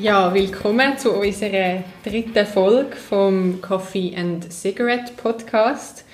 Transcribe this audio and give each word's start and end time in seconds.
Ja, 0.00 0.32
willkommen 0.32 0.96
zu 0.96 1.10
unserer 1.10 1.82
dritten 2.04 2.46
Folge 2.46 2.94
vom 2.94 3.60
Coffee 3.60 4.14
and 4.16 4.52
Cigarette 4.52 5.10
Podcast. 5.16 6.04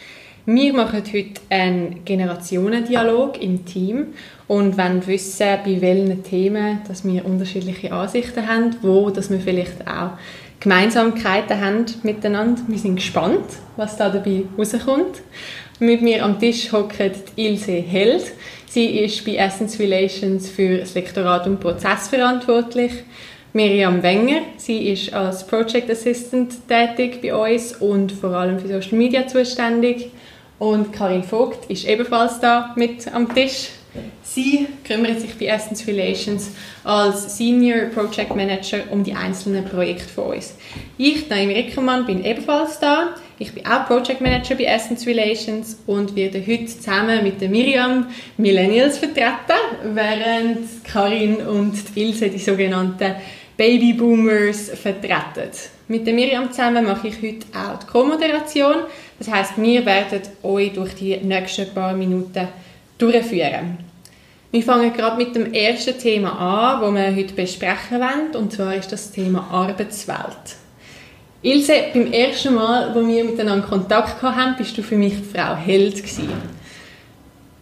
Wir 0.47 0.73
machen 0.73 1.03
heute 1.13 1.41
einen 1.51 2.03
Generationendialog 2.03 3.43
im 3.43 3.67
Team 3.67 4.15
und 4.49 4.79
wollen 4.79 5.07
wissen, 5.07 5.59
bei 5.67 5.83
welchen 5.83 6.23
Themen 6.23 6.81
dass 6.89 7.05
wir 7.05 7.27
unterschiedliche 7.27 7.93
Ansichten 7.93 8.49
haben, 8.49 8.75
wo 8.81 9.11
dass 9.11 9.31
wir 9.31 9.41
vielleicht 9.41 9.87
auch 9.87 10.13
Gemeinsamkeiten 10.61 11.61
haben 11.61 11.85
miteinander. 12.05 12.63
Wir 12.67 12.79
sind 12.79 12.97
gespannt, 12.97 13.45
was 13.77 13.99
da 13.99 14.09
dabei 14.09 14.45
rauskommt. 14.57 15.21
Mit 15.79 16.01
mir 16.01 16.25
am 16.25 16.41
Tisch 16.41 16.73
hockt 16.73 17.03
Ilse 17.37 17.73
Held. 17.73 18.33
Sie 18.67 19.01
ist 19.01 19.27
bei 19.27 19.35
Essence 19.35 19.79
Relations 19.79 20.49
für 20.49 20.79
das 20.79 20.95
Lektorat 20.95 21.47
und 21.47 21.61
Prozess 21.61 22.09
verantwortlich. 22.09 22.93
Miriam 23.57 24.03
Wenger, 24.03 24.41
sie 24.57 24.89
ist 24.89 25.15
als 25.15 25.47
Project 25.47 25.89
Assistant 25.89 26.53
tätig 26.67 27.23
bei 27.23 27.33
uns 27.33 27.73
und 27.77 28.11
vor 28.11 28.31
allem 28.31 28.59
für 28.59 28.67
Social 28.67 28.99
Media 28.99 29.29
zuständig. 29.29 30.11
Und 30.59 30.93
Karin 30.93 31.23
Vogt 31.23 31.71
ist 31.71 31.87
ebenfalls 31.87 32.41
da 32.41 32.73
mit 32.75 33.07
am 33.15 33.33
Tisch. 33.33 33.69
Sie 34.25 34.67
kümmert 34.85 35.21
sich 35.21 35.39
bei 35.39 35.47
Essence 35.47 35.87
Relations 35.87 36.51
als 36.83 37.39
Senior 37.39 37.91
Project 37.95 38.35
Manager 38.35 38.79
um 38.91 39.05
die 39.05 39.15
einzelnen 39.15 39.65
Projekte 39.65 40.09
von 40.09 40.35
uns. 40.35 40.57
Ich, 40.99 41.29
Naomi 41.31 41.55
Rickermann, 41.55 42.07
bin 42.07 42.25
ebenfalls 42.25 42.81
da. 42.81 43.15
Ich 43.39 43.53
bin 43.53 43.65
auch 43.67 43.87
Project 43.87 44.21
Manager 44.21 44.57
bei 44.57 44.65
Essence 44.65 45.07
Relations 45.07 45.79
und 45.87 46.17
werde 46.17 46.45
heute 46.45 46.67
zusammen 46.67 47.23
mit 47.23 47.41
der 47.41 47.49
Miriam 47.49 48.09
Millennials 48.37 48.99
vertreten, 48.99 49.61
während 49.85 50.85
Karin 50.85 51.37
und 51.37 51.75
Ilse 51.95 52.31
die 52.31 52.39
sogenannten 52.39 53.15
Babyboomers 53.57 54.71
vertreten. 54.71 55.51
Mit 55.87 56.07
der 56.07 56.15
Miriam 56.15 56.51
zusammen 56.51 56.85
mache 56.85 57.09
ich 57.09 57.23
heute 57.23 57.47
auch 57.57 57.79
die 57.79 57.87
Co-Moderation. 57.87 58.77
Das 59.19 59.31
heißt, 59.31 59.53
wir 59.57 59.85
werden 59.87 60.23
euch 60.43 60.73
durch 60.73 60.95
die 60.95 61.17
nächsten 61.19 61.73
paar 61.73 61.93
Minuten 61.93 62.49
durchführen. 62.99 63.79
Wir 64.51 64.63
fangen 64.63 64.93
gerade 64.93 65.17
mit 65.17 65.35
dem 65.35 65.53
ersten 65.53 65.99
Thema 65.99 66.79
an, 66.79 66.81
das 66.81 66.95
wir 66.95 67.17
heute 67.17 67.35
besprechen 67.35 68.01
wollen, 68.01 68.37
und 68.37 68.53
zwar 68.53 68.75
ist 68.77 68.93
das 68.93 69.11
Thema 69.11 69.49
Arbeitswelt. 69.51 70.57
Ilse, 71.43 71.75
beim 71.93 72.13
ersten 72.13 72.55
Mal, 72.55 72.95
wo 72.95 73.07
wir 73.07 73.25
miteinander 73.25 73.67
Kontakt 73.67 74.23
hatten, 74.23 74.57
bist 74.57 74.79
du 74.79 74.83
für 74.83 74.97
mich 74.97 75.15
Frau 75.33 75.55
Held 75.57 75.97
gewesen. 75.97 76.29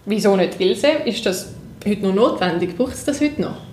Wieso 0.05 0.37
nicht 0.37 0.61
Ilse? 0.61 0.89
Ist 1.05 1.27
das 1.27 1.53
heute 1.85 2.03
noch 2.03 2.15
notwendig? 2.15 2.77
Braucht 2.77 2.95
es 2.95 3.05
das 3.05 3.21
heute 3.21 3.41
noch? 3.41 3.72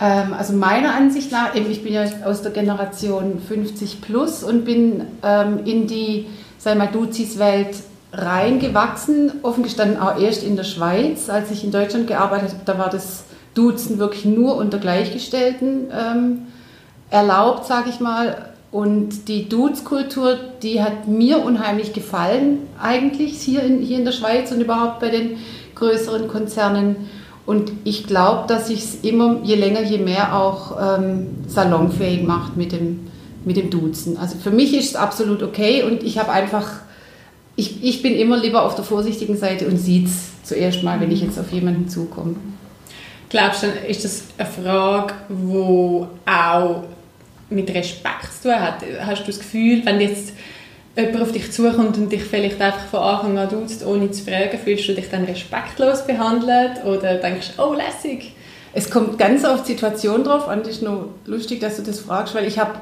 Ähm, 0.00 0.32
also 0.32 0.54
meiner 0.54 0.94
Ansicht 0.94 1.30
nach, 1.30 1.54
ich 1.54 1.82
bin 1.82 1.92
ja 1.92 2.04
aus 2.24 2.42
der 2.42 2.52
Generation 2.52 3.40
50 3.46 4.00
plus 4.00 4.42
und 4.42 4.64
bin 4.64 5.06
ähm, 5.22 5.60
in 5.64 5.86
die, 5.86 6.26
sei 6.58 6.74
mal, 6.74 6.88
Duzis-Welt 6.88 7.76
reingewachsen, 8.12 9.32
offen 9.42 9.62
gestanden 9.62 10.00
auch 10.00 10.18
erst 10.18 10.42
in 10.42 10.56
der 10.56 10.64
Schweiz. 10.64 11.28
Als 11.28 11.50
ich 11.50 11.62
in 11.64 11.70
Deutschland 11.70 12.06
gearbeitet 12.06 12.50
habe, 12.50 12.62
da 12.64 12.78
war 12.78 12.90
das 12.90 13.24
Duzen 13.54 13.98
wirklich 13.98 14.24
nur 14.24 14.56
unter 14.56 14.78
Gleichgestellten 14.78 15.88
ähm, 15.92 16.46
erlaubt, 17.10 17.66
sage 17.66 17.90
ich 17.90 18.00
mal. 18.00 18.46
Und 18.72 19.28
die 19.28 19.48
Dudes-Kultur, 19.48 20.38
die 20.62 20.82
hat 20.82 21.08
mir 21.08 21.44
unheimlich 21.44 21.92
gefallen, 21.92 22.60
eigentlich 22.80 23.40
hier 23.40 23.62
in, 23.62 23.80
hier 23.80 23.98
in 23.98 24.04
der 24.04 24.12
Schweiz 24.12 24.52
und 24.52 24.60
überhaupt 24.60 25.00
bei 25.00 25.10
den 25.10 25.38
größeren 25.74 26.28
Konzernen. 26.28 27.08
Und 27.46 27.72
ich 27.84 28.06
glaube, 28.06 28.46
dass 28.46 28.68
sich 28.68 28.80
es 28.80 28.94
immer, 29.02 29.40
je 29.42 29.56
länger, 29.56 29.82
je 29.82 29.98
mehr 29.98 30.36
auch 30.36 30.98
ähm, 30.98 31.28
salonfähig 31.48 32.22
macht 32.22 32.56
mit 32.56 32.72
dem, 32.72 33.08
mit 33.44 33.56
dem 33.56 33.70
Duzen. 33.70 34.16
Also 34.18 34.36
für 34.38 34.50
mich 34.50 34.76
ist 34.76 34.90
es 34.90 34.96
absolut 34.96 35.42
okay 35.42 35.82
und 35.82 36.02
ich 36.02 36.18
habe 36.18 36.30
einfach, 36.30 36.68
ich, 37.56 37.82
ich 37.82 38.02
bin 38.02 38.14
immer 38.14 38.36
lieber 38.36 38.64
auf 38.64 38.74
der 38.74 38.84
vorsichtigen 38.84 39.36
Seite 39.36 39.66
und 39.66 39.78
sieht 39.78 40.06
es 40.06 40.30
zuerst 40.44 40.82
mal, 40.82 41.00
wenn 41.00 41.10
ich 41.10 41.22
jetzt 41.22 41.38
auf 41.38 41.50
jemanden 41.50 41.88
zukomme. 41.88 42.36
Glaubst 43.30 43.62
du, 43.62 43.68
ist 43.88 44.04
das 44.04 44.24
eine 44.36 44.48
Frage, 44.48 45.14
die 45.28 46.04
auch 46.30 46.82
mit 47.48 47.72
Respekt 47.72 48.32
zu 48.42 48.48
tun 48.48 48.60
hat? 48.60 48.82
Hast 49.06 49.22
du 49.22 49.26
das 49.26 49.38
Gefühl, 49.38 49.82
wenn 49.84 50.00
jetzt 50.00 50.32
jemand 51.00 51.22
auf 51.22 51.32
dich 51.32 51.50
zukommt 51.52 51.96
und 51.96 52.10
dich 52.10 52.22
vielleicht 52.22 52.60
einfach 52.60 52.86
von 52.86 53.00
Anfang 53.00 53.38
an 53.38 53.48
duzt, 53.48 53.84
ohne 53.84 54.10
zu 54.10 54.24
fragen, 54.24 54.58
fühlst 54.62 54.88
du 54.88 54.94
dich 54.94 55.10
dann 55.10 55.24
respektlos 55.24 56.06
behandelt 56.06 56.84
oder 56.84 57.14
denkst 57.16 57.52
oh, 57.58 57.74
lässig? 57.74 58.34
Es 58.72 58.90
kommt 58.90 59.18
ganz 59.18 59.44
auf 59.44 59.64
die 59.64 59.72
Situation 59.72 60.22
drauf 60.22 60.48
an. 60.48 60.60
Das 60.60 60.68
ist 60.68 60.82
nur 60.82 61.08
lustig, 61.26 61.60
dass 61.60 61.76
du 61.76 61.82
das 61.82 62.00
fragst, 62.00 62.34
weil 62.34 62.46
ich 62.46 62.58
habe 62.58 62.74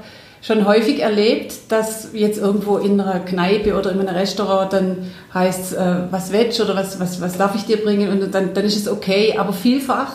schon 0.42 0.66
häufig 0.66 1.00
erlebt, 1.00 1.54
dass 1.68 2.10
jetzt 2.12 2.38
irgendwo 2.38 2.76
in 2.76 3.00
einer 3.00 3.20
Kneipe 3.20 3.76
oder 3.76 3.90
in 3.90 4.00
einem 4.00 4.14
Restaurant 4.14 4.72
dann 4.72 5.10
heißt, 5.34 5.74
äh, 5.74 5.94
was 6.10 6.32
willst 6.32 6.60
oder 6.60 6.76
was, 6.76 7.00
was, 7.00 7.20
was 7.20 7.38
darf 7.38 7.54
ich 7.54 7.64
dir 7.64 7.78
bringen 7.78 8.10
und 8.10 8.34
dann, 8.34 8.54
dann 8.54 8.64
ist 8.64 8.76
es 8.76 8.88
okay. 8.88 9.36
Aber 9.38 9.52
vielfach 9.52 10.12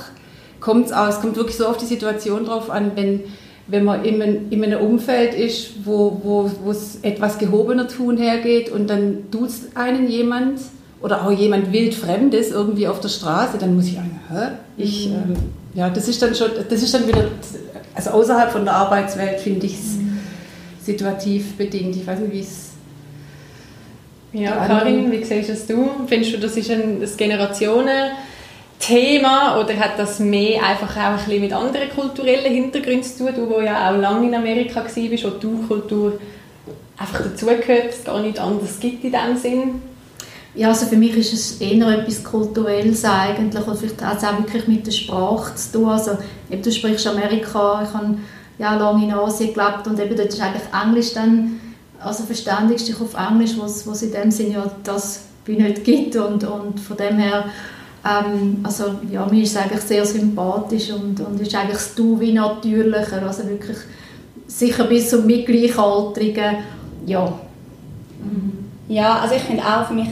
kommt 0.60 0.88
es 0.88 0.94
aus, 0.94 1.16
es 1.16 1.22
kommt 1.22 1.36
wirklich 1.36 1.58
so 1.58 1.68
auf 1.68 1.78
die 1.78 1.86
Situation 1.86 2.46
drauf 2.46 2.70
an, 2.70 2.92
wenn 2.96 3.24
wenn 3.68 3.84
man 3.84 4.04
in, 4.04 4.22
ein, 4.22 4.48
in 4.50 4.64
einem 4.64 4.82
Umfeld 4.82 5.34
ist, 5.34 5.86
wo, 5.86 6.50
es 6.70 7.00
etwas 7.02 7.38
gehobener 7.38 7.88
tun 7.88 8.18
hergeht 8.18 8.70
und 8.70 8.90
dann 8.90 9.32
tut 9.32 9.52
einen 9.76 10.10
jemand 10.10 10.60
oder 11.02 11.26
auch 11.26 11.32
jemand 11.32 11.72
wildfremdes 11.72 12.52
irgendwie 12.52 12.88
auf 12.88 13.00
der 13.00 13.10
Straße, 13.10 13.58
dann 13.58 13.76
muss 13.76 13.88
ich 13.88 13.96
sagen, 13.96 14.20
hä? 14.30 14.48
Ich, 14.78 15.10
mhm. 15.10 15.16
ähm, 15.16 15.36
ja, 15.74 15.90
das 15.90 16.08
ist 16.08 16.22
dann 16.22 16.36
schon, 16.36 16.50
das 16.70 16.82
ist 16.82 16.94
dann 16.94 17.08
wieder, 17.08 17.26
also 17.96 18.12
außerhalb 18.12 18.52
von 18.52 18.66
der 18.66 18.74
Arbeitswelt 18.76 19.40
finde 19.40 19.66
ich 19.66 19.74
es 19.74 19.96
mhm. 19.96 20.20
situativ 20.82 21.58
bedingt. 21.58 21.96
Ich 21.96 22.06
weiß 22.06 22.20
nicht, 22.20 22.34
wie 22.34 22.40
es 22.42 22.70
ja, 24.34 24.66
Karin, 24.66 25.12
wie 25.12 25.24
siehst 25.24 25.50
du 25.50 25.54
das? 25.54 25.66
Findest 26.08 26.34
du, 26.34 26.38
das 26.40 26.58
ist 26.58 26.72
ein 26.72 27.00
das 27.00 27.16
Generationen 27.16 28.12
Thema 28.86 29.60
oder 29.60 29.78
hat 29.78 29.98
das 29.98 30.20
mehr 30.20 30.62
einfach 30.62 30.92
auch 30.98 31.12
ein 31.12 31.16
bisschen 31.16 31.42
mit 31.42 31.54
anderen 31.54 31.90
kulturellen 31.90 32.54
Hintergründen 32.54 33.04
zu 33.04 33.20
tun? 33.20 33.30
Du, 33.34 33.50
wo 33.50 33.62
ja 33.62 33.90
auch 33.90 33.98
lange 33.98 34.28
in 34.28 34.36
Amerika 34.36 34.82
warst, 34.82 34.98
wo 34.98 35.30
die 35.30 35.68
Kultur 35.68 36.20
einfach 36.98 37.22
dazugehört, 37.22 37.90
es 37.92 38.04
gar 38.04 38.20
nicht 38.22 38.40
anders 38.40 38.80
gibt 38.82 39.04
in 39.06 39.12
diesem 39.12 39.38
Sinn? 39.38 39.82
Ja, 40.56 40.68
also 40.68 40.86
für 40.86 40.98
mich 40.98 41.16
ist 41.16 41.34
es 41.34 41.62
eher 41.62 41.88
etwas 41.88 42.24
Kulturelles 42.24 43.06
eigentlich 43.06 43.66
und 43.66 43.78
vielleicht 43.78 44.04
hat 44.04 44.18
es 44.18 44.24
auch 44.24 44.38
wirklich 44.38 44.68
mit 44.68 44.86
der 44.86 44.92
Sprache 44.92 45.56
zu 45.56 45.72
tun. 45.72 45.90
Also 45.90 46.18
eben, 46.52 46.62
du 46.62 46.72
sprichst 46.72 47.08
Amerika, 47.08 47.88
ich 47.88 47.94
habe 47.94 48.18
ja 48.60 48.76
lange 48.76 49.06
in 49.06 49.14
Asien 49.14 49.54
gelebt 49.54 49.88
und 49.88 50.00
eben 50.00 50.16
dort 50.16 50.28
ist 50.28 50.42
eigentlich 50.42 50.64
Englisch 50.86 51.14
dann, 51.14 51.60
also 52.00 52.24
verständigst 52.24 52.88
dich 52.88 53.00
auf 53.00 53.16
Englisch, 53.16 53.54
was, 53.58 53.88
was 53.88 54.04
in 54.04 54.12
dem 54.12 54.30
Sinne 54.30 54.56
ja 54.56 54.72
das 54.84 55.22
wie 55.46 55.56
nicht 55.56 55.84
gibt 55.86 56.16
und, 56.18 56.44
und 56.44 56.80
von 56.80 56.98
dem 56.98 57.18
her 57.18 57.46
ähm, 58.06 58.58
also 58.64 58.96
ja, 59.12 59.26
mir 59.26 59.44
ist 59.44 59.52
es 59.52 59.58
eigentlich 59.58 59.82
sehr 59.82 60.06
sympathisch 60.06 60.92
und, 60.92 61.20
und 61.20 61.40
ist 61.40 61.56
eigentlich 61.56 61.78
das 61.78 61.96
Du 61.96 62.20
wie 62.20 62.34
natürlicher, 62.34 63.26
also 63.26 63.48
wirklich 63.48 63.78
sicher 64.48 64.84
bis 64.86 65.10
zum 65.10 65.26
Mitgleichaltrigen, 65.26 66.58
ja. 67.06 67.34
Ja, 68.88 69.20
also 69.20 69.36
ich 69.36 69.42
finde 69.42 69.64
auch 69.64 69.88
für 69.88 69.94
mich 69.94 70.08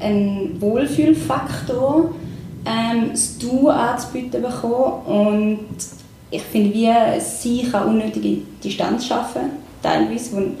ein 0.00 0.56
Wohlfühlfaktor, 0.60 2.10
ähm, 2.66 3.10
das 3.12 3.38
Du 3.38 3.68
anzubieten 3.68 4.42
bekommen 4.42 5.06
und 5.06 5.66
ich 6.30 6.42
finde, 6.42 6.74
wie 6.74 7.20
sie 7.20 7.62
kann 7.70 7.88
unnötige 7.88 8.42
Distanz 8.62 9.06
schaffen, 9.06 9.42
teilweise. 9.82 10.52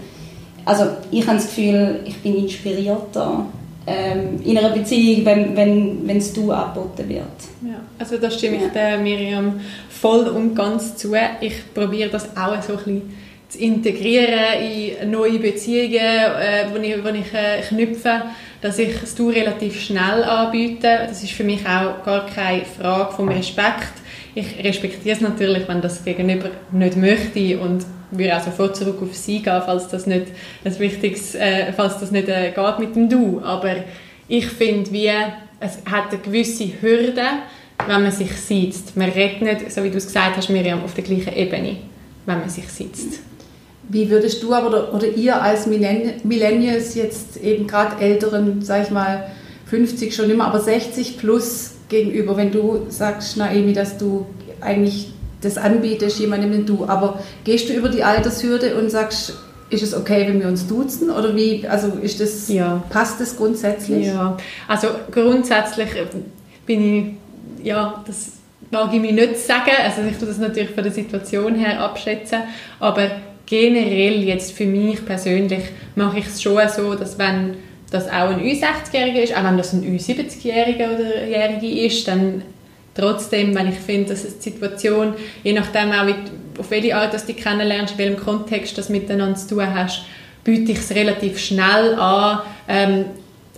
also 0.64 0.84
ich 1.10 1.26
habe 1.26 1.36
das 1.36 1.46
Gefühl, 1.46 2.00
ich 2.04 2.16
bin 2.22 2.36
inspirierter 2.36 3.46
ähm, 3.90 4.40
in 4.44 4.56
einer 4.56 4.70
Beziehung, 4.70 5.24
wenn, 5.24 5.56
wenn, 5.56 6.06
wenn 6.06 6.22
Du 6.34 6.52
angeboten 6.52 7.08
wird. 7.08 7.40
Ja, 7.62 7.80
also 7.98 8.18
da 8.18 8.30
stimme 8.30 8.56
ich 8.56 8.72
der 8.72 8.98
Miriam 8.98 9.60
voll 9.88 10.28
und 10.28 10.54
ganz 10.54 10.96
zu. 10.96 11.14
Ich 11.40 11.74
probiere 11.74 12.10
das 12.10 12.36
auch 12.36 12.62
so 12.62 12.74
ein 12.74 12.78
bisschen 12.78 13.14
zu 13.48 13.58
integrieren 13.58 14.98
in 15.02 15.10
neue 15.10 15.38
Beziehungen, 15.38 15.94
äh, 15.94 16.66
wo 16.72 16.76
ich, 16.76 17.04
wo 17.04 17.08
ich 17.08 17.34
äh, 17.34 17.60
knüpfe, 17.66 18.22
dass 18.60 18.78
ich 18.78 19.00
das 19.00 19.14
Du 19.14 19.28
relativ 19.28 19.80
schnell 19.80 20.22
anbiete. 20.22 21.06
Das 21.08 21.22
ist 21.22 21.32
für 21.32 21.44
mich 21.44 21.66
auch 21.66 22.04
gar 22.04 22.26
keine 22.26 22.64
Frage 22.64 23.12
vom 23.12 23.28
Respekt. 23.28 23.94
Ich 24.34 24.62
respektiere 24.62 25.16
es 25.16 25.20
natürlich, 25.20 25.66
wenn 25.66 25.80
das 25.80 26.04
Gegenüber 26.04 26.50
nicht 26.70 26.96
möchte 26.96 27.58
und 27.58 27.84
würde 28.10 28.36
auch 28.36 28.42
sofort 28.42 28.76
zurück 28.76 28.98
auf 29.02 29.14
sie 29.14 29.42
gehen, 29.42 29.62
falls 29.64 29.88
das 29.88 30.06
nicht 30.06 30.26
ein 30.64 30.78
wichtiges, 30.78 31.34
äh, 31.34 31.72
falls 31.72 31.98
das 31.98 32.10
nicht 32.10 32.28
äh, 32.28 32.52
geht 32.52 32.78
mit 32.78 32.96
dem 32.96 33.08
Du. 33.08 33.40
Aber 33.42 33.76
ich 34.28 34.46
finde, 34.46 34.90
wie 34.92 35.10
es 35.60 35.78
hat 35.90 36.10
eine 36.10 36.20
gewisse 36.20 36.64
Hürde, 36.80 37.22
wenn 37.86 38.02
man 38.02 38.10
sich 38.10 38.32
sitzt. 38.32 38.96
Man 38.96 39.10
redet 39.10 39.42
nicht, 39.42 39.72
so 39.72 39.82
wie 39.84 39.90
du 39.90 39.98
es 39.98 40.06
gesagt 40.06 40.36
hast, 40.36 40.48
Miriam, 40.48 40.82
auf 40.82 40.94
der 40.94 41.04
gleichen 41.04 41.34
Ebene, 41.34 41.76
wenn 42.26 42.40
man 42.40 42.48
sich 42.48 42.68
sitzt. 42.68 43.20
Wie 43.88 44.08
würdest 44.08 44.42
du 44.42 44.54
aber 44.54 44.68
oder, 44.68 44.94
oder 44.94 45.08
ihr 45.08 45.40
als 45.40 45.66
Millennials 45.66 46.94
jetzt 46.94 47.36
eben 47.38 47.66
gerade 47.66 48.00
älteren, 48.00 48.62
sag 48.62 48.84
ich 48.84 48.90
mal, 48.90 49.26
50 49.66 50.14
schon 50.14 50.30
immer, 50.30 50.46
aber 50.46 50.60
60 50.60 51.18
plus 51.18 51.72
gegenüber, 51.88 52.36
wenn 52.36 52.52
du 52.52 52.86
sagst, 52.88 53.36
Naemi, 53.36 53.72
dass 53.72 53.98
du 53.98 54.26
eigentlich 54.60 55.12
das 55.40 55.58
anbietest, 55.58 56.18
jemandem 56.18 56.52
den 56.52 56.66
Du. 56.66 56.86
Aber 56.86 57.20
gehst 57.44 57.68
du 57.68 57.72
über 57.72 57.88
die 57.88 58.02
Altershürde 58.02 58.76
und 58.76 58.90
sagst, 58.90 59.34
ist 59.70 59.82
es 59.82 59.94
okay, 59.94 60.26
wenn 60.26 60.40
wir 60.40 60.48
uns 60.48 60.66
duzen 60.66 61.10
oder 61.10 61.34
wie? 61.34 61.66
Also 61.66 61.88
ist 62.02 62.20
das 62.20 62.48
ja. 62.48 62.82
passt 62.90 63.20
das 63.20 63.36
grundsätzlich? 63.36 64.06
Ja, 64.06 64.36
also 64.66 64.88
grundsätzlich 65.10 65.88
bin 66.66 67.16
ich 67.58 67.64
ja 67.64 68.02
das 68.06 68.32
mag 68.70 68.92
ich 68.92 69.00
mir 69.00 69.12
nicht 69.12 69.38
sagen. 69.38 69.70
Also 69.82 70.02
ich 70.02 70.16
tue 70.18 70.28
das 70.28 70.38
natürlich 70.38 70.70
von 70.70 70.82
der 70.82 70.92
Situation 70.92 71.54
her 71.54 71.80
abschätzen, 71.80 72.40
aber 72.78 73.10
generell 73.46 74.22
jetzt 74.22 74.52
für 74.52 74.66
mich 74.66 75.04
persönlich 75.04 75.64
mache 75.96 76.18
ich 76.18 76.26
es 76.26 76.42
schon 76.42 76.60
so, 76.68 76.94
dass 76.94 77.18
wenn 77.18 77.56
das 77.90 78.06
auch 78.06 78.30
ein 78.30 78.40
Ü60-Jähriger 78.40 79.22
ist, 79.22 79.36
auch 79.36 79.44
wenn 79.44 79.56
das 79.56 79.72
ein 79.72 79.82
Ü70-Jähriger 79.82 80.94
oder 80.94 81.26
Jährige 81.26 81.86
ist, 81.86 82.06
dann 82.06 82.42
trotzdem, 83.00 83.54
wenn 83.54 83.68
ich 83.68 83.78
finde, 83.78 84.10
dass 84.10 84.22
die 84.22 84.50
Situation, 84.50 85.14
je 85.42 85.52
nachdem 85.52 85.92
auch, 85.92 86.06
auf 86.58 86.70
welche 86.70 86.94
Art 86.94 87.14
dass 87.14 87.26
du 87.26 87.32
dich 87.32 87.42
kennenlernst, 87.42 87.94
in 87.94 87.98
welchem 87.98 88.16
Kontext 88.22 88.76
das 88.76 88.88
miteinander 88.88 89.36
zu 89.36 89.54
tun 89.54 89.74
hast, 89.74 90.02
biete 90.44 90.72
ich 90.72 90.78
es 90.78 90.90
relativ 90.94 91.38
schnell 91.38 91.94
an, 91.94 92.40
ähm, 92.68 93.04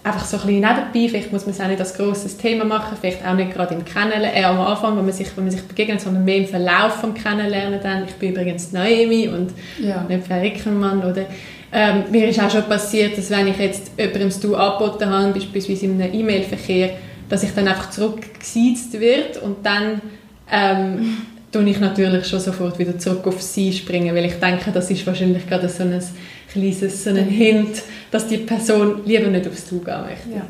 einfach 0.05 0.25
so 0.25 0.37
ein 0.37 0.47
bisschen 0.47 0.61
nebenbei, 0.61 1.09
vielleicht 1.09 1.33
muss 1.33 1.47
man 1.47 1.55
es 1.55 1.61
auch 1.61 1.69
nicht 1.69 1.79
als 1.79 1.95
grosses 1.95 2.37
Thema 2.37 2.65
machen, 2.65 2.97
vielleicht 3.01 3.25
auch 3.25 3.35
nicht 3.35 3.53
gerade 3.53 3.75
im 3.75 3.85
Kennenlernen, 3.85 4.35
äh, 4.35 4.45
am 4.45 4.61
Anfang, 4.61 4.97
wenn 4.97 5.05
man, 5.05 5.15
sich, 5.15 5.29
wenn 5.37 5.45
man 5.45 5.53
sich 5.53 5.63
begegnet, 5.63 6.01
sondern 6.01 6.25
mehr 6.25 6.39
im 6.39 6.47
Verlauf 6.47 6.95
vom 7.01 7.15
Kennenlernen 7.15 7.81
dann. 7.83 8.05
Ich 8.05 8.15
bin 8.15 8.33
übrigens 8.33 8.73
Naomi 8.73 9.29
und 9.29 9.53
ja. 9.81 10.05
nicht 10.09 10.27
Frau 10.27 10.41
Rickermann, 10.41 10.99
oder? 11.05 11.27
Ähm, 11.75 12.05
mir 12.11 12.29
ist 12.29 12.41
auch 12.41 12.51
schon 12.51 12.65
passiert, 12.65 13.17
dass 13.17 13.31
wenn 13.31 13.47
ich 13.47 13.57
jetzt 13.57 13.93
jemandem 13.97 14.29
das 14.29 14.41
Du 14.41 14.55
angeboten 14.57 15.09
habe, 15.09 15.33
beispielsweise 15.33 15.87
in 15.87 16.03
einem 16.03 16.13
E-Mail-Verkehr, 16.13 16.91
dass 17.33 17.43
ich 17.43 17.55
dann 17.55 17.67
einfach 17.67 17.89
zurückgesiezt 17.89 18.93
wird 19.01 19.39
und 19.39 19.65
dann 19.65 20.03
ähm, 20.51 21.17
tue 21.51 21.65
ich 21.65 21.81
natürlich 21.81 22.27
schon 22.27 22.41
sofort 22.41 22.79
wieder 22.79 22.99
zurück 22.99 23.27
auf 23.27 23.41
sie 23.41 23.73
springen, 23.73 24.15
weil 24.15 24.27
ich 24.27 24.35
denke, 24.35 24.71
das 24.71 24.91
ist 24.91 25.07
wahrscheinlich 25.07 25.49
gerade 25.49 25.67
so 25.67 25.83
ein 25.83 25.99
kleines 26.53 27.03
so 27.03 27.09
ein 27.09 27.17
Hint, 27.17 27.85
dass 28.11 28.27
die 28.27 28.37
Person 28.37 29.01
lieber 29.07 29.29
nicht 29.29 29.49
aufs 29.49 29.67
Du 29.67 29.79
gehen 29.79 30.03
möchte. 30.03 30.29
Ja. 30.29 30.43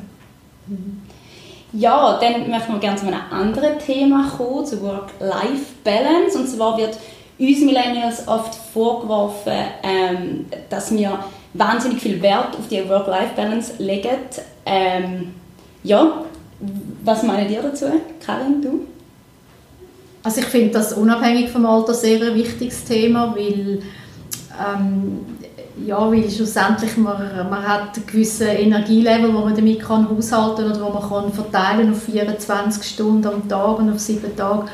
Ja, 1.73 2.19
dann 2.21 2.51
möchten 2.51 2.73
wir 2.73 2.81
gerne 2.81 2.99
zu 2.99 3.07
einem 3.07 3.21
anderen 3.31 3.79
Thema 3.79 4.29
kommen, 4.37 4.67
zu 4.67 4.83
Work-Life-Balance. 4.83 6.37
Und 6.37 6.49
zwar 6.49 6.77
wird 6.79 6.99
uns 7.39 7.61
Millennials 7.61 8.27
oft 8.27 8.57
vorgeworfen, 8.57 9.53
ähm, 9.85 10.47
dass 10.69 10.93
wir 10.93 11.17
wahnsinnig 11.55 12.03
viel 12.03 12.21
Wert 12.21 12.57
auf 12.59 12.67
die 12.69 12.89
Work-Life-Balance 12.89 13.75
legen. 13.79 14.19
Ähm, 14.67 15.35
ja, 15.85 16.25
was 17.05 17.23
meinen 17.23 17.51
ihr 17.51 17.63
dazu, 17.63 17.87
Karin, 18.25 18.63
du? 18.63 18.87
Also 20.23 20.41
ich 20.41 20.47
finde 20.47 20.71
das 20.71 20.93
unabhängig 20.93 21.51
vom 21.51 21.67
Alter 21.67 21.95
sehr 21.95 22.23
ein 22.23 22.35
wichtiges 22.35 22.85
Thema, 22.85 23.35
weil 23.35 23.83
ähm, 24.61 25.21
ja, 25.87 26.11
weil 26.11 26.31
schlussendlich 26.31 26.97
man, 26.97 27.17
man 27.49 27.67
hat 27.67 27.97
ein 27.97 28.07
gewisses 28.07 28.43
Energielevel, 28.43 29.35
wo 29.35 29.41
man 29.41 29.57
damit 29.57 29.81
kann 29.81 30.09
haushalten 30.09 30.71
oder 30.71 30.81
wo 30.81 30.91
man 30.91 31.09
kann 31.09 31.33
verteilen 31.33 31.93
auf 31.93 32.03
24 32.05 32.83
Stunden 32.85 33.27
am 33.27 33.49
Tag 33.49 33.79
und 33.79 33.91
auf 33.91 33.99
sieben 33.99 34.37
Tage 34.37 34.67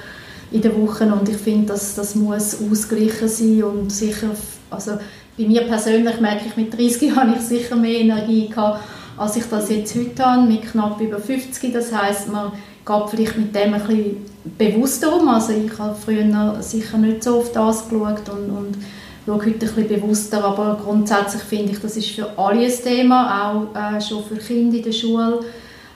in 0.51 0.61
der 0.61 0.77
Woche 0.77 1.05
und 1.05 1.29
ich 1.29 1.37
finde, 1.37 1.69
dass 1.69 1.95
das 1.95 2.15
muss 2.15 2.59
ausgleichen 2.61 3.29
sein 3.29 3.63
und 3.63 3.93
sicher, 3.93 4.29
also 4.71 4.93
bei 5.37 5.45
mir 5.45 5.63
persönlich 5.63 6.21
merke 6.21 6.47
ich, 6.47 6.57
mit 6.57 6.77
30 6.77 7.11
habe 7.17 7.35
ich 7.37 7.41
sicher 7.41 7.77
mehr 7.77 8.01
Energie 8.01 8.49
gehabt, 8.49 8.81
als 9.19 9.37
ich 9.37 9.45
das 9.51 9.69
jetzt 9.71 9.95
heute 9.95 10.25
habe, 10.25 10.43
mit 10.43 10.63
knapp 10.63 11.01
über 11.01 11.19
50. 11.19 11.73
Das 11.73 11.93
heißt, 11.93 12.31
man 12.33 12.53
geht 12.87 13.11
vielleicht 13.11 13.37
mit 13.37 13.55
dem 13.55 13.75
ein 13.75 13.81
bisschen 13.81 14.17
bewusster 14.57 15.15
um. 15.15 15.29
Also 15.29 15.53
ich 15.53 15.79
habe 15.79 15.95
früher 15.95 16.63
sicher 16.63 16.99
nicht 16.99 17.23
so 17.23 17.39
auf 17.39 17.53
das 17.53 17.89
geschaut 17.89 18.29
und, 18.29 18.51
und 18.51 18.79
schaue 19.27 19.37
heute 19.37 19.51
ein 19.51 19.59
bisschen 19.59 19.89
bewusster, 19.89 20.43
aber 20.43 20.81
grundsätzlich 20.83 21.43
finde 21.43 21.73
ich, 21.73 21.81
das 21.81 21.97
ist 21.97 22.11
für 22.11 22.39
alle 22.39 22.65
ein 22.65 22.83
Thema, 22.83 23.51
auch 23.51 23.77
äh, 23.77 24.01
schon 24.01 24.25
für 24.25 24.37
Kinder 24.37 24.79
in 24.79 24.83
der 24.83 24.93
Schule, 24.93 25.41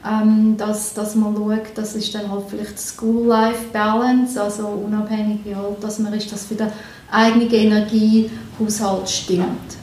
ähm, 0.06 0.56
dass, 0.58 0.92
dass 0.92 1.14
man 1.14 1.34
schaut, 1.34 1.76
das 1.76 1.94
ist 1.94 2.14
dann 2.14 2.30
halt 2.30 2.44
vielleicht 2.48 2.78
School-Life-Balance, 2.78 4.42
also 4.42 4.66
unabhängig 4.66 5.40
wie 5.44 5.54
alt 5.54 5.82
dass 5.82 5.98
man 5.98 6.12
ist, 6.12 6.30
dass 6.30 6.44
für 6.44 6.56
den 6.56 6.68
eigenen 7.10 7.50
Energiehaushalt 7.50 9.08
stimmt. 9.08 9.81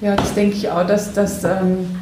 Ja, 0.00 0.14
das 0.14 0.34
denke 0.34 0.56
ich 0.56 0.70
auch, 0.70 0.86
dass 0.86 1.12
das 1.12 1.42
ähm, 1.44 2.00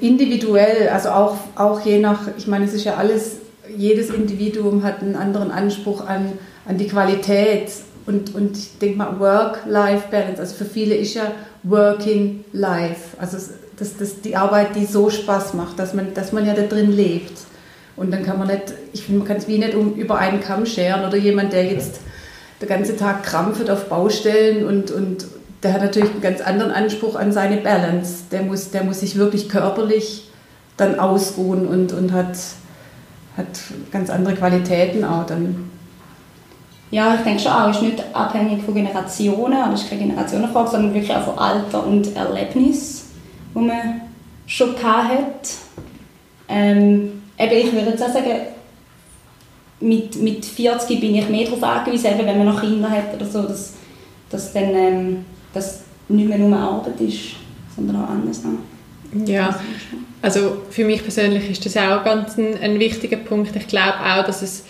individuell, 0.00 0.88
also 0.88 1.10
auch, 1.10 1.36
auch 1.54 1.80
je 1.80 1.98
nach, 1.98 2.28
ich 2.36 2.46
meine, 2.46 2.64
es 2.66 2.74
ist 2.74 2.84
ja 2.84 2.96
alles, 2.96 3.36
jedes 3.76 4.10
Individuum 4.10 4.82
hat 4.82 5.00
einen 5.00 5.16
anderen 5.16 5.50
Anspruch 5.50 6.06
an 6.06 6.32
an 6.68 6.76
die 6.76 6.86
Qualität 6.86 7.72
und, 8.06 8.34
und 8.34 8.56
ich 8.56 8.78
denke 8.78 8.98
mal 8.98 9.18
Work-Life-Balance. 9.18 10.38
Also 10.38 10.54
für 10.54 10.66
viele 10.66 10.94
ist 10.94 11.14
ja 11.14 11.32
Working 11.62 12.44
Life, 12.52 13.16
also 13.18 13.38
das, 13.76 13.96
das, 13.96 14.20
die 14.20 14.36
Arbeit, 14.36 14.76
die 14.76 14.84
so 14.84 15.08
Spaß 15.08 15.54
macht, 15.54 15.78
dass 15.78 15.94
man, 15.94 16.12
dass 16.14 16.32
man 16.32 16.46
ja 16.46 16.54
da 16.54 16.62
drin 16.62 16.92
lebt. 16.92 17.32
Und 17.96 18.12
dann 18.12 18.24
kann 18.24 18.38
man 18.38 18.48
nicht, 18.48 18.74
ich 18.92 19.04
finde, 19.04 19.20
man 19.20 19.28
kann 19.28 19.38
es 19.38 19.48
wie 19.48 19.58
nicht 19.58 19.74
um, 19.74 19.94
über 19.94 20.18
einen 20.18 20.40
Kamm 20.40 20.66
scheren 20.66 21.04
oder 21.06 21.16
jemand, 21.16 21.52
der 21.52 21.64
jetzt 21.64 22.00
den 22.60 22.68
ganzen 22.68 22.96
Tag 22.96 23.22
krampft 23.22 23.70
auf 23.70 23.88
Baustellen 23.88 24.66
und, 24.66 24.90
und 24.90 25.26
der 25.62 25.72
hat 25.72 25.82
natürlich 25.82 26.10
einen 26.10 26.20
ganz 26.20 26.40
anderen 26.40 26.70
Anspruch 26.70 27.16
an 27.16 27.32
seine 27.32 27.58
Balance. 27.58 28.24
Der 28.30 28.42
muss, 28.42 28.70
der 28.70 28.84
muss 28.84 29.00
sich 29.00 29.16
wirklich 29.16 29.48
körperlich 29.48 30.30
dann 30.76 31.00
ausruhen 31.00 31.66
und, 31.66 31.92
und 31.92 32.12
hat, 32.12 32.36
hat 33.36 33.46
ganz 33.90 34.10
andere 34.10 34.34
Qualitäten 34.34 35.04
auch 35.04 35.26
dann. 35.26 35.70
Ja, 36.90 37.14
ich 37.16 37.20
denke 37.20 37.42
schon 37.42 37.52
auch, 37.52 37.68
es 37.68 37.76
ist 37.76 37.82
nicht 37.82 38.04
abhängig 38.14 38.62
von 38.62 38.74
Generationen, 38.74 39.58
das 39.70 39.82
ist 39.82 39.90
keine 39.90 40.02
Generationenfrage, 40.04 40.70
sondern 40.70 40.94
wirklich 40.94 41.14
auch 41.14 41.24
von 41.24 41.38
Alter 41.38 41.86
und 41.86 42.16
Erlebnis, 42.16 43.06
wo 43.52 43.60
man 43.60 44.02
schon 44.46 44.74
hat. 44.82 45.48
Ähm, 46.48 47.22
eben, 47.38 47.52
ich 47.52 47.72
würde 47.72 47.90
jetzt 47.90 48.02
auch 48.02 48.12
sagen, 48.12 48.30
mit, 49.80 50.16
mit 50.22 50.44
40 50.44 51.00
bin 51.00 51.14
ich 51.14 51.28
mehr 51.28 51.44
darauf 51.44 51.62
angewiesen, 51.62 52.06
eben, 52.06 52.26
wenn 52.26 52.38
man 52.38 52.46
noch 52.46 52.60
Kinder 52.60 52.88
hat 52.88 53.14
oder 53.14 53.26
so, 53.26 53.42
dass, 53.42 53.74
dass 54.30 54.52
dann 54.54 54.74
ähm, 54.74 55.24
das 55.58 55.80
nicht 56.08 56.28
mehr 56.28 56.38
nur 56.38 56.56
Arbeit 56.56 57.00
ist, 57.00 57.36
sondern 57.74 57.96
auch 57.96 58.08
anders. 58.08 58.40
Ja, 59.26 59.58
also 60.22 60.62
für 60.70 60.84
mich 60.84 61.02
persönlich 61.02 61.50
ist 61.50 61.64
das 61.64 61.76
auch 61.76 62.04
ganz 62.04 62.36
ein, 62.36 62.58
ein 62.60 62.78
wichtiger 62.78 63.16
Punkt. 63.16 63.54
Ich 63.56 63.66
glaube 63.66 63.98
auch, 64.00 64.24
dass 64.24 64.42
es 64.42 64.64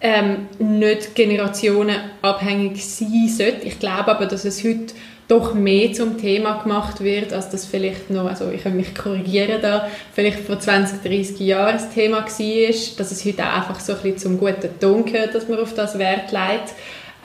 ähm, 0.00 0.48
nicht 0.58 1.14
generationenabhängig 1.14 2.84
sein 2.84 3.28
sollte. 3.28 3.66
Ich 3.66 3.78
glaube 3.78 4.10
aber, 4.10 4.26
dass 4.26 4.44
es 4.44 4.64
heute 4.64 4.94
doch 5.28 5.54
mehr 5.54 5.92
zum 5.92 6.18
Thema 6.18 6.62
gemacht 6.62 7.02
wird, 7.02 7.32
als 7.32 7.48
das 7.50 7.64
vielleicht 7.64 8.10
noch, 8.10 8.26
also 8.26 8.50
ich 8.50 8.64
kann 8.64 8.76
mich 8.76 8.94
korrigieren 8.94 9.62
da, 9.62 9.88
vielleicht 10.12 10.40
vor 10.40 10.58
20, 10.58 11.02
30 11.02 11.38
Jahren 11.40 11.74
das 11.74 11.90
Thema 11.90 12.18
war, 12.18 12.26
dass 12.26 13.12
es 13.12 13.24
heute 13.24 13.44
auch 13.44 13.56
einfach 13.56 13.80
so 13.80 13.92
ein 13.92 13.98
bisschen 14.02 14.18
zum 14.18 14.38
guten 14.38 14.78
Ton 14.80 15.04
gehört, 15.04 15.34
dass 15.34 15.48
man 15.48 15.60
auf 15.60 15.72
das 15.74 15.98
Wert 15.98 16.32
legt. 16.32 16.74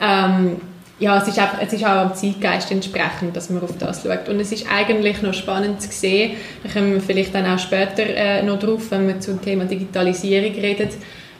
Ähm, 0.00 0.60
ja, 1.00 1.16
es 1.18 1.28
ist, 1.28 1.38
einfach, 1.38 1.58
es 1.60 1.72
ist 1.72 1.84
auch 1.84 1.90
am 1.90 2.14
Zeitgeist 2.14 2.70
entsprechend, 2.72 3.36
dass 3.36 3.50
man 3.50 3.62
auf 3.62 3.76
das 3.78 4.02
schaut. 4.02 4.28
Und 4.28 4.40
es 4.40 4.50
ist 4.50 4.66
eigentlich 4.70 5.22
noch 5.22 5.32
spannend 5.32 5.80
zu 5.80 5.90
sehen, 5.90 6.36
da 6.64 6.72
kommen 6.72 6.92
wir 6.92 7.00
vielleicht 7.00 7.34
dann 7.34 7.46
auch 7.46 7.58
später 7.58 8.04
äh, 8.04 8.42
noch 8.42 8.58
drauf, 8.58 8.90
wenn 8.90 9.06
wir 9.06 9.20
zum 9.20 9.40
Thema 9.40 9.64
Digitalisierung 9.64 10.52
reden, 10.54 10.88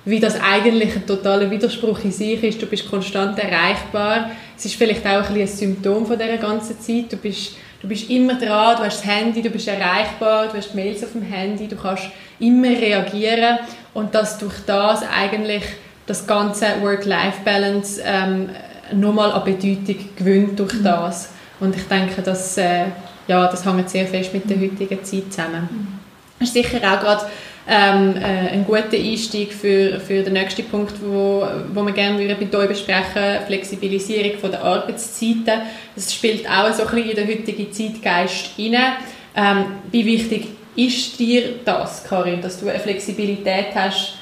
wie 0.04 0.20
das 0.20 0.40
eigentlich 0.40 0.94
ein 0.94 1.06
totaler 1.06 1.50
Widerspruch 1.50 2.04
in 2.04 2.12
sich 2.12 2.42
ist. 2.42 2.62
Du 2.62 2.66
bist 2.66 2.88
konstant 2.88 3.38
erreichbar. 3.38 4.30
Es 4.56 4.64
ist 4.64 4.76
vielleicht 4.76 5.04
auch 5.04 5.28
ein, 5.28 5.40
ein 5.40 5.46
Symptom 5.46 6.06
von 6.06 6.18
dieser 6.18 6.36
ganzen 6.36 6.80
Zeit. 6.80 7.12
Du 7.12 7.16
bist, 7.16 7.56
du 7.82 7.88
bist 7.88 8.08
immer 8.08 8.34
dran, 8.34 8.76
du 8.76 8.84
hast 8.84 8.98
das 8.98 9.06
Handy, 9.06 9.42
du 9.42 9.50
bist 9.50 9.66
erreichbar, 9.66 10.48
du 10.48 10.56
hast 10.56 10.74
Mails 10.74 11.02
auf 11.02 11.12
dem 11.12 11.22
Handy, 11.22 11.66
du 11.66 11.76
kannst 11.76 12.04
immer 12.38 12.68
reagieren 12.68 13.58
und 13.92 14.14
dass 14.14 14.38
durch 14.38 14.54
das 14.66 15.02
eigentlich 15.02 15.64
das 16.06 16.26
ganze 16.26 16.66
Work-Life-Balance 16.80 18.00
ähm, 18.04 18.48
nochmal 18.92 19.32
an 19.32 19.44
Bedeutung 19.44 19.96
gewinnt 20.16 20.58
durch 20.58 20.74
mhm. 20.74 20.84
das. 20.84 21.30
Und 21.60 21.74
ich 21.74 21.84
denke, 21.84 22.22
dass, 22.22 22.56
äh, 22.58 22.86
ja, 23.26 23.46
das 23.48 23.64
hängt 23.64 23.90
sehr 23.90 24.06
fest 24.06 24.32
mit 24.32 24.48
der 24.48 24.56
mhm. 24.56 24.62
heutigen 24.62 25.04
Zeit 25.04 25.32
zusammen. 25.32 25.68
Mhm. 25.70 25.98
Das 26.38 26.48
ist 26.48 26.54
sicher 26.54 26.78
auch 26.78 27.00
gerade 27.00 27.26
ähm, 27.68 28.14
äh, 28.16 28.52
ein 28.52 28.64
guter 28.64 28.96
Einstieg 28.96 29.52
für, 29.52 30.00
für 30.00 30.22
den 30.22 30.32
nächsten 30.32 30.64
Punkt, 30.64 30.94
wo, 31.02 31.46
wo 31.74 31.82
wir 31.82 31.92
gerne 31.92 32.18
mit 32.18 32.54
euch 32.54 32.68
besprechen 32.68 33.44
Flexibilisierung 33.46 34.38
von 34.38 34.52
der 34.52 34.62
Arbeitszeiten. 34.62 35.62
Das 35.94 36.14
spielt 36.14 36.48
auch 36.48 36.72
so 36.72 36.84
ein 36.84 36.94
bisschen 36.94 37.10
in 37.10 37.16
den 37.16 37.28
heutigen 37.28 37.72
Zeitgeist 37.72 38.52
hinein. 38.56 38.94
Ähm, 39.36 39.64
wie 39.90 40.06
wichtig 40.06 40.48
ist 40.76 41.18
dir 41.18 41.56
das, 41.64 42.04
Karin, 42.04 42.40
dass 42.40 42.60
du 42.60 42.68
eine 42.68 42.78
Flexibilität 42.78 43.74
hast 43.74 44.17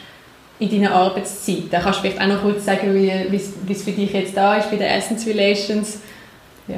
in 0.59 0.71
deinen 0.71 0.93
Arbeitszeiten? 0.93 1.71
Kannst 1.71 1.99
du 1.99 2.03
vielleicht 2.03 2.21
auch 2.21 2.27
noch 2.27 2.43
kurz 2.43 2.65
sagen, 2.65 2.95
wie 2.95 3.73
es 3.73 3.83
für 3.83 3.93
dich 3.93 4.13
jetzt 4.13 4.37
da 4.37 4.57
ist 4.57 4.71
bei 4.71 4.77
den 4.77 4.87
Essence 4.87 5.27
Relations? 5.27 5.99
Ja. 6.69 6.77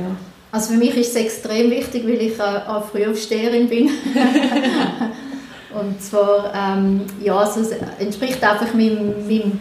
Also 0.50 0.72
für 0.72 0.78
mich 0.78 0.96
ist 0.96 1.10
es 1.10 1.16
extrem 1.16 1.70
wichtig, 1.70 2.04
weil 2.04 2.22
ich 2.22 2.40
eine 2.40 2.82
Frühaufsteherin 2.90 3.68
bin. 3.68 3.90
Und 5.74 6.02
zwar, 6.02 6.52
ähm, 6.54 7.02
ja, 7.22 7.36
also 7.36 7.60
es 7.60 7.70
entspricht 7.98 8.42
einfach 8.42 8.72
meinem, 8.72 9.26
meinem 9.28 9.60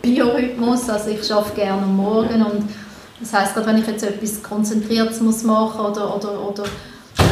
Biorhythmus. 0.00 0.88
Also 0.88 1.10
ich 1.10 1.32
arbeite 1.32 1.54
gerne 1.56 1.82
am 1.82 1.96
Morgen 1.96 2.42
und 2.42 2.70
das 3.20 3.32
heißt 3.32 3.54
gerade 3.54 3.66
wenn 3.66 3.78
ich 3.78 3.86
jetzt 3.86 4.04
etwas 4.04 4.42
Konzentriertes 4.42 5.20
muss 5.20 5.42
machen 5.42 5.80
oder, 5.80 6.14
oder, 6.14 6.40
oder 6.40 6.64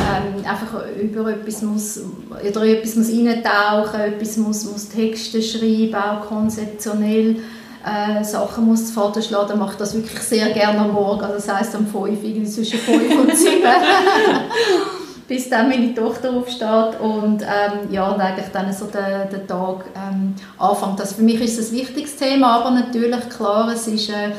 ähm, 0.07 0.45
einfach 0.45 0.75
über 1.01 1.31
etwas 1.31 1.63
muss, 1.63 2.01
oder 2.31 2.67
etwas 2.67 2.97
muss 2.97 3.09
eintauchen, 3.09 4.01
etwas 4.01 4.37
muss, 4.37 4.65
muss 4.65 4.89
Texte 4.89 5.43
schreiben, 5.43 5.95
auch 5.95 6.27
konzeptionell 6.27 7.37
äh, 7.85 8.25
Sachen 8.25 8.67
muss 8.67 8.91
vorschlagen, 8.91 9.49
dann 9.49 9.59
mache 9.59 9.73
ich 9.73 9.79
das 9.79 9.95
wirklich 9.95 10.21
sehr 10.21 10.51
gerne 10.51 10.81
am 10.81 10.93
Morgen. 10.93 11.23
Also 11.23 11.35
das 11.35 11.53
heisst 11.53 11.75
am 11.75 11.87
5, 11.87 12.23
irgendwie 12.23 12.45
zwischen 12.45 12.79
5 12.79 13.21
und 13.21 13.37
7. 13.37 13.63
bis 15.29 15.51
dann 15.51 15.69
meine 15.69 15.93
Tochter 15.93 16.31
aufsteht 16.31 17.01
und 17.01 17.43
ähm, 17.43 17.91
ja, 17.91 18.09
und 18.09 18.21
eigentlich 18.21 18.47
dann 18.53 18.73
so 18.73 18.87
der, 18.87 19.25
der 19.25 19.45
Tag 19.45 19.87
ähm, 19.97 20.35
anfängt. 20.57 21.01
Das 21.01 21.15
für 21.15 21.23
mich 21.23 21.41
ist 21.41 21.59
es 21.59 21.73
ein 21.73 21.79
wichtiges 21.79 22.17
Thema, 22.17 22.61
aber 22.61 22.71
natürlich, 22.71 23.29
klar, 23.29 23.71
es 23.73 23.89
ist... 23.89 24.11
Äh, 24.11 24.33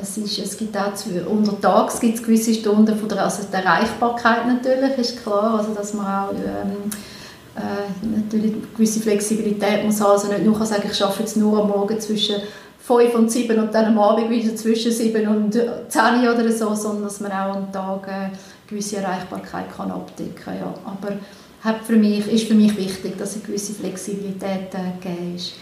es, 0.00 0.16
ist, 0.16 0.38
es 0.38 0.56
gibt 0.56 0.76
auch 0.76 0.92
untertags 1.30 2.00
gibt 2.00 2.16
es 2.16 2.22
gewisse 2.22 2.54
Stunden 2.54 2.96
von 2.98 3.08
der, 3.08 3.24
also 3.24 3.42
der 3.50 3.64
Erreichbarkeit 3.64 4.46
natürlich, 4.46 4.98
ist 4.98 5.22
klar, 5.22 5.58
also 5.58 5.74
dass 5.74 5.94
man 5.94 6.06
auch 6.06 6.32
ähm, 6.32 6.90
äh, 7.56 8.06
natürlich 8.16 8.54
gewisse 8.74 9.00
Flexibilität 9.00 9.84
muss 9.84 10.00
haben, 10.00 10.12
also 10.12 10.28
nicht 10.28 10.44
nur 10.44 10.56
kann 10.56 10.66
sagen, 10.66 10.88
ich 10.90 11.02
arbeite 11.02 11.20
jetzt 11.20 11.36
nur 11.36 11.60
am 11.60 11.68
Morgen 11.68 12.00
zwischen 12.00 12.36
5 12.86 13.14
und 13.14 13.32
7 13.32 13.58
und 13.58 13.74
dann 13.74 13.86
am 13.86 13.98
Abend 13.98 14.30
wieder 14.30 14.54
zwischen 14.54 14.92
7 14.92 15.26
und 15.26 15.52
10 15.54 16.28
oder 16.28 16.52
so, 16.52 16.74
sondern 16.74 17.04
dass 17.04 17.20
man 17.20 17.32
auch 17.32 17.56
am 17.56 17.72
Tag 17.72 18.08
eine 18.08 18.32
gewisse 18.68 18.98
Erreichbarkeit 18.98 19.64
kann 19.76 19.90
abdecken 19.90 20.36
kann. 20.36 20.56
Ja. 20.56 20.74
Aber 20.84 21.16
hat 21.62 21.84
für 21.84 21.96
mich, 21.96 22.30
ist 22.32 22.46
für 22.46 22.54
mich 22.54 22.76
wichtig, 22.76 23.18
dass 23.18 23.34
eine 23.34 23.42
gewisse 23.42 23.72
Flexibilität 23.72 24.72
äh, 24.72 25.02
gegeben 25.02 25.34
ist. 25.34 25.54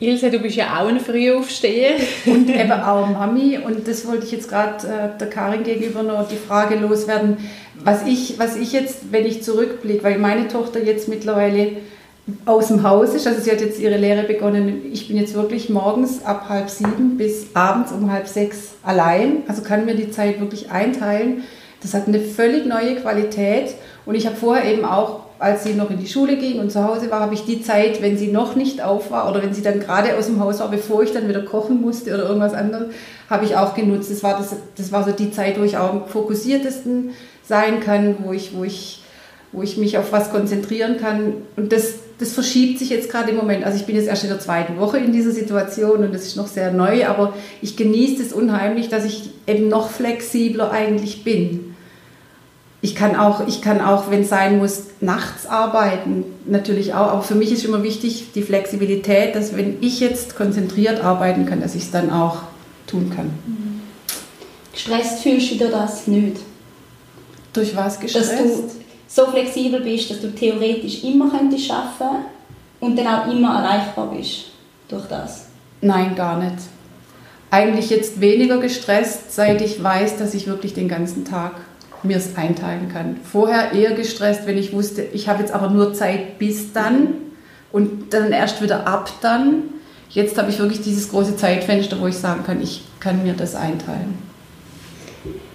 Ilse, 0.00 0.30
du 0.30 0.38
bist 0.38 0.56
ja 0.56 0.80
auch 0.80 0.88
ein 0.88 0.98
Frühaufsteher. 0.98 1.96
Und 2.26 2.48
eben 2.48 2.72
auch 2.72 3.06
Mami. 3.06 3.58
Und 3.58 3.86
das 3.86 4.06
wollte 4.06 4.24
ich 4.24 4.32
jetzt 4.32 4.48
gerade 4.48 4.86
äh, 4.86 5.18
der 5.18 5.28
Karin 5.28 5.62
gegenüber 5.62 6.02
noch 6.02 6.26
die 6.26 6.36
Frage 6.36 6.76
loswerden. 6.76 7.36
Was 7.84 8.06
ich, 8.06 8.38
was 8.38 8.56
ich 8.56 8.72
jetzt, 8.72 9.12
wenn 9.12 9.26
ich 9.26 9.42
zurückblicke, 9.42 10.02
weil 10.02 10.18
meine 10.18 10.48
Tochter 10.48 10.82
jetzt 10.82 11.08
mittlerweile 11.08 11.72
aus 12.46 12.68
dem 12.68 12.82
Haus 12.82 13.14
ist. 13.14 13.26
Also 13.26 13.40
sie 13.40 13.50
hat 13.50 13.60
jetzt 13.60 13.80
ihre 13.80 13.96
Lehre 13.96 14.22
begonnen. 14.22 14.82
Ich 14.92 15.08
bin 15.08 15.16
jetzt 15.16 15.34
wirklich 15.34 15.68
morgens 15.68 16.24
ab 16.24 16.46
halb 16.48 16.70
sieben 16.70 17.16
bis 17.16 17.48
abends 17.54 17.92
um 17.92 18.10
halb 18.10 18.26
sechs 18.26 18.74
allein. 18.82 19.42
Also 19.48 19.62
kann 19.62 19.84
mir 19.84 19.94
die 19.94 20.10
Zeit 20.10 20.40
wirklich 20.40 20.70
einteilen. 20.70 21.44
Das 21.82 21.94
hat 21.94 22.06
eine 22.06 22.20
völlig 22.20 22.66
neue 22.66 22.96
Qualität. 22.96 23.74
Und 24.06 24.14
ich 24.14 24.26
habe 24.26 24.36
vorher 24.36 24.70
eben 24.72 24.84
auch, 24.84 25.24
als 25.40 25.64
sie 25.64 25.72
noch 25.72 25.90
in 25.90 25.98
die 25.98 26.06
Schule 26.06 26.36
ging 26.36 26.60
und 26.60 26.70
zu 26.70 26.84
Hause 26.84 27.10
war, 27.10 27.20
habe 27.20 27.32
ich 27.32 27.46
die 27.46 27.62
Zeit, 27.62 28.02
wenn 28.02 28.18
sie 28.18 28.28
noch 28.28 28.56
nicht 28.56 28.82
auf 28.82 29.10
war 29.10 29.28
oder 29.28 29.42
wenn 29.42 29.54
sie 29.54 29.62
dann 29.62 29.80
gerade 29.80 30.16
aus 30.18 30.26
dem 30.26 30.38
Haus 30.38 30.60
war, 30.60 30.70
bevor 30.70 31.02
ich 31.02 31.12
dann 31.12 31.28
wieder 31.28 31.40
kochen 31.40 31.80
musste 31.80 32.12
oder 32.12 32.24
irgendwas 32.24 32.52
anderes, 32.52 32.92
habe 33.30 33.46
ich 33.46 33.56
auch 33.56 33.74
genutzt. 33.74 34.10
Das 34.10 34.22
war, 34.22 34.36
das, 34.36 34.54
das 34.76 34.92
war 34.92 35.02
so 35.02 35.12
die 35.12 35.32
Zeit, 35.32 35.58
wo 35.58 35.64
ich 35.64 35.78
auch 35.78 35.90
am 35.90 36.06
fokussiertesten 36.06 37.12
sein 37.42 37.80
kann, 37.80 38.16
wo 38.22 38.34
ich, 38.34 38.54
wo 38.54 38.64
ich, 38.64 39.02
wo 39.52 39.62
ich 39.62 39.78
mich 39.78 39.96
auf 39.96 40.12
was 40.12 40.30
konzentrieren 40.30 40.98
kann. 40.98 41.32
Und 41.56 41.72
das, 41.72 41.94
das 42.18 42.34
verschiebt 42.34 42.78
sich 42.78 42.90
jetzt 42.90 43.10
gerade 43.10 43.30
im 43.30 43.36
Moment. 43.36 43.64
Also 43.64 43.78
ich 43.78 43.86
bin 43.86 43.96
jetzt 43.96 44.08
erst 44.08 44.24
in 44.24 44.28
der 44.28 44.40
zweiten 44.40 44.78
Woche 44.78 44.98
in 44.98 45.10
dieser 45.10 45.30
Situation 45.30 46.04
und 46.04 46.14
das 46.14 46.26
ist 46.26 46.36
noch 46.36 46.48
sehr 46.48 46.70
neu, 46.70 47.06
aber 47.06 47.32
ich 47.62 47.78
genieße 47.78 48.22
es 48.22 48.34
unheimlich, 48.34 48.90
dass 48.90 49.06
ich 49.06 49.30
eben 49.46 49.68
noch 49.68 49.88
flexibler 49.88 50.70
eigentlich 50.70 51.24
bin. 51.24 51.69
Ich 52.82 52.94
kann 52.94 53.14
auch, 53.14 53.46
ich 53.46 53.60
kann 53.60 53.82
auch, 53.82 54.10
wenn 54.10 54.22
es 54.22 54.30
sein 54.30 54.58
muss, 54.58 54.84
nachts 55.00 55.46
arbeiten, 55.46 56.24
natürlich 56.46 56.94
auch. 56.94 57.08
Aber 57.08 57.22
für 57.22 57.34
mich 57.34 57.52
ist 57.52 57.64
immer 57.64 57.82
wichtig 57.82 58.32
die 58.34 58.42
Flexibilität, 58.42 59.34
dass 59.34 59.54
wenn 59.54 59.82
ich 59.82 60.00
jetzt 60.00 60.34
konzentriert 60.34 61.04
arbeiten 61.04 61.44
kann, 61.44 61.60
dass 61.60 61.74
ich 61.74 61.82
es 61.82 61.90
dann 61.90 62.10
auch 62.10 62.38
tun 62.86 63.12
kann. 63.14 63.30
Gestresst 64.72 65.22
fühlst 65.22 65.50
du 65.52 65.54
dir 65.56 65.68
das 65.68 66.06
nicht? 66.06 66.38
Durch 67.52 67.76
was 67.76 68.00
gestresst? 68.00 68.32
Dass 68.32 68.38
du 68.38 68.70
so 69.08 69.26
flexibel 69.26 69.80
bist, 69.80 70.10
dass 70.10 70.20
du 70.20 70.32
theoretisch 70.34 71.04
immer 71.04 71.28
könntest 71.30 71.70
arbeiten 71.70 72.24
und 72.78 72.96
dann 72.96 73.06
auch 73.06 73.30
immer 73.30 73.62
erreichbar 73.62 74.10
bist 74.10 74.52
durch 74.88 75.06
das? 75.06 75.46
Nein, 75.82 76.14
gar 76.14 76.38
nicht. 76.38 76.56
Eigentlich 77.50 77.90
jetzt 77.90 78.20
weniger 78.20 78.58
gestresst, 78.58 79.34
seit 79.34 79.60
ich 79.60 79.82
weiß, 79.82 80.16
dass 80.18 80.34
ich 80.34 80.46
wirklich 80.46 80.72
den 80.72 80.88
ganzen 80.88 81.24
Tag 81.24 81.52
mir 82.02 82.16
es 82.16 82.36
einteilen 82.36 82.88
kann. 82.92 83.16
Vorher 83.30 83.72
eher 83.72 83.92
gestresst, 83.92 84.46
wenn 84.46 84.58
ich 84.58 84.72
wusste, 84.72 85.02
ich 85.02 85.28
habe 85.28 85.40
jetzt 85.40 85.52
aber 85.52 85.68
nur 85.70 85.94
Zeit 85.94 86.38
bis 86.38 86.72
dann 86.72 87.08
und 87.72 88.12
dann 88.12 88.32
erst 88.32 88.62
wieder 88.62 88.86
ab 88.86 89.10
dann. 89.20 89.62
Jetzt 90.10 90.36
habe 90.38 90.50
ich 90.50 90.58
wirklich 90.58 90.82
dieses 90.82 91.10
große 91.10 91.36
Zeitfenster, 91.36 92.00
wo 92.00 92.06
ich 92.06 92.16
sagen 92.16 92.42
kann, 92.44 92.60
ich 92.60 92.82
kann 92.98 93.22
mir 93.22 93.34
das 93.34 93.54
einteilen. 93.54 94.18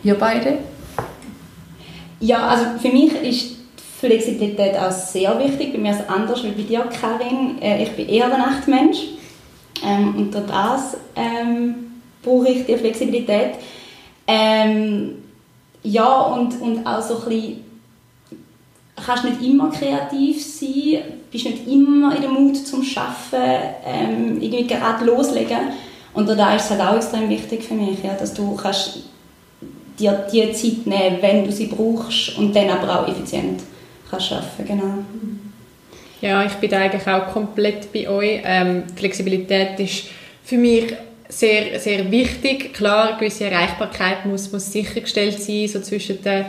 Ihr 0.03 0.15
beide? 0.15 0.59
Ja, 2.19 2.47
also 2.47 2.65
für 2.81 2.89
mich 2.89 3.13
ist 3.21 3.55
Flexibilität 3.99 4.77
auch 4.77 4.91
sehr 4.91 5.37
wichtig. 5.39 5.73
Bei 5.73 5.79
mir 5.79 5.91
ist 5.91 6.01
es 6.01 6.09
anders 6.09 6.43
als 6.43 6.53
bei 6.53 6.61
dir, 6.61 6.87
Karin. 7.01 7.61
Äh, 7.61 7.83
ich 7.83 7.91
bin 7.91 8.07
eher 8.07 8.27
der 8.27 8.37
Nachtmensch. 8.37 8.99
Ähm, 9.85 10.15
und 10.15 10.33
durch 10.33 10.45
das 10.45 10.97
ähm, 11.15 11.75
brauche 12.23 12.49
ich 12.49 12.65
die 12.65 12.77
Flexibilität. 12.77 13.55
Ähm, 14.27 15.15
ja, 15.86 16.22
und, 16.22 16.60
und 16.62 16.86
auch 16.86 17.01
so 17.01 17.18
ein 17.18 17.30
bisschen, 17.30 17.65
kannst 19.06 19.24
nicht 19.25 19.42
immer 19.42 19.70
kreativ 19.70 20.44
sein, 20.44 21.04
bist 21.32 21.46
nicht 21.46 21.68
immer 21.68 22.15
in 22.15 22.22
der 22.22 22.32
Mut 22.32 22.58
zum 22.65 22.84
Arbeiten, 22.96 23.75
ähm, 23.86 24.42
irgendwie 24.42 24.68
gerade 24.68 25.06
loslegen. 25.06 25.74
Und 26.13 26.30
da 26.30 26.56
ist 26.56 26.65
es 26.65 26.72
halt 26.72 26.82
auch 26.82 26.96
extrem 26.96 27.30
wichtig 27.30 27.63
für 27.63 27.74
mich, 27.74 28.04
ja, 28.04 28.13
dass 28.13 28.34
du 28.34 28.56
kannst 28.56 29.00
dir 30.00 30.25
die 30.32 30.51
Zeit 30.54 30.88
nehmen, 30.88 31.18
wenn 31.22 31.46
du 31.46 31.51
sie 31.51 31.68
brauchst 31.68 32.38
und 32.38 32.56
dann 32.56 32.70
aber 32.70 33.01
auch 33.01 33.08
effizient 33.08 33.62
kannst 34.10 34.32
arbeiten 34.32 34.65
genau. 34.65 34.94
Ja, 36.22 36.46
ich 36.46 36.54
bin 36.54 36.74
eigentlich 36.74 37.08
auch 37.08 37.27
komplett 37.32 37.92
bei 37.92 38.10
euch. 38.10 38.42
Ähm, 38.44 38.84
Flexibilität 38.96 39.80
ist 39.80 40.06
für 40.44 40.58
mich 40.58 40.94
sehr, 41.39 41.80
sehr 41.80 42.10
wichtig. 42.12 42.74
Klar, 42.74 43.10
eine 43.10 43.18
gewisse 43.18 43.46
Erreichbarkeit 43.46 44.25
muss, 44.25 44.51
muss 44.51 44.72
sichergestellt 44.72 45.42
sein, 45.42 45.68
so 45.68 45.82
zwischen 45.82 46.22
den 46.24 46.46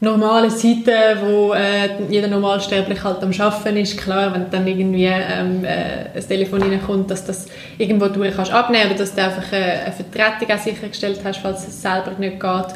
normalen 0.00 0.50
Zeiten, 0.50 1.20
wo 1.22 1.54
äh, 1.54 1.88
jeder 2.10 2.28
Normalsterbliche 2.28 3.04
halt 3.04 3.22
am 3.22 3.32
Arbeiten 3.38 3.76
ist. 3.76 3.96
Klar, 3.96 4.34
wenn 4.34 4.50
dann 4.50 4.66
irgendwie 4.66 5.06
ähm, 5.06 5.64
äh, 5.64 6.10
ein 6.14 6.28
Telefon 6.28 6.62
reinkommt, 6.62 7.10
dass 7.10 7.24
das 7.24 7.46
irgendwo 7.78 8.08
durch 8.08 8.34
kannst 8.34 8.52
abnehmen 8.52 8.90
oder 8.90 8.98
dass 8.98 9.14
du 9.14 9.22
einfach 9.22 9.52
äh, 9.52 9.84
eine 9.84 9.92
Vertretung 9.92 10.54
auch 10.54 10.62
sichergestellt 10.62 11.20
hast, 11.24 11.38
falls 11.38 11.66
es 11.66 11.80
selber 11.80 12.12
nicht 12.18 12.40
geht. 12.40 12.66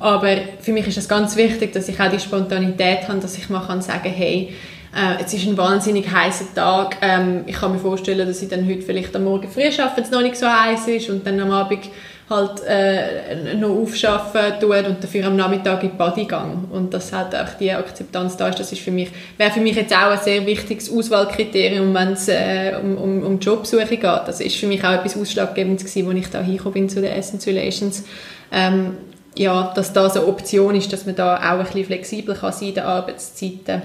Aber 0.00 0.28
für 0.60 0.72
mich 0.72 0.86
ist 0.86 0.98
es 0.98 1.08
ganz 1.08 1.36
wichtig, 1.36 1.72
dass 1.72 1.88
ich 1.88 1.98
auch 1.98 2.10
die 2.10 2.20
Spontanität 2.20 3.08
habe, 3.08 3.18
dass 3.18 3.36
ich 3.36 3.48
mal 3.48 3.66
kann 3.66 3.82
sagen, 3.82 4.10
hey, 4.10 4.52
äh, 4.94 5.22
es 5.24 5.32
ist 5.34 5.46
ein 5.46 5.56
wahnsinnig 5.56 6.10
heißer 6.10 6.54
Tag. 6.54 6.96
Ähm, 7.02 7.44
ich 7.46 7.56
kann 7.56 7.72
mir 7.72 7.78
vorstellen, 7.78 8.26
dass 8.26 8.42
ich 8.42 8.48
dann 8.48 8.66
heute 8.66 8.82
vielleicht 8.82 9.14
am 9.14 9.24
Morgen 9.24 9.48
früh 9.48 9.64
arbeite, 9.64 9.96
wenn 9.96 10.04
es 10.04 10.10
noch 10.10 10.22
nicht 10.22 10.36
so 10.36 10.46
heiß 10.46 10.88
ist 10.88 11.10
und 11.10 11.26
dann 11.26 11.38
am 11.40 11.50
Abend 11.50 11.90
halt 12.30 12.62
äh, 12.66 13.54
noch 13.54 13.70
aufschaffen 13.70 14.60
tut 14.60 14.86
und 14.86 15.02
dafür 15.02 15.26
am 15.26 15.36
Nachmittag 15.36 15.82
in 15.82 15.90
die 15.90 15.96
Body 15.96 16.24
gang 16.26 16.70
und 16.70 16.92
dass 16.92 17.12
halt 17.12 17.34
auch 17.34 17.54
die 17.58 17.72
Akzeptanz 17.72 18.36
da 18.36 18.48
ist, 18.48 18.58
das 18.60 18.70
ist 18.70 18.82
für 18.82 18.90
mich, 18.90 19.08
wäre 19.38 19.50
für 19.50 19.60
mich 19.60 19.76
jetzt 19.76 19.94
auch 19.94 20.10
ein 20.10 20.18
sehr 20.18 20.44
wichtiges 20.44 20.92
Auswahlkriterium, 20.92 21.94
wenn 21.94 22.12
es 22.12 22.28
äh, 22.28 22.74
um, 22.82 22.98
um, 22.98 23.22
um 23.22 23.38
Jobsuche 23.38 23.86
geht. 23.86 24.02
Das 24.02 24.40
ist 24.40 24.56
für 24.56 24.66
mich 24.66 24.84
auch 24.84 24.92
etwas 24.92 25.16
Ausschlaggebendes 25.16 25.86
gewesen, 25.86 26.08
als 26.08 26.18
ich 26.18 26.30
da 26.30 26.42
hingekommen 26.42 26.74
bin 26.74 26.88
zu 26.88 27.00
den 27.00 27.12
Essentialations. 27.12 28.04
Ähm, 28.52 28.98
ja, 29.36 29.72
dass 29.74 29.92
das 29.92 30.16
eine 30.16 30.26
Option 30.26 30.74
ist, 30.74 30.92
dass 30.92 31.06
man 31.06 31.14
da 31.14 31.36
auch 31.36 31.58
ein 31.58 31.64
bisschen 31.64 31.84
flexibel 31.84 32.34
kann 32.34 32.52
sein 32.52 32.68
in 32.68 32.74
den 32.74 32.84
Arbeitszeiten 32.84 33.82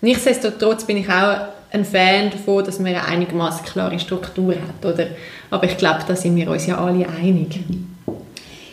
Nichtsdestotrotz 0.00 0.84
bin 0.84 0.98
ich 0.98 1.08
auch 1.08 1.48
ein 1.70 1.84
Fan 1.84 2.30
davon, 2.30 2.64
dass 2.64 2.78
man 2.78 2.88
eine 2.88 3.04
einigermaßen 3.04 3.64
klare 3.64 3.98
Struktur 3.98 4.54
hat. 4.54 4.84
Oder? 4.84 5.08
Aber 5.50 5.64
ich 5.64 5.76
glaube, 5.76 6.00
da 6.06 6.14
sind 6.14 6.36
wir 6.36 6.50
uns 6.50 6.66
ja 6.66 6.78
alle 6.78 7.06
einig. 7.08 7.60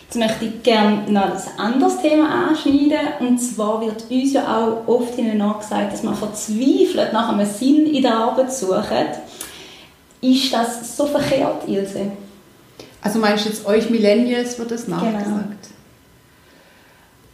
Jetzt 0.04 0.18
möchte 0.18 0.46
ich 0.46 0.64
gerne 0.64 1.12
noch 1.12 1.24
ein 1.24 1.42
anderes 1.58 2.02
Thema 2.02 2.48
anschneiden. 2.48 3.00
Und 3.20 3.40
zwar 3.40 3.82
wird 3.82 4.06
uns 4.10 4.34
ja 4.34 4.44
auch 4.44 4.88
oft 4.88 5.18
nachgesagt, 5.18 5.94
dass 5.94 6.04
man 6.04 6.16
verzweifelt 6.16 7.12
nach 7.12 7.30
einem 7.30 7.46
Sinn 7.46 7.88
in 7.88 8.04
der 8.04 8.16
Arbeit 8.16 8.54
sucht. 8.54 8.86
Ist 10.22 10.54
das 10.54 10.96
so 10.96 11.06
verkehrt, 11.08 11.68
Ilse? 11.68 12.12
Also 13.02 13.20
meinst 13.20 13.46
du 13.46 13.50
jetzt 13.50 13.66
euch 13.66 13.90
Millennials 13.90 14.58
wird 14.58 14.72
das 14.72 14.88
nachgesagt? 14.88 15.26
Genau. 15.26 15.75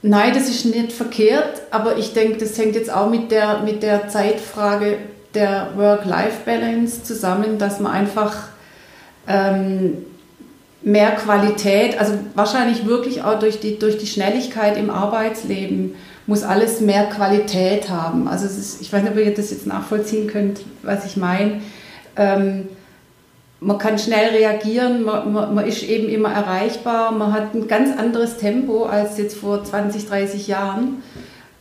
Nein, 0.04 0.34
das 0.34 0.50
ist 0.50 0.66
nicht 0.66 0.92
verkehrt, 0.92 1.62
aber 1.70 1.98
ich 1.98 2.14
denke, 2.14 2.38
das 2.40 2.58
hängt 2.58 2.76
jetzt 2.76 2.92
auch 2.92 3.10
mit 3.10 3.30
der, 3.32 3.60
mit 3.60 3.84
der 3.84 4.08
Zeitfrage 4.08 4.98
der 5.36 5.70
Work-Life-Balance 5.76 7.04
zusammen, 7.04 7.58
dass 7.60 7.80
man 7.80 7.92
einfach 7.92 8.48
ähm, 9.28 10.06
mehr 10.82 11.12
Qualität, 11.12 12.00
also 12.00 12.14
wahrscheinlich 12.34 12.86
wirklich 12.88 13.24
auch 13.24 13.38
durch 13.38 13.60
die, 13.60 13.78
durch 13.78 13.98
die 13.98 14.08
Schnelligkeit 14.08 14.76
im 14.78 14.90
Arbeitsleben, 14.90 15.96
muss 16.26 16.44
alles 16.44 16.82
mehr 16.82 17.06
Qualität 17.06 17.90
haben. 17.90 18.28
Also 18.28 18.46
ist, 18.46 18.82
ich 18.82 18.92
weiß 18.92 19.04
nicht, 19.04 19.12
ob 19.12 19.20
ihr 19.20 19.34
das 19.34 19.52
jetzt 19.52 19.68
nachvollziehen 19.68 20.28
könnt, 20.28 20.62
was 20.82 21.06
ich 21.06 21.18
meine. 21.18 21.62
Ähm, 22.16 22.68
man 23.62 23.78
kann 23.78 24.00
schnell 24.00 24.30
reagieren, 24.30 25.04
man, 25.04 25.32
man, 25.32 25.54
man, 25.54 25.68
ist 25.68 25.84
eben 25.84 26.10
immer 26.10 26.34
erreichbar, 26.34 27.12
man 27.12 27.32
hat 27.32 27.54
ein 27.54 27.68
ganz 27.68 27.96
anderes 27.98 28.38
Tempo 28.38 28.86
als 28.86 29.20
jetzt 29.20 29.38
vor 29.38 29.64
20, 29.64 30.08
30 30.08 30.48
Jahren 30.48 31.04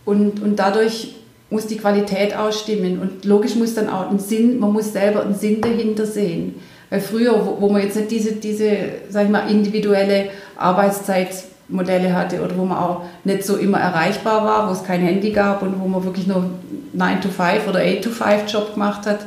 und, 0.06 0.42
und 0.42 0.56
dadurch 0.58 1.14
muss 1.50 1.66
die 1.66 1.76
Qualität 1.76 2.34
ausstimmen 2.34 3.00
und 3.00 3.24
logisch 3.26 3.54
muss 3.54 3.74
dann 3.74 3.90
auch 3.90 4.10
ein 4.10 4.18
Sinn, 4.18 4.58
man 4.58 4.72
muss 4.72 4.94
selber 4.94 5.22
einen 5.22 5.34
Sinn 5.34 5.60
dahinter 5.60 6.06
sehen. 6.06 6.54
Weil 6.88 7.00
früher, 7.00 7.44
wo, 7.44 7.60
wo 7.60 7.68
man 7.68 7.82
jetzt 7.82 7.96
nicht 7.96 8.10
diese, 8.10 8.32
diese 8.32 8.66
sag 9.10 9.24
ich 9.24 9.30
mal, 9.30 9.50
individuelle 9.50 10.30
Arbeitszeitmodelle 10.56 12.14
hatte 12.14 12.42
oder 12.42 12.56
wo 12.56 12.64
man 12.64 12.78
auch 12.78 13.02
nicht 13.24 13.44
so 13.44 13.56
immer 13.56 13.78
erreichbar 13.78 14.44
war, 14.44 14.68
wo 14.68 14.72
es 14.72 14.84
kein 14.84 15.00
Handy 15.02 15.32
gab 15.32 15.62
und 15.62 15.78
wo 15.78 15.86
man 15.86 16.02
wirklich 16.02 16.26
nur 16.26 16.50
9 16.94 17.20
to 17.20 17.28
5 17.28 17.68
oder 17.68 17.80
8 17.80 18.02
to 18.02 18.10
5 18.10 18.50
Job 18.50 18.72
gemacht 18.74 19.06
hat, 19.06 19.20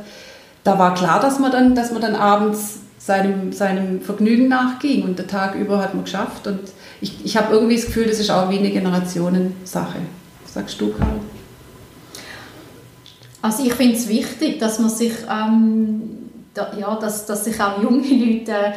da 0.64 0.80
war 0.80 0.94
klar, 0.94 1.20
dass 1.20 1.40
man 1.40 1.52
dann, 1.52 1.76
dass 1.76 1.92
man 1.92 2.02
dann 2.02 2.16
abends 2.16 2.80
seinem, 2.98 3.52
seinem 3.52 4.02
Vergnügen 4.02 4.48
nachging 4.48 5.04
und 5.04 5.20
der 5.20 5.28
Tag 5.28 5.56
über 5.56 5.80
hat 5.80 5.94
man 5.94 6.06
geschafft. 6.06 6.48
Und 6.48 6.62
ich, 7.02 7.26
ich 7.26 7.36
habe 7.36 7.54
irgendwie 7.54 7.76
das 7.76 7.86
Gefühl, 7.86 8.06
das 8.06 8.20
ist 8.20 8.30
auch 8.30 8.50
wie 8.50 8.60
eine 8.60 8.72
Generationensache. 8.72 10.00
Sagst 10.46 10.80
du, 10.80 10.94
Karl? 10.94 11.20
Also 13.42 13.66
ich 13.66 13.74
finde 13.74 13.96
es 13.96 14.08
wichtig, 14.08 14.60
dass 14.60 14.80
man 14.80 14.90
sich, 14.90 15.12
ähm, 15.30 16.02
da, 16.54 16.72
ja, 16.80 16.96
dass, 16.96 17.26
dass 17.26 17.44
sich 17.44 17.60
auch 17.60 17.82
junge 17.84 18.08
Leute 18.08 18.52
äh, 18.52 18.74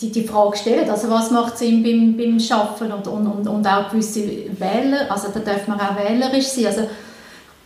die, 0.00 0.10
die 0.10 0.24
Frage 0.24 0.56
stellen, 0.56 0.88
also 0.88 1.10
was 1.10 1.30
macht 1.30 1.58
Sinn 1.58 1.82
beim, 1.82 2.16
beim 2.16 2.38
und, 2.38 3.06
und, 3.06 3.26
und, 3.26 3.48
und 3.48 3.66
auch 3.66 3.90
gewisse 3.90 4.22
Wähler, 4.58 5.10
also 5.10 5.28
da 5.28 5.40
darf 5.40 5.68
man 5.68 5.78
auch 5.78 5.94
wählerisch 5.94 6.46
sein, 6.46 6.66
also 6.66 6.88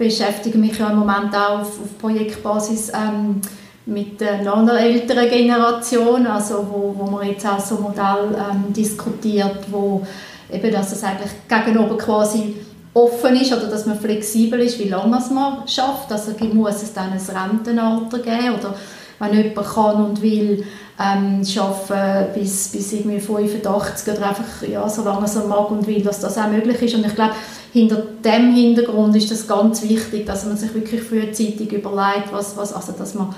beschäftige 0.00 0.58
mich 0.58 0.78
ja 0.78 0.90
im 0.90 0.98
Moment 0.98 1.34
auch 1.34 1.60
auf, 1.60 1.80
auf 1.80 1.98
Projektbasis 1.98 2.90
ähm, 2.94 3.40
mit 3.86 4.20
noch 4.42 4.58
einer 4.58 4.80
älteren 4.80 5.28
Generation, 5.28 6.26
also 6.26 6.66
wo, 6.70 6.94
wo 6.96 7.10
man 7.10 7.28
jetzt 7.28 7.46
auch 7.46 7.60
so 7.60 7.76
ein 7.76 7.82
Modell 7.82 8.34
ähm, 8.34 8.72
diskutiert, 8.72 9.58
wo 9.70 10.06
eben, 10.50 10.72
dass 10.72 10.92
es 10.92 11.04
eigentlich 11.04 11.30
gegenüber 11.48 11.98
quasi 11.98 12.56
offen 12.94 13.36
ist 13.36 13.52
oder 13.52 13.66
dass 13.66 13.86
man 13.86 13.98
flexibel 13.98 14.60
ist, 14.60 14.78
wie 14.78 14.88
lange 14.88 15.10
man 15.10 15.64
es 15.64 15.74
schafft. 15.74 16.10
Also 16.10 16.32
muss 16.52 16.82
es 16.82 16.92
dann 16.92 17.12
ein 17.12 17.20
Rentenalter 17.20 18.18
geben 18.18 18.54
oder 18.58 18.74
wenn 19.20 19.34
jemand 19.34 19.68
kann 19.68 20.04
und 20.04 20.22
will 20.22 20.64
ähm, 20.98 21.42
arbeiten 21.56 22.34
bis, 22.34 22.68
bis 22.68 22.92
irgendwie 22.92 23.20
85 23.20 24.14
oder 24.14 24.28
einfach 24.28 24.68
ja, 24.68 24.88
so 24.88 25.02
lange 25.02 25.26
er 25.26 25.46
mag 25.46 25.70
und 25.70 25.86
will, 25.86 26.02
dass 26.02 26.20
das 26.20 26.36
auch 26.36 26.48
möglich 26.48 26.82
ist. 26.82 26.94
Und 26.94 27.06
ich 27.06 27.14
glaube, 27.14 27.34
hinter 27.72 28.02
dem 28.24 28.52
Hintergrund 28.52 29.14
ist 29.16 29.30
es 29.30 29.46
ganz 29.46 29.82
wichtig, 29.82 30.26
dass 30.26 30.44
man 30.44 30.56
sich 30.56 30.74
wirklich 30.74 31.02
frühzeitig 31.02 31.72
überlegt, 31.72 32.32
was, 32.32 32.56
was, 32.56 32.72
also 32.72 32.92
dass 32.92 33.14
man, 33.14 33.34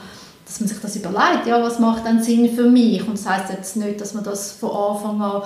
dass 0.47 0.61
man 0.61 0.69
sich 0.69 0.81
das 0.81 0.97
überlegt, 0.97 1.47
ja, 1.47 1.63
was 1.63 1.79
macht 1.79 2.07
dann 2.07 2.23
Sinn 2.23 2.51
für 2.55 2.69
mich? 2.69 3.07
Und 3.07 3.19
das 3.19 3.29
heißt 3.29 3.53
jetzt 3.53 3.77
nicht, 3.77 4.01
dass 4.01 4.15
man 4.15 4.25
das 4.25 4.53
von 4.53 4.71
Anfang 4.71 5.21
an 5.21 5.43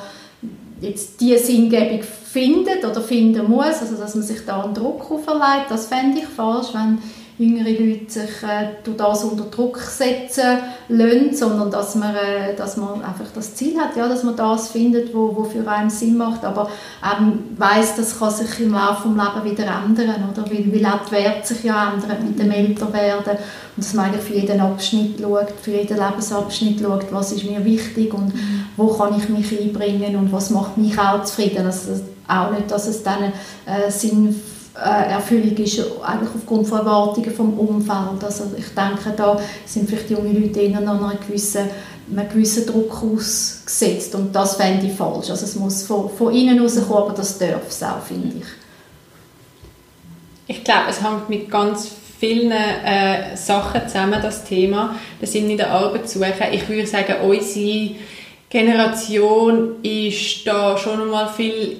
jetzt 0.80 1.20
diese 1.20 1.38
Sinngebung 1.38 2.02
findet 2.02 2.84
oder 2.84 3.00
finden 3.00 3.50
muss, 3.50 3.80
also 3.80 3.96
dass 3.96 4.14
man 4.14 4.24
sich 4.24 4.44
da 4.44 4.62
einen 4.62 4.74
Druck 4.74 5.10
auferlegt, 5.10 5.70
das 5.70 5.86
fände 5.86 6.18
ich 6.18 6.26
falsch, 6.26 6.68
wenn 6.74 6.98
jüngere 7.38 7.70
Leute 7.70 8.10
sich 8.10 8.42
äh, 8.42 8.76
durch 8.82 8.96
das 8.96 9.24
unter 9.24 9.44
Druck 9.44 9.78
setzen 9.78 10.58
lassen, 10.88 11.34
sondern 11.34 11.70
dass 11.70 11.94
man, 11.94 12.14
äh, 12.14 12.54
dass 12.56 12.76
man 12.76 13.02
einfach 13.02 13.26
das 13.34 13.54
Ziel 13.54 13.78
hat, 13.78 13.94
ja, 13.96 14.08
dass 14.08 14.22
man 14.22 14.36
das 14.36 14.68
findet, 14.68 15.14
wo, 15.14 15.34
wo 15.36 15.44
für 15.44 15.66
einen 15.68 15.90
Sinn 15.90 16.16
macht, 16.16 16.44
aber 16.44 16.70
ähm, 17.04 17.56
weiß, 17.58 17.96
das 17.96 18.18
kann 18.18 18.30
sich 18.30 18.60
im 18.60 18.72
Laufe 18.72 19.08
des 19.08 19.16
Lebens 19.16 19.44
wieder 19.44 19.84
ändern, 19.84 20.30
oder? 20.32 20.50
Weil, 20.50 20.72
weil 20.72 20.86
auch 20.86 21.04
die 21.06 21.12
Werte 21.12 21.46
sich 21.46 21.64
ja 21.64 21.92
ändern 21.92 22.26
mit 22.26 22.38
dem 22.38 22.50
Älterwerden 22.50 23.36
und 23.76 23.84
dass 23.84 23.92
man 23.92 24.14
für 24.14 24.34
jeden 24.34 24.60
Abschnitt 24.60 25.20
schaut, 25.20 25.50
für 25.60 25.72
jeden 25.72 25.98
Lebensabschnitt 25.98 26.80
schaut, 26.80 27.06
was 27.10 27.32
ist 27.32 27.44
mir 27.44 27.62
wichtig 27.64 28.14
und 28.14 28.32
wo 28.76 28.88
kann 28.88 29.14
ich 29.18 29.28
mich 29.28 29.60
einbringen 29.60 30.16
und 30.16 30.32
was 30.32 30.50
macht 30.50 30.78
mich 30.78 30.98
auch 30.98 31.22
zufrieden. 31.24 31.66
Also 31.66 32.00
auch 32.28 32.50
nicht, 32.50 32.70
dass 32.70 32.86
es 32.86 33.02
dann 33.02 33.24
äh, 33.66 33.90
Sinn 33.90 34.34
äh, 34.84 35.12
Erfüllung 35.12 35.56
ist 35.56 35.80
eigentlich 36.02 36.34
aufgrund 36.34 36.68
von 36.68 36.78
Erwartungen 36.78 37.30
vom 37.30 37.58
Umfeld. 37.58 38.22
Also 38.22 38.44
ich 38.56 38.68
denke, 38.74 39.14
da 39.16 39.40
sind 39.64 39.88
vielleicht 39.88 40.10
junge 40.10 40.38
Leute 40.38 40.60
eher 40.60 40.80
noch 40.80 41.20
gewissen, 41.26 41.68
einem 42.10 42.28
gewissen 42.28 42.66
Druck 42.66 43.02
ausgesetzt 43.02 44.14
und 44.14 44.34
das 44.34 44.56
fände 44.56 44.86
ich 44.86 44.92
falsch. 44.92 45.30
Also 45.30 45.44
es 45.44 45.56
muss 45.56 45.82
von, 45.82 46.10
von 46.10 46.34
innen 46.34 46.60
rauskommen, 46.60 47.04
aber 47.04 47.14
das 47.14 47.38
darf 47.38 47.68
es 47.68 47.82
auch, 47.82 48.02
finde 48.02 48.36
ich. 48.38 48.46
Ich 50.48 50.62
glaube, 50.62 50.90
es 50.90 51.02
hängt 51.02 51.28
mit 51.28 51.50
ganz 51.50 51.90
vielen 52.18 52.52
äh, 52.52 53.36
Sachen 53.36 53.88
zusammen, 53.88 54.20
das 54.22 54.44
Thema. 54.44 54.96
Das 55.20 55.32
sind 55.32 55.50
in 55.50 55.56
der 55.56 55.70
Arbeit 55.70 56.08
suchen. 56.08 56.32
Ich 56.52 56.68
würde 56.68 56.86
sagen, 56.86 57.14
unsere 57.24 57.90
Generation 58.48 59.82
ist 59.82 60.46
da 60.46 60.78
schon 60.78 61.00
einmal 61.00 61.28
viel 61.28 61.78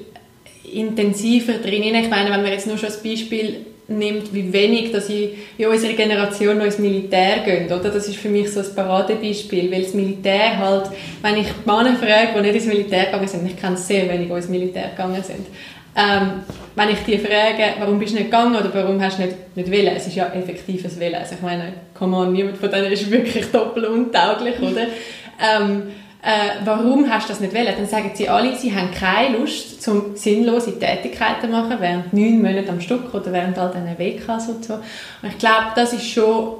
intensiver 0.73 1.55
drin. 1.55 1.83
Ich 1.83 2.11
meine, 2.11 2.31
wenn 2.31 2.43
man 2.43 2.53
jetzt 2.53 2.67
nur 2.67 2.79
schon 2.79 2.89
das 2.89 3.03
Beispiel 3.03 3.67
nimmt, 3.89 4.35
wie 4.35 4.53
wenig 4.53 4.91
dass 4.91 5.09
ich 5.09 5.31
in 5.59 5.67
unserer 5.67 5.93
Generation 5.93 6.59
noch 6.59 6.65
ins 6.65 6.79
Militär 6.79 7.39
gehen, 7.45 7.67
oder? 7.67 7.91
Das 7.91 8.09
ist 8.09 8.17
für 8.17 8.29
mich 8.29 8.51
so 8.51 8.61
ein 8.61 8.75
Paradebeispiel, 8.75 9.71
weil 9.71 9.83
das 9.83 9.95
Militär 9.95 10.59
halt, 10.59 10.91
wenn 11.23 11.37
ich 11.37 11.49
Männer 11.65 11.95
frage, 11.97 12.33
die 12.37 12.41
nicht 12.41 12.55
ins 12.57 12.67
Militär 12.67 13.07
gegangen 13.07 13.29
sind, 13.29 13.47
ich 13.47 13.57
kenne 13.57 13.77
sehr 13.77 14.09
wenig, 14.09 14.29
die 14.29 14.35
ins 14.35 14.49
Militär 14.49 14.91
gegangen 14.91 15.23
sind, 15.23 15.47
ähm, 15.97 16.43
wenn 16.75 16.91
ich 16.91 16.99
die 17.05 17.19
frage, 17.19 17.75
warum 17.79 17.99
bist 17.99 18.13
du 18.13 18.19
nicht 18.19 18.31
gegangen 18.31 18.55
oder 18.55 18.71
warum 18.75 19.01
hast 19.01 19.19
du 19.19 19.23
nicht, 19.23 19.57
nicht 19.57 19.73
wollen, 19.73 19.97
es 19.97 20.07
ist 20.07 20.17
ja 20.17 20.27
effektives 20.27 21.01
Willen. 21.01 21.15
Also 21.15 21.37
ich 21.37 21.41
meine, 21.41 21.73
come 21.95 22.17
on, 22.17 22.33
niemand 22.33 22.59
von 22.59 22.71
denen 22.71 22.93
ist 22.93 23.11
wirklich 23.11 23.47
doppelt 23.51 23.87
untauglich, 23.87 24.61
oder? 24.61 24.89
Ähm, 25.41 25.85
äh, 26.27 26.65
warum 26.65 27.09
hast 27.09 27.29
du 27.29 27.33
das 27.33 27.41
nicht 27.41 27.55
wollen? 27.55 27.73
Dann 27.77 27.87
sagen 27.87 28.11
sie 28.13 28.29
alle, 28.29 28.57
sie 28.57 28.75
haben 28.75 28.91
keine 28.91 29.39
Lust, 29.39 29.81
zum 29.81 30.17
sinnlose 30.17 30.77
Tätigkeiten 30.77 31.43
zu 31.43 31.47
machen, 31.47 31.77
während 31.79 32.13
neun 32.13 32.43
Monate 32.43 32.69
am 32.69 32.81
Stück 32.81 33.15
oder 33.15 33.33
während 33.33 33.57
all 33.57 33.71
diesen 33.71 33.97
WKs 33.97 34.49
und 34.49 34.65
so. 34.65 34.75
Und 34.75 35.29
ich 35.29 35.39
glaube, 35.39 35.67
das 35.77 35.93
ist 35.93 36.11
schon 36.11 36.55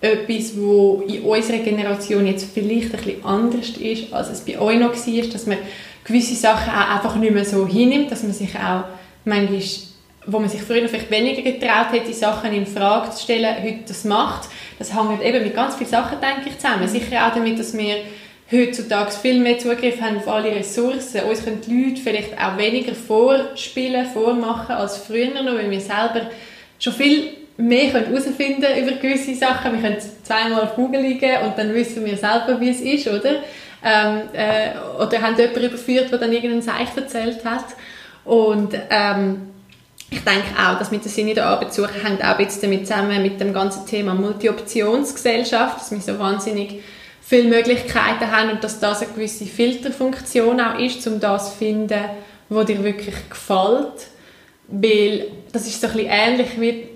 etwas, 0.00 0.56
wo 0.56 1.02
in 1.06 1.24
unserer 1.24 1.58
Generation 1.58 2.26
jetzt 2.26 2.54
vielleicht 2.54 2.94
ein 2.94 3.02
bisschen 3.02 3.24
anders 3.26 3.68
ist, 3.76 4.14
als 4.14 4.30
es 4.30 4.40
bei 4.40 4.58
euch 4.58 4.78
noch 4.78 4.94
war, 4.94 5.26
dass 5.30 5.46
man 5.46 5.58
gewisse 6.04 6.34
Sachen 6.34 6.72
auch 6.72 6.94
einfach 6.96 7.16
nicht 7.16 7.34
mehr 7.34 7.44
so 7.44 7.66
hinnimmt, 7.66 8.10
dass 8.10 8.22
man 8.22 8.32
sich 8.32 8.54
auch 8.56 8.84
manchmal 9.26 9.60
wo 10.24 10.38
man 10.38 10.48
sich 10.48 10.62
früher 10.62 10.88
vielleicht 10.88 11.10
weniger 11.10 11.42
getraut 11.42 11.90
hätte, 11.90 12.12
Sachen 12.12 12.52
in 12.52 12.64
Frage 12.64 13.10
zu 13.10 13.24
stellen, 13.24 13.56
heute 13.60 13.80
das 13.88 14.04
macht. 14.04 14.48
Das 14.78 14.94
hängt 14.94 15.20
eben 15.20 15.42
mit 15.42 15.52
ganz 15.52 15.74
vielen 15.74 15.90
Sachen, 15.90 16.18
denke 16.20 16.48
ich, 16.48 16.58
zusammen. 16.58 16.86
Sicher 16.86 17.26
auch 17.26 17.34
damit, 17.34 17.58
dass 17.58 17.76
wir 17.76 17.96
heutzutage 18.52 19.10
viel 19.12 19.40
mehr 19.40 19.58
Zugriff 19.58 20.00
haben 20.00 20.18
auf 20.18 20.28
alle 20.28 20.54
Ressourcen. 20.54 21.22
Uns 21.22 21.44
können 21.44 21.60
die 21.66 21.84
Leute 21.84 22.02
vielleicht 22.02 22.38
auch 22.38 22.58
weniger 22.58 22.94
vorspielen, 22.94 24.06
vormachen 24.06 24.74
als 24.74 24.98
früher 24.98 25.30
noch, 25.30 25.54
weil 25.54 25.70
wir 25.70 25.80
selber 25.80 26.30
schon 26.78 26.92
viel 26.92 27.32
mehr 27.56 27.92
herausfinden 27.92 28.62
können 28.62 28.86
über 28.86 28.96
gewisse 28.96 29.34
Sachen. 29.34 29.72
Wir 29.72 29.80
können 29.80 30.02
zweimal 30.22 30.62
auf 30.62 30.74
Google 30.74 31.00
liegen 31.00 31.42
und 31.44 31.56
dann 31.56 31.72
wissen 31.74 32.04
wir 32.04 32.16
selber, 32.16 32.60
wie 32.60 32.70
es 32.70 32.80
ist, 32.80 33.08
oder? 33.08 33.36
Ähm, 33.84 34.22
äh, 34.32 34.70
oder 35.02 35.20
haben 35.20 35.36
jemanden 35.36 35.64
überführt, 35.64 36.10
der 36.12 36.18
dann 36.18 36.32
irgendeinen 36.32 36.62
Seich 36.62 36.88
erzählt 36.94 37.44
hat. 37.44 37.64
Und 38.24 38.74
ähm, 38.90 39.48
ich 40.10 40.20
denke 40.20 40.50
auch, 40.58 40.78
dass 40.78 40.90
mit 40.90 41.04
der 41.04 41.10
Sinn 41.10 41.28
in 41.28 41.34
der 41.34 41.46
Arbeitssuche 41.46 42.04
hängt 42.04 42.22
auch 42.22 42.38
jetzt 42.38 42.62
damit 42.62 42.86
zusammen 42.86 43.22
mit 43.22 43.40
dem 43.40 43.52
ganzen 43.52 43.86
Thema 43.86 44.14
Multi-Optionsgesellschaft, 44.14 45.80
dass 45.80 45.90
wir 45.90 46.00
so 46.00 46.18
wahnsinnig 46.18 46.82
viele 47.22 47.48
Möglichkeiten 47.48 48.30
haben 48.30 48.50
und 48.50 48.64
dass 48.64 48.80
das 48.80 49.02
eine 49.02 49.12
gewisse 49.12 49.46
Filterfunktion 49.46 50.60
auch 50.60 50.78
ist, 50.78 51.06
um 51.06 51.20
das 51.20 51.52
zu 51.52 51.58
finden, 51.58 52.00
was 52.48 52.66
dir 52.66 52.82
wirklich 52.82 53.14
gefällt. 53.30 54.08
Weil 54.68 55.26
das 55.52 55.66
ist 55.66 55.80
so 55.80 55.86
ein 55.86 55.92
bisschen 55.94 56.10
ähnlich 56.10 56.60
wie 56.60 56.88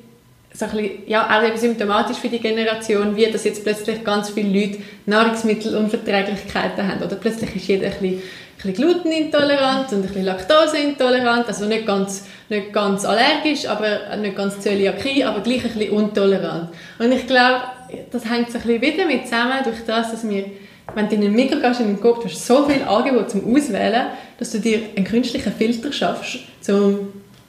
so 0.52 0.64
ein 0.64 0.70
bisschen, 0.70 1.08
ja, 1.08 1.28
auch 1.28 1.46
eben 1.46 1.56
symptomatisch 1.56 2.16
für 2.16 2.28
die 2.28 2.38
Generation, 2.38 3.14
wie 3.16 3.30
dass 3.30 3.44
jetzt 3.44 3.62
plötzlich 3.62 4.02
ganz 4.04 4.30
viele 4.30 4.48
Leute 4.48 4.78
Nahrungsmittelunverträglichkeiten 5.06 6.88
haben. 6.88 7.02
Oder 7.02 7.16
plötzlich 7.16 7.54
ist 7.54 7.68
jeder 7.68 7.86
ein 7.86 7.92
bisschen, 7.92 8.14
ein 8.14 8.22
bisschen 8.56 8.74
glutenintolerant 8.74 9.92
und 9.92 9.98
ein 9.98 10.02
bisschen 10.02 10.24
laktoseintolerant, 10.24 11.46
also 11.46 11.66
nicht 11.66 11.86
ganz, 11.86 12.26
nicht 12.48 12.72
ganz 12.72 13.04
allergisch, 13.04 13.66
aber 13.66 14.16
nicht 14.16 14.36
ganz 14.36 14.60
Zöliakie, 14.60 15.24
aber 15.24 15.40
gleich 15.40 15.64
ein 15.64 15.72
bisschen 15.72 15.98
intolerant. 15.98 16.70
Und 16.98 17.12
ich 17.12 17.26
glaube, 17.26 17.62
das 18.11 18.25
hängt 18.25 18.51
so 18.51 18.59
ein 18.59 18.64
bisschen 18.64 18.83
wieder 18.83 19.07
mit 19.07 19.25
zusammen, 19.25 19.62
durch 19.64 19.85
das, 19.87 20.11
dass 20.11 20.29
wir, 20.29 20.44
wenn 20.94 21.09
du 21.09 21.14
in 21.14 21.25
einen 21.25 21.35
Mikro 21.35 21.61
gehst, 21.61 21.81
in 21.81 21.87
den 21.87 22.01
Coop, 22.01 22.22
du 22.22 22.29
hast 22.29 22.46
so 22.46 22.66
viel 22.68 22.83
Angebot 22.83 23.31
zum 23.31 23.55
Auswählen, 23.55 24.07
dass 24.38 24.51
du 24.51 24.61
dir 24.61 24.81
einen 24.96 25.05
künstlichen 25.05 25.53
Filter 25.53 25.92
schaffst, 25.92 26.38
um 26.68 27.09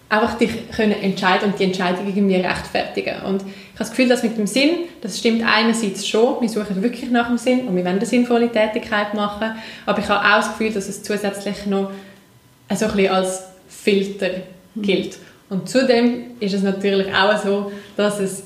einfach 0.10 0.38
dich 0.38 0.52
können 0.72 1.02
entscheiden 1.02 1.52
und 1.52 1.60
die 1.60 1.66
Entscheidung 1.66 2.08
irgendwie 2.08 2.36
rechtfertigen. 2.36 3.22
Und 3.26 3.42
ich 3.42 3.80
habe 3.80 3.80
das 3.80 3.90
Gefühl, 3.90 4.08
dass 4.08 4.24
mit 4.24 4.38
dem 4.38 4.48
Sinn, 4.48 4.72
das 5.02 5.20
stimmt 5.20 5.44
einerseits 5.46 6.08
schon, 6.08 6.42
wir 6.42 6.50
suchen 6.50 6.82
wirklich 6.82 7.12
nach 7.12 7.28
dem 7.28 7.38
Sinn 7.38 7.68
und 7.68 7.76
wir 7.76 7.84
wollen 7.84 7.98
eine 7.98 8.06
sinnvolle 8.06 8.50
Tätigkeit 8.52 9.14
machen, 9.14 9.52
aber 9.86 10.00
ich 10.00 10.08
habe 10.08 10.26
auch 10.26 10.38
das 10.38 10.50
Gefühl, 10.50 10.72
dass 10.72 10.88
es 10.88 11.04
zusätzlich 11.04 11.66
noch 11.66 11.92
so 12.74 12.86
ein 12.86 12.92
bisschen 12.92 13.12
als 13.12 13.44
Filter 13.68 14.30
gilt. 14.76 15.18
Und 15.50 15.70
zudem 15.70 16.32
ist 16.40 16.54
es 16.54 16.64
natürlich 16.64 17.14
auch 17.14 17.38
so, 17.42 17.72
dass 17.96 18.20
es 18.20 18.44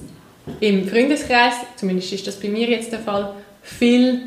im 0.60 0.88
Freundeskreis, 0.88 1.54
zumindest 1.76 2.14
ist 2.14 2.28
das 2.28 2.40
bei 2.40 2.50
mir 2.50 2.68
jetzt 2.70 2.92
der 2.92 3.00
Fall, 3.00 3.34
viel 3.62 4.22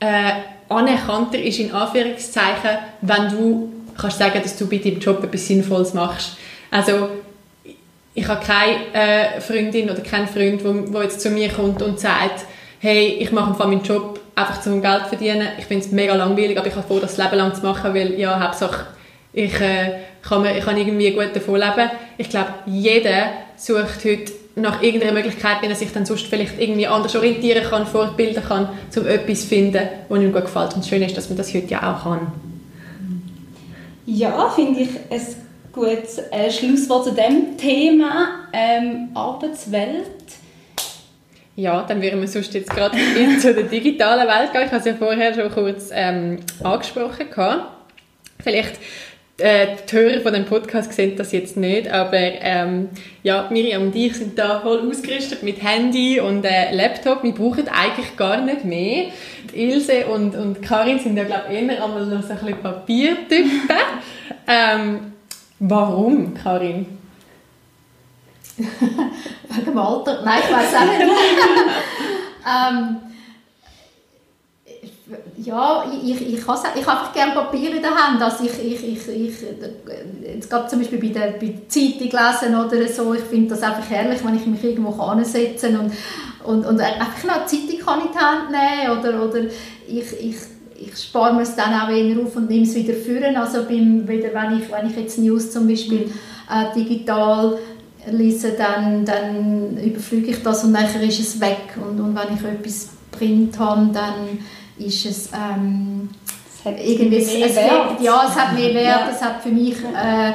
äh, 0.00 0.32
anerkannter 0.68 1.38
ist, 1.38 1.58
in 1.58 1.72
Anführungszeichen, 1.72 2.78
wenn 3.00 3.28
du 3.30 3.72
kannst 3.96 4.18
sagen, 4.18 4.40
dass 4.42 4.56
du 4.56 4.68
bei 4.68 4.78
deinem 4.78 5.00
Job 5.00 5.22
etwas 5.24 5.46
Sinnvolles 5.46 5.94
machst. 5.94 6.36
Also 6.70 7.08
ich 8.14 8.26
habe 8.26 8.44
keine 8.44 8.92
äh, 8.92 9.40
Freundin 9.40 9.90
oder 9.90 10.00
keinen 10.00 10.28
Freund, 10.28 10.62
der 10.62 11.02
jetzt 11.02 11.20
zu 11.20 11.30
mir 11.30 11.48
kommt 11.48 11.82
und 11.82 11.98
sagt, 11.98 12.44
hey, 12.80 13.16
ich 13.20 13.32
mache 13.32 13.50
einfach 13.50 13.66
meinen 13.66 13.82
Job 13.82 14.20
einfach 14.34 14.60
zum 14.60 14.80
Geld 14.80 15.06
verdienen. 15.08 15.48
Ich 15.58 15.64
finde 15.64 15.84
es 15.84 15.92
mega 15.92 16.14
langweilig, 16.14 16.56
aber 16.56 16.68
ich 16.68 16.74
habe 16.74 16.86
vor, 16.86 17.00
das 17.00 17.16
Leben 17.16 17.36
lang 17.36 17.54
zu 17.54 17.62
machen, 17.62 17.94
weil 17.94 18.18
ja, 18.18 18.40
Hauptsache 18.40 18.86
ich, 19.32 19.60
äh, 19.60 20.00
kann, 20.22 20.44
ich 20.46 20.64
kann 20.64 20.76
irgendwie 20.76 21.10
gut 21.10 21.34
davon 21.34 21.56
leben. 21.56 21.90
Ich 22.16 22.28
glaube, 22.30 22.54
jeder 22.66 23.32
sucht 23.56 24.04
heute 24.04 24.32
nach 24.60 24.82
irgendeiner 24.82 25.12
Möglichkeit, 25.12 25.62
wie 25.62 25.66
er 25.66 25.74
sich 25.74 25.92
dann 25.92 26.06
sonst 26.06 26.26
vielleicht 26.26 26.60
irgendwie 26.60 26.86
anders 26.86 27.14
orientieren 27.16 27.64
kann, 27.64 27.86
fortbilden 27.86 28.42
kann, 28.42 28.68
um 28.96 29.06
etwas 29.06 29.42
zu 29.42 29.46
finden, 29.46 29.88
was 30.08 30.20
ihm 30.20 30.32
gut 30.32 30.42
gefällt. 30.42 30.74
Und 30.74 30.78
das 30.82 30.88
Schöne 30.88 31.06
ist, 31.06 31.16
dass 31.16 31.28
man 31.28 31.38
das 31.38 31.52
heute 31.54 31.68
ja 31.68 31.94
auch 31.94 32.02
kann. 32.02 32.32
Ja, 34.06 34.48
finde 34.50 34.80
ich 34.80 34.90
ein 35.10 35.20
gutes 35.72 36.18
äh, 36.30 36.50
Schlusswort 36.50 37.04
zu 37.04 37.12
dem 37.12 37.56
Thema 37.56 38.46
ähm, 38.52 39.10
Arbeitswelt. 39.14 40.06
Ja, 41.56 41.82
dann 41.82 42.00
würden 42.00 42.20
wir 42.20 42.28
sonst 42.28 42.54
jetzt 42.54 42.70
gerade 42.70 42.96
in 43.18 43.38
zu 43.38 43.52
der 43.52 43.64
digitalen 43.64 44.26
Welt 44.28 44.52
gehen. 44.52 44.62
Ich 44.62 44.72
habe 44.72 44.78
es 44.78 44.84
ja 44.84 44.94
vorher 44.94 45.34
schon 45.34 45.50
kurz 45.50 45.90
ähm, 45.92 46.38
angesprochen. 46.62 47.26
Vielleicht 48.40 48.78
äh, 49.38 49.76
die 49.88 49.96
Hörer 49.96 50.20
von 50.20 50.32
dem 50.32 50.44
Podcast 50.44 50.92
sehen 50.92 51.16
das 51.16 51.32
jetzt 51.32 51.56
nicht, 51.56 51.88
aber 51.88 52.18
ähm, 52.18 52.88
ja, 53.22 53.48
Miriam 53.50 53.82
und 53.82 53.94
ich 53.94 54.16
sind 54.16 54.38
da 54.38 54.60
voll 54.60 54.88
ausgerüstet 54.88 55.42
mit 55.42 55.62
Handy 55.62 56.20
und 56.20 56.44
äh, 56.44 56.74
Laptop. 56.74 57.22
Wir 57.22 57.32
brauchen 57.32 57.68
eigentlich 57.68 58.16
gar 58.16 58.40
nicht 58.40 58.64
mehr. 58.64 59.06
Die 59.52 59.70
Ilse 59.70 60.06
und, 60.06 60.34
und 60.34 60.60
Karin 60.60 60.98
sind 60.98 61.16
ja, 61.16 61.24
glaube 61.24 61.44
ich, 61.50 61.54
eher 61.54 61.84
einmal 61.84 62.06
noch 62.06 62.22
so 62.22 62.32
ein 62.32 62.38
bisschen 62.38 62.60
Papiertypen. 62.60 63.68
ähm, 64.46 65.12
warum, 65.60 66.34
Karin? 66.34 66.86
Wegen 68.58 69.64
dem 69.64 69.78
Alter? 69.78 70.22
Nein, 70.24 70.40
ich 70.44 70.52
weiß 70.52 70.74
auch 70.74 70.84
nicht. 70.84 71.00
ähm, 72.44 72.96
ja, 75.38 75.84
ich, 75.90 76.20
ich, 76.20 76.34
ich, 76.34 76.46
habe 76.46 76.58
einfach 76.74 77.12
gerne 77.12 77.32
Papier 77.32 77.76
in 77.76 77.82
der 77.82 77.94
Hand. 77.94 78.20
Also 78.20 78.44
ich, 78.44 78.58
ich, 78.58 78.86
ich, 78.86 79.08
ich, 79.08 79.34
jetzt 80.22 80.50
gerade 80.50 80.68
zum 80.68 80.80
Beispiel 80.80 80.98
bei 80.98 81.08
der, 81.08 81.30
bei 81.32 81.46
der 81.46 81.68
Zeitung 81.68 82.10
lesen 82.10 82.54
oder 82.54 82.88
so, 82.88 83.14
ich 83.14 83.22
finde 83.22 83.50
das 83.50 83.62
einfach 83.62 83.88
herrlich, 83.88 84.20
wenn 84.22 84.36
ich 84.36 84.46
mich 84.46 84.62
irgendwo 84.62 85.00
ansetzen 85.02 85.74
kann 85.74 85.90
und, 86.44 86.58
und, 86.58 86.66
und 86.66 86.80
einfach 86.80 87.24
noch 87.24 87.36
eine 87.36 87.46
Zeitung 87.46 87.78
kann 87.84 88.00
in 88.00 88.12
die 88.12 88.18
Hand 88.18 88.50
nehmen 88.50 88.98
oder, 88.98 89.24
oder 89.24 89.44
ich, 89.86 90.12
ich, 90.20 90.36
ich 90.78 90.98
spare 90.98 91.34
mir 91.34 91.42
es 91.42 91.56
dann 91.56 91.72
auch 91.72 91.88
wieder 91.88 92.20
auf 92.22 92.36
und 92.36 92.50
nehme 92.50 92.64
es 92.64 92.74
wieder 92.74 92.94
führen. 92.94 93.36
Also 93.36 93.64
beim, 93.64 94.06
wieder, 94.06 94.28
wenn, 94.34 94.58
ich, 94.58 94.70
wenn 94.70 94.90
ich 94.90 94.96
jetzt 94.96 95.18
News 95.18 95.50
zum 95.50 95.66
Beispiel 95.66 96.10
äh, 96.50 96.78
digital 96.78 97.58
lese, 98.10 98.52
dann, 98.52 99.04
dann 99.04 99.76
überflüge 99.78 100.32
ich 100.32 100.42
das 100.42 100.64
und 100.64 100.72
nachher 100.72 101.02
ist 101.02 101.18
es 101.18 101.40
weg. 101.40 101.76
Und, 101.76 101.98
und 101.98 102.14
wenn 102.14 102.36
ich 102.36 102.44
etwas 102.44 102.90
Print 103.10 103.58
habe, 103.58 103.90
dann 103.92 104.38
ist 104.78 105.06
es 105.06 105.28
ähm, 105.32 106.08
irgendwie 106.64 107.18
es, 107.18 107.56
Wert. 107.56 108.00
ja, 108.00 108.26
es 108.28 108.36
hat 108.36 108.54
mehr 108.54 108.74
Wert, 108.74 108.84
ja. 108.84 109.10
es 109.10 109.22
hat 109.22 109.42
für 109.42 109.50
mich 109.50 109.76
äh, 109.82 110.32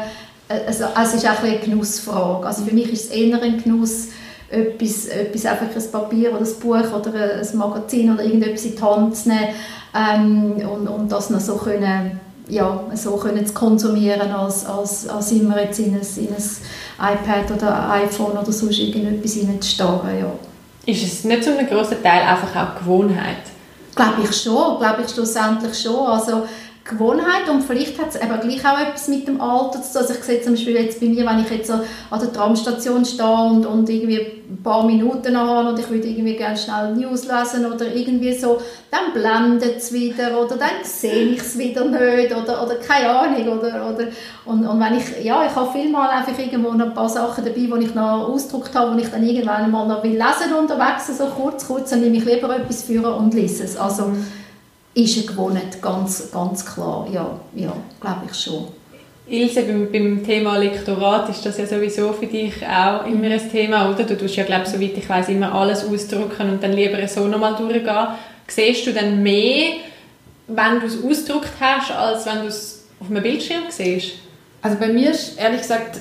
also, 0.68 0.86
es 1.02 1.14
ist 1.16 1.26
auch 1.26 1.44
ein 1.44 1.50
eine 1.50 1.60
Genussfrage. 1.60 2.46
Also 2.46 2.66
für 2.66 2.76
mich 2.76 2.92
ist 2.92 3.06
es 3.06 3.12
eher 3.12 3.42
ein 3.42 3.64
Genuss, 3.64 4.10
etwas, 4.50 5.08
etwas 5.08 5.46
einfach 5.46 5.68
ein 5.76 5.92
Papier 5.92 6.30
oder 6.32 6.42
ein 6.42 6.60
Buch 6.60 7.00
oder 7.00 7.40
ein 7.40 7.58
Magazin 7.58 8.14
oder 8.14 8.24
irgendetwas 8.24 8.66
in 8.66 8.76
die 8.76 8.82
Hand 8.82 9.18
zu 9.18 9.30
nehmen 9.30 9.48
ähm, 9.96 10.68
und, 10.68 10.88
und 10.88 11.12
das 11.12 11.30
noch 11.30 11.40
so 11.40 11.56
können 11.56 12.20
ja, 12.50 12.84
so 12.94 13.16
können 13.16 13.46
zu 13.46 13.54
konsumieren, 13.54 14.30
als, 14.32 14.66
als, 14.66 15.08
als 15.08 15.32
immer 15.32 15.62
jetzt 15.62 15.80
in 15.80 15.96
ein, 15.96 16.02
in 16.18 16.28
ein 16.28 17.14
iPad 17.16 17.52
oder 17.56 17.90
ein 17.90 18.04
iPhone 18.04 18.38
oder 18.38 18.52
sonst 18.52 18.80
irgendetwas 18.80 19.34
hineinzustarren, 19.34 20.20
ja. 20.20 20.32
Ist 20.86 21.04
es 21.04 21.24
nicht 21.24 21.46
so 21.46 21.52
ein 21.52 21.66
großer 21.66 22.04
Teil 22.04 22.22
einfach 22.24 22.54
auch 22.56 22.80
Gewohnheit? 22.80 23.53
Glaube 23.96 24.24
ich 24.24 24.36
schon, 24.36 24.80
glaube 24.80 25.04
ich 25.04 25.12
schlussendlich 25.12 25.80
schon. 25.80 26.08
Also 26.08 26.48
Gewohnheit 26.86 27.48
und 27.50 27.64
vielleicht 27.64 27.98
hat 27.98 28.10
es 28.10 28.22
aber 28.22 28.40
gleich 28.40 28.66
auch 28.66 28.78
etwas 28.78 29.08
mit 29.08 29.26
dem 29.26 29.40
Alter 29.40 29.82
zu 29.82 29.94
tun. 29.94 30.02
Also 30.02 30.14
ich 30.16 30.24
sehe 30.24 30.42
zum 30.42 30.54
Beispiel 30.54 30.76
jetzt 30.76 31.00
bei 31.00 31.06
mir, 31.06 31.26
wenn 31.26 31.40
ich 31.40 31.50
jetzt 31.50 31.68
so 31.68 31.74
an 31.74 32.20
der 32.20 32.34
Tramstation 32.34 33.06
stehe 33.06 33.26
und, 33.26 33.66
und 33.66 33.90
irgendwie 33.90 34.20
ein 34.20 34.62
paar 34.62 34.86
Minuten 34.86 35.38
habe 35.38 35.70
und 35.70 35.80
ich 35.80 35.90
würde 35.90 36.10
irgendwie 36.10 36.36
gerne 36.36 36.58
schnell 36.58 36.94
News 36.94 37.26
lesen 37.26 37.72
oder 37.72 37.86
irgendwie 37.86 38.34
so, 38.34 38.60
dann 38.92 39.14
blendet 39.14 39.78
es 39.78 39.94
wieder 39.94 40.38
oder 40.38 40.58
dann 40.58 40.84
sehe 40.84 41.28
ich 41.28 41.40
es 41.40 41.58
wieder 41.58 41.86
nicht 41.86 42.36
oder, 42.36 42.62
oder 42.62 42.76
keine 42.76 43.10
Ahnung. 43.10 43.48
Oder, 43.48 43.90
oder, 43.90 44.08
und, 44.44 44.68
und 44.68 44.80
wenn 44.82 44.98
ich, 44.98 45.24
ja, 45.24 45.46
ich 45.46 45.56
habe 45.56 45.72
vielmal 45.72 46.10
einfach 46.10 46.38
irgendwo 46.38 46.74
noch 46.74 46.88
ein 46.88 46.94
paar 46.94 47.08
Sachen 47.08 47.46
dabei, 47.46 47.80
die 47.80 47.86
ich 47.86 47.96
noch 47.96 48.28
ausgedruckt 48.28 48.76
habe, 48.76 48.98
die 48.98 49.04
ich 49.04 49.10
dann 49.10 49.26
irgendwann 49.26 49.72
mal 49.72 49.88
noch 49.88 50.04
will 50.04 50.12
lesen 50.12 50.54
unterwegs, 50.60 51.18
so 51.18 51.28
kurz, 51.28 51.66
kurz, 51.66 51.92
dann 51.92 52.02
nehme 52.02 52.18
ich 52.18 52.26
lieber 52.26 52.54
etwas 52.54 52.84
für 52.84 53.16
und 53.16 53.34
lese 53.34 53.64
es. 53.64 53.78
Also, 53.78 54.08
mhm 54.08 54.43
ist 54.94 55.18
er 55.18 55.24
gewonnen, 55.24 55.62
ganz, 55.82 56.32
ganz 56.32 56.66
klar. 56.66 57.08
Ja, 57.12 57.40
ja 57.56 57.74
glaube 58.00 58.22
ich 58.30 58.38
schon. 58.38 58.68
Ilse, 59.26 59.64
beim, 59.64 59.92
beim 59.92 60.24
Thema 60.24 60.58
Lektorat 60.58 61.30
ist 61.30 61.46
das 61.46 61.58
ja 61.58 61.66
sowieso 61.66 62.12
für 62.12 62.28
dich 62.28 62.56
auch 62.68 63.06
immer 63.06 63.28
ein 63.28 63.52
Thema, 63.52 63.90
oder? 63.90 64.04
Du 64.04 64.18
tust 64.18 64.36
ja, 64.36 64.44
glaube 64.44 64.66
soweit 64.66 64.98
ich 64.98 65.10
weiß, 65.10 65.30
immer 65.30 65.54
alles 65.54 65.86
ausdrucken 65.86 66.50
und 66.52 66.64
dann 66.64 66.74
lieber 66.74 67.08
so 67.08 67.28
nochmal 67.28 67.56
durchgehen. 67.56 68.08
Siehst 68.48 68.86
du 68.86 68.94
dann 68.94 69.24
mehr, 69.24 69.76
wenn 70.48 70.82
du 70.82 70.88
es 70.88 71.02
ausgedruckt 71.02 71.54
hast, 71.60 71.92
als 71.92 72.26
wenn 72.26 72.42
du 72.42 72.48
es 72.48 72.86
auf 73.00 73.10
einem 73.10 73.24
Bildschirm 73.24 73.64
siehst? 73.70 74.12
Also 74.62 74.78
bei 74.78 74.88
mir 74.88 75.12
ist 75.12 75.40
ehrlich 75.40 75.62
gesagt 75.62 76.00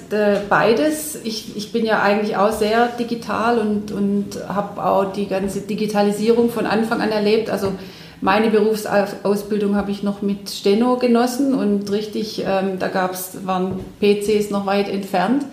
beides. 0.48 1.18
Ich, 1.24 1.56
ich 1.56 1.72
bin 1.72 1.84
ja 1.84 2.02
eigentlich 2.02 2.36
auch 2.36 2.52
sehr 2.52 2.88
digital 2.98 3.58
und, 3.58 3.90
und 3.90 4.38
habe 4.48 4.84
auch 4.84 5.12
die 5.12 5.26
ganze 5.26 5.62
Digitalisierung 5.62 6.50
von 6.50 6.66
Anfang 6.66 7.00
an 7.00 7.10
erlebt. 7.10 7.50
Also 7.50 7.72
meine 8.22 8.50
Berufsausbildung 8.50 9.74
habe 9.74 9.90
ich 9.90 10.04
noch 10.04 10.22
mit 10.22 10.48
Steno 10.48 10.96
genossen 10.96 11.54
und 11.54 11.90
richtig, 11.90 12.44
ähm, 12.46 12.78
da 12.78 12.86
gab's, 12.86 13.38
waren 13.44 13.80
PCs 14.00 14.50
noch 14.50 14.64
weit 14.64 14.88
entfernt. 14.88 15.44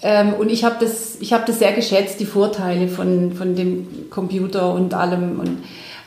Ähm, 0.00 0.32
und 0.32 0.50
ich 0.50 0.64
habe 0.64 0.76
das, 0.80 1.18
hab 1.30 1.44
das 1.44 1.58
sehr 1.58 1.72
geschätzt, 1.72 2.18
die 2.18 2.24
Vorteile 2.24 2.88
von, 2.88 3.34
von 3.34 3.54
dem 3.54 4.08
Computer 4.08 4.72
und 4.72 4.94
allem 4.94 5.38
und 5.38 5.58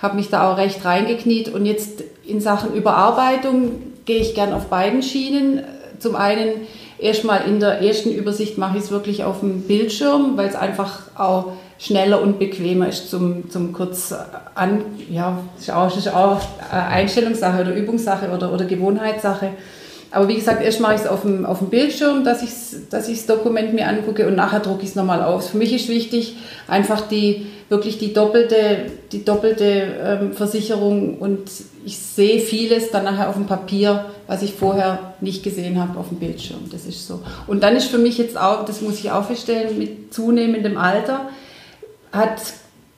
habe 0.01 0.15
mich 0.15 0.29
da 0.29 0.51
auch 0.51 0.57
recht 0.57 0.83
reingekniet. 0.83 1.49
Und 1.49 1.67
jetzt 1.67 2.03
in 2.25 2.41
Sachen 2.41 2.73
Überarbeitung 2.73 3.73
gehe 4.05 4.21
ich 4.21 4.33
gern 4.33 4.53
auf 4.53 4.67
beiden 4.67 5.03
Schienen. 5.03 5.61
Zum 5.99 6.15
einen 6.15 6.49
erstmal 6.97 7.47
in 7.47 7.59
der 7.59 7.79
ersten 7.79 8.11
Übersicht 8.11 8.57
mache 8.57 8.79
ich 8.79 8.85
es 8.85 8.91
wirklich 8.91 9.23
auf 9.23 9.41
dem 9.41 9.61
Bildschirm, 9.61 10.35
weil 10.35 10.49
es 10.49 10.55
einfach 10.55 11.01
auch 11.15 11.51
schneller 11.81 12.21
und 12.21 12.37
bequemer 12.37 12.87
ist 12.87 13.09
zum, 13.09 13.49
zum 13.49 13.73
kurz 13.73 14.13
an, 14.53 14.83
ja, 15.09 15.39
ist 15.59 15.71
auch, 15.71 15.97
ist 15.97 16.13
auch 16.13 16.39
Einstellungssache 16.71 17.61
oder 17.61 17.73
Übungssache 17.73 18.29
oder, 18.29 18.53
oder 18.53 18.65
Gewohnheitssache. 18.65 19.49
Aber 20.11 20.27
wie 20.27 20.35
gesagt, 20.35 20.61
erst 20.61 20.79
mache 20.81 20.95
ich 20.95 21.01
es 21.01 21.07
auf 21.07 21.21
dem, 21.21 21.45
auf 21.45 21.59
dem 21.59 21.69
Bildschirm, 21.69 22.23
dass 22.23 22.43
ich 22.43 22.51
dass 22.89 23.07
ich 23.07 23.25
das 23.25 23.27
Dokument 23.27 23.73
mir 23.73 23.87
angucke 23.87 24.27
und 24.27 24.35
nachher 24.35 24.59
drucke 24.59 24.83
ich 24.83 24.89
es 24.89 24.95
nochmal 24.95 25.23
aus. 25.23 25.49
Für 25.49 25.57
mich 25.57 25.73
ist 25.73 25.87
wichtig, 25.87 26.35
einfach 26.67 27.07
die, 27.07 27.47
wirklich 27.69 27.97
die 27.97 28.13
doppelte, 28.13 28.91
die 29.11 29.23
doppelte 29.23 29.95
ähm, 30.03 30.33
Versicherung 30.33 31.17
und 31.17 31.49
ich 31.85 31.97
sehe 31.97 32.41
vieles 32.41 32.91
dann 32.91 33.05
nachher 33.05 33.29
auf 33.29 33.35
dem 33.35 33.47
Papier, 33.47 34.05
was 34.27 34.43
ich 34.43 34.53
vorher 34.53 35.13
nicht 35.21 35.43
gesehen 35.43 35.79
habe 35.79 35.97
auf 35.97 36.09
dem 36.09 36.19
Bildschirm. 36.19 36.69
Das 36.71 36.85
ist 36.85 37.07
so. 37.07 37.21
Und 37.47 37.63
dann 37.63 37.75
ist 37.75 37.87
für 37.87 37.97
mich 37.97 38.17
jetzt 38.17 38.37
auch, 38.37 38.65
das 38.65 38.81
muss 38.81 38.99
ich 38.99 39.11
auch 39.11 39.25
feststellen, 39.25 39.79
mit 39.79 40.13
zunehmendem 40.13 40.77
Alter, 40.77 41.29
hat 42.11 42.41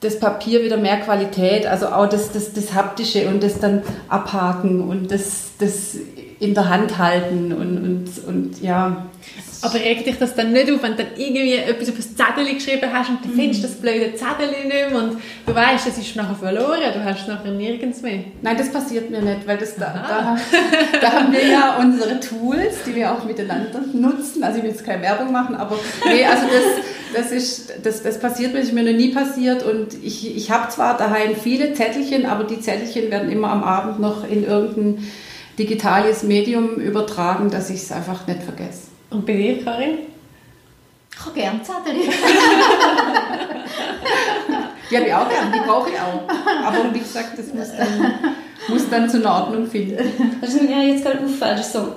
das 0.00 0.20
Papier 0.20 0.62
wieder 0.62 0.76
mehr 0.76 1.00
Qualität, 1.00 1.66
also 1.66 1.88
auch 1.88 2.08
das, 2.08 2.32
das, 2.32 2.52
das 2.52 2.74
Haptische 2.74 3.28
und 3.28 3.42
das 3.42 3.58
dann 3.58 3.82
abhaken 4.08 4.82
und 4.82 5.10
das, 5.10 5.52
das 5.58 5.96
in 6.40 6.54
der 6.54 6.68
Hand 6.68 6.98
halten 6.98 7.52
und, 7.52 7.78
und, 7.78 8.24
und 8.26 8.62
ja. 8.62 9.06
Aber 9.64 9.74
regt 9.74 10.06
dich 10.06 10.18
das 10.18 10.34
dann 10.34 10.52
nicht 10.52 10.70
auf, 10.70 10.82
wenn 10.82 10.92
du 10.92 11.04
dann 11.04 11.12
irgendwie 11.16 11.54
etwas 11.54 11.88
auf 11.88 11.96
ein 11.96 12.02
Zettel 12.02 12.54
geschrieben 12.54 12.90
hast 12.92 13.08
und 13.08 13.24
du 13.24 13.28
mhm. 13.28 13.34
findest 13.34 13.64
das 13.64 13.72
blöde 13.72 14.14
Zettel 14.14 14.50
nicht 14.50 14.68
mehr 14.68 14.94
und 14.94 15.16
du 15.46 15.54
weißt, 15.54 15.86
es 15.86 15.98
ist 15.98 16.16
nachher 16.16 16.34
verloren, 16.34 16.80
du 16.92 17.04
hast 17.04 17.22
es 17.22 17.26
nachher 17.28 17.52
nirgends 17.52 18.02
mehr? 18.02 18.24
Nein, 18.42 18.56
das 18.56 18.70
passiert 18.70 19.10
mir 19.10 19.22
nicht, 19.22 19.46
weil 19.46 19.56
das 19.56 19.76
da, 19.76 19.92
da, 19.92 20.38
da, 21.00 21.12
haben 21.12 21.32
wir 21.32 21.46
ja 21.46 21.78
unsere 21.78 22.20
Tools, 22.20 22.74
die 22.86 22.94
wir 22.94 23.12
auch 23.12 23.24
miteinander 23.24 23.80
nutzen. 23.92 24.44
Also 24.44 24.58
ich 24.58 24.64
will 24.64 24.70
jetzt 24.70 24.84
keine 24.84 25.02
Werbung 25.02 25.32
machen, 25.32 25.54
aber 25.54 25.78
nee, 26.06 26.24
also 26.24 26.44
das, 26.46 27.22
das, 27.22 27.32
ist, 27.32 27.72
das, 27.82 28.02
das 28.02 28.20
passiert 28.20 28.52
mir, 28.52 28.58
das 28.58 28.68
ist 28.68 28.74
mir 28.74 28.84
noch 28.84 28.98
nie 28.98 29.12
passiert 29.12 29.62
und 29.62 29.94
ich, 30.02 30.36
ich 30.36 30.50
habe 30.50 30.68
zwar 30.68 30.96
daheim 30.96 31.34
viele 31.34 31.72
Zettelchen, 31.72 32.26
aber 32.26 32.44
die 32.44 32.60
Zettelchen 32.60 33.10
werden 33.10 33.30
immer 33.30 33.50
am 33.50 33.64
Abend 33.64 33.98
noch 33.98 34.28
in 34.28 34.44
irgendein 34.44 35.04
digitales 35.58 36.22
Medium 36.22 36.76
übertragen, 36.76 37.50
dass 37.50 37.70
ich 37.70 37.82
es 37.82 37.92
einfach 37.92 38.26
nicht 38.26 38.42
vergesse. 38.42 38.93
Und 39.14 39.24
bei 39.24 39.34
dir, 39.34 39.64
Karin? 39.64 39.98
Ich 41.12 41.20
habe 41.24 41.34
gerne 41.34 41.62
Zettel. 41.62 41.94
Die 44.90 44.96
habe 44.96 45.06
ich 45.06 45.14
auch 45.14 45.28
gern, 45.28 45.52
die 45.52 45.60
brauche 45.60 45.88
ich 45.88 45.96
auch. 45.98 46.22
Aber 46.66 46.92
wie 46.92 46.98
gesagt, 46.98 47.38
das 47.38 47.54
muss 47.54 47.68
dann, 47.76 48.14
muss 48.68 48.90
dann 48.90 49.08
zu 49.08 49.16
einer 49.18 49.32
Ordnung 49.32 49.66
finden. 49.66 49.96
Das 50.40 50.52
ist 50.52 50.62
mir 50.62 50.88
jetzt 50.88 51.04
gerade 51.04 51.24
auffällt, 51.24 51.60
ist 51.60 51.72
so, 51.72 51.96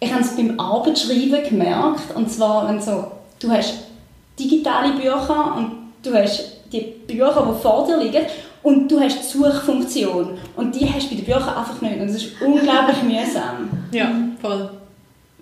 ich 0.00 0.12
habe 0.12 0.22
es 0.22 0.34
beim 0.34 0.58
Arbeitsschreiben 0.58 1.44
gemerkt, 1.48 2.14
und 2.14 2.28
zwar, 2.30 2.68
wenn 2.68 2.80
so, 2.80 3.12
du 3.38 3.50
hast 3.50 3.74
digitale 4.38 4.94
Bücher 4.94 5.54
und 5.56 5.92
du 6.02 6.12
hast 6.12 6.42
die 6.72 6.80
Bücher, 7.06 7.46
die 7.48 7.62
vor 7.62 7.86
dir 7.86 7.98
liegen, 7.98 8.26
und 8.62 8.90
du 8.90 9.00
hast 9.00 9.18
die 9.20 9.38
Suchfunktion. 9.38 10.38
Und 10.56 10.74
die 10.74 10.92
hast 10.92 11.06
du 11.06 11.10
bei 11.10 11.16
den 11.16 11.24
Büchern 11.24 11.54
einfach 11.54 11.80
nicht. 11.80 12.00
Und 12.00 12.08
das 12.08 12.16
ist 12.16 12.40
unglaublich 12.40 13.00
mühsam. 13.04 13.70
Ja, 13.92 14.10
voll. 14.42 14.70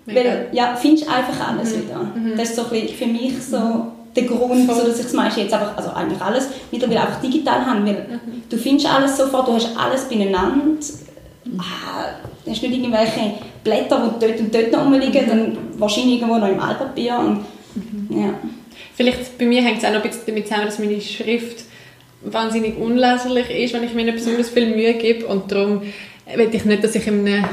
Weil, 0.07 0.49
ja, 0.53 0.77
findest 0.77 1.09
einfach 1.09 1.49
alles 1.49 1.75
wieder. 1.77 2.07
Das 2.37 2.51
ist 2.51 2.57
so 2.57 2.62
ein 2.71 2.88
für 2.88 3.07
mich 3.07 3.43
so 3.43 3.87
der 4.14 4.25
Grund, 4.25 4.71
so 4.71 4.87
dass 4.87 5.01
ich 5.01 5.12
meiste 5.12 5.40
jetzt 5.40 5.53
einfach, 5.53 5.77
also 5.77 5.90
eigentlich 5.90 6.21
alles 6.21 6.49
mittlerweile 6.71 7.01
einfach 7.01 7.21
digital 7.21 7.64
habe, 7.67 7.87
weil 7.87 8.21
du 8.49 8.57
findest 8.57 8.87
alles 8.87 9.17
sofort, 9.17 9.49
du 9.49 9.55
hast 9.55 9.77
alles 9.77 10.05
beieinander. 10.05 10.77
Ah, 11.59 12.14
du 12.45 12.51
hast 12.51 12.62
nicht 12.62 12.75
irgendwelche 12.75 13.35
Blätter, 13.62 14.14
die 14.21 14.27
dort 14.27 14.40
und 14.40 14.55
dort 14.55 14.73
noch 14.73 14.85
rumliegen, 14.85 15.27
dann 15.27 15.59
wahrscheinlich 15.79 16.17
irgendwo 16.17 16.38
noch 16.38 16.49
im 16.49 16.61
Altpapier. 16.61 17.19
Und, 17.19 17.40
ja. 18.11 18.35
Vielleicht 18.95 19.37
bei 19.38 19.47
mir 19.47 19.62
hängt 19.62 19.79
es 19.79 19.85
auch 19.85 19.93
noch 19.93 20.03
ein 20.03 20.09
bisschen 20.09 20.27
damit 20.27 20.47
zusammen, 20.47 20.67
dass 20.67 20.79
meine 20.79 21.01
Schrift 21.01 21.64
wahnsinnig 22.23 22.79
unleserlich 22.79 23.51
ist, 23.51 23.75
wenn 23.75 23.85
ich 23.85 23.95
mir 23.95 24.05
nicht 24.05 24.17
besonders 24.17 24.49
viel 24.51 24.75
Mühe 24.75 24.95
gebe. 24.95 25.27
Und 25.27 25.51
darum 25.51 25.83
will 26.35 26.49
ich 26.53 26.64
nicht, 26.64 26.85
dass 26.85 26.95
ich 26.95 27.07
in 27.07 27.27
einem 27.27 27.45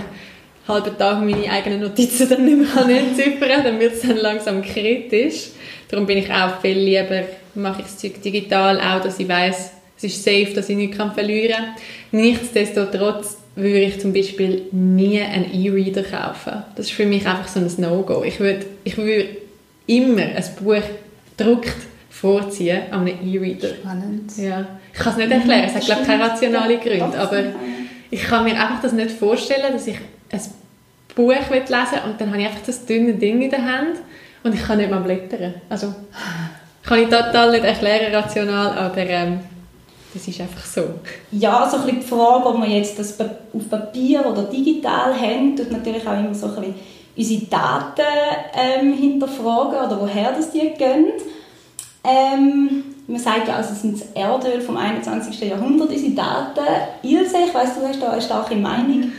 halben 0.68 0.98
Tag 0.98 1.22
meine 1.22 1.50
eigenen 1.50 1.82
Notizen 1.82 2.30
dann 2.30 2.46
nicht 2.46 2.76
mehr 2.76 2.98
entziffern 3.00 3.64
dann 3.64 3.80
wird 3.80 3.94
es 3.94 4.02
dann 4.02 4.18
langsam 4.18 4.62
kritisch. 4.62 5.50
Darum 5.90 6.06
bin 6.06 6.20
ich 6.20 6.32
auch 6.32 6.62
viel 6.62 6.78
lieber, 6.78 7.24
mache 7.56 7.82
ich 7.82 7.88
das 7.88 7.98
Zeug 7.98 8.22
digital, 8.22 8.80
auch 8.80 9.02
dass 9.02 9.20
ich 9.20 9.28
weiß, 9.28 9.72
es 9.98 10.04
ist 10.04 10.24
safe, 10.24 10.54
dass 10.56 10.70
ich 10.70 10.78
nichts 10.78 10.98
kann 10.98 11.14
verlieren 11.14 11.54
kann. 11.54 11.76
Nichtsdestotrotz 12.12 13.38
würde 13.56 13.82
ich 13.82 14.00
zum 14.00 14.14
Beispiel 14.14 14.64
nie 14.72 15.20
einen 15.20 15.54
E-Reader 15.54 16.04
kaufen. 16.04 16.64
Das 16.76 16.88
ist 16.88 16.94
für 16.94 17.06
mich 17.06 17.28
einfach 17.28 17.48
so 17.48 17.60
ein 17.60 17.70
No-Go. 17.78 18.24
Ich 18.24 18.40
würde, 18.40 18.66
ich 18.84 18.98
würde 18.98 19.30
immer 19.88 20.22
ein 20.22 20.44
Buch 20.62 20.82
gedruckt 21.38 21.76
vorziehen 22.10 22.84
an 22.92 23.02
einem 23.02 23.18
E-Reader. 23.24 23.70
Spannend. 23.70 24.38
Ja. 24.38 24.66
Ich 24.94 25.00
kann 25.00 25.14
es 25.14 25.18
nicht 25.18 25.32
erklären, 25.32 25.64
es 25.66 25.76
hat 25.76 25.86
glaube 25.86 26.02
ich 26.02 26.08
keine 26.08 26.24
rationale 26.30 26.78
Gründe, 26.78 27.18
aber 27.18 27.44
ich 28.10 28.24
kann 28.24 28.44
mir 28.44 28.52
einfach 28.52 28.82
das 28.82 28.94
nicht 28.94 29.12
vorstellen, 29.12 29.74
dass 29.74 29.88
ich 29.88 29.98
ein 30.32 30.42
Buch 31.16 31.30
lesen 31.30 31.50
will 31.52 32.02
und 32.06 32.22
dann 32.22 32.30
habe 32.30 32.42
ich 32.42 32.48
einfach 32.48 32.66
das 32.66 32.86
dünne 32.86 33.14
Ding 33.14 33.42
in 33.42 33.50
der 33.50 33.64
Hand 33.64 33.98
und 34.44 34.54
ich 34.54 34.64
kann 34.64 34.78
nicht 34.78 34.90
mal 34.90 35.02
blättern. 35.02 35.56
Also 35.70 35.94
kann 36.84 37.00
ich 37.00 37.10
total 37.10 37.52
nicht 37.52 37.64
erklären 37.64 38.14
rational, 38.14 38.78
aber 38.78 38.98
ähm, 38.98 39.40
das 40.14 40.28
ist 40.28 40.42
einfach 40.42 40.66
so. 40.66 40.84
Ja, 41.32 41.70
so 41.70 41.78
ein 41.78 41.84
bisschen 41.84 42.00
die 42.02 42.06
Frage, 42.06 42.46
ob 42.46 42.58
wir 42.58 42.68
jetzt 42.68 43.00
das 43.00 43.20
auf 43.20 43.70
Papier 43.70 44.26
oder 44.26 44.44
digital 44.44 45.14
haben, 45.14 45.56
tut 45.56 45.72
natürlich 45.72 46.06
auch 46.08 46.18
immer 46.18 46.34
so 46.34 46.48
ein 46.48 46.56
bisschen 46.56 46.76
unsere 47.16 47.46
Daten 47.46 48.02
ähm, 48.56 48.94
hinterfragen 48.94 49.80
oder 49.80 50.00
woher 50.00 50.32
das 50.32 50.52
die 50.52 50.72
gehen. 50.78 51.08
Ähm, 52.04 52.84
man 53.12 53.20
sagt 53.20 53.48
ja, 53.48 53.58
also 53.58 53.74
es 53.74 53.82
sind 53.82 54.00
das 54.00 54.08
Erdöl 54.14 54.62
vom 54.62 54.78
21. 54.78 55.40
Jahrhundert, 55.42 55.90
unsere 55.90 56.14
Daten. 56.14 56.66
Ilse, 57.04 57.38
ich 57.48 57.54
weiss, 57.54 57.76
du 57.76 57.86
hast 57.86 58.02
da 58.02 58.12
eine 58.12 58.22
starke 58.22 58.56
Meinung. 58.56 59.12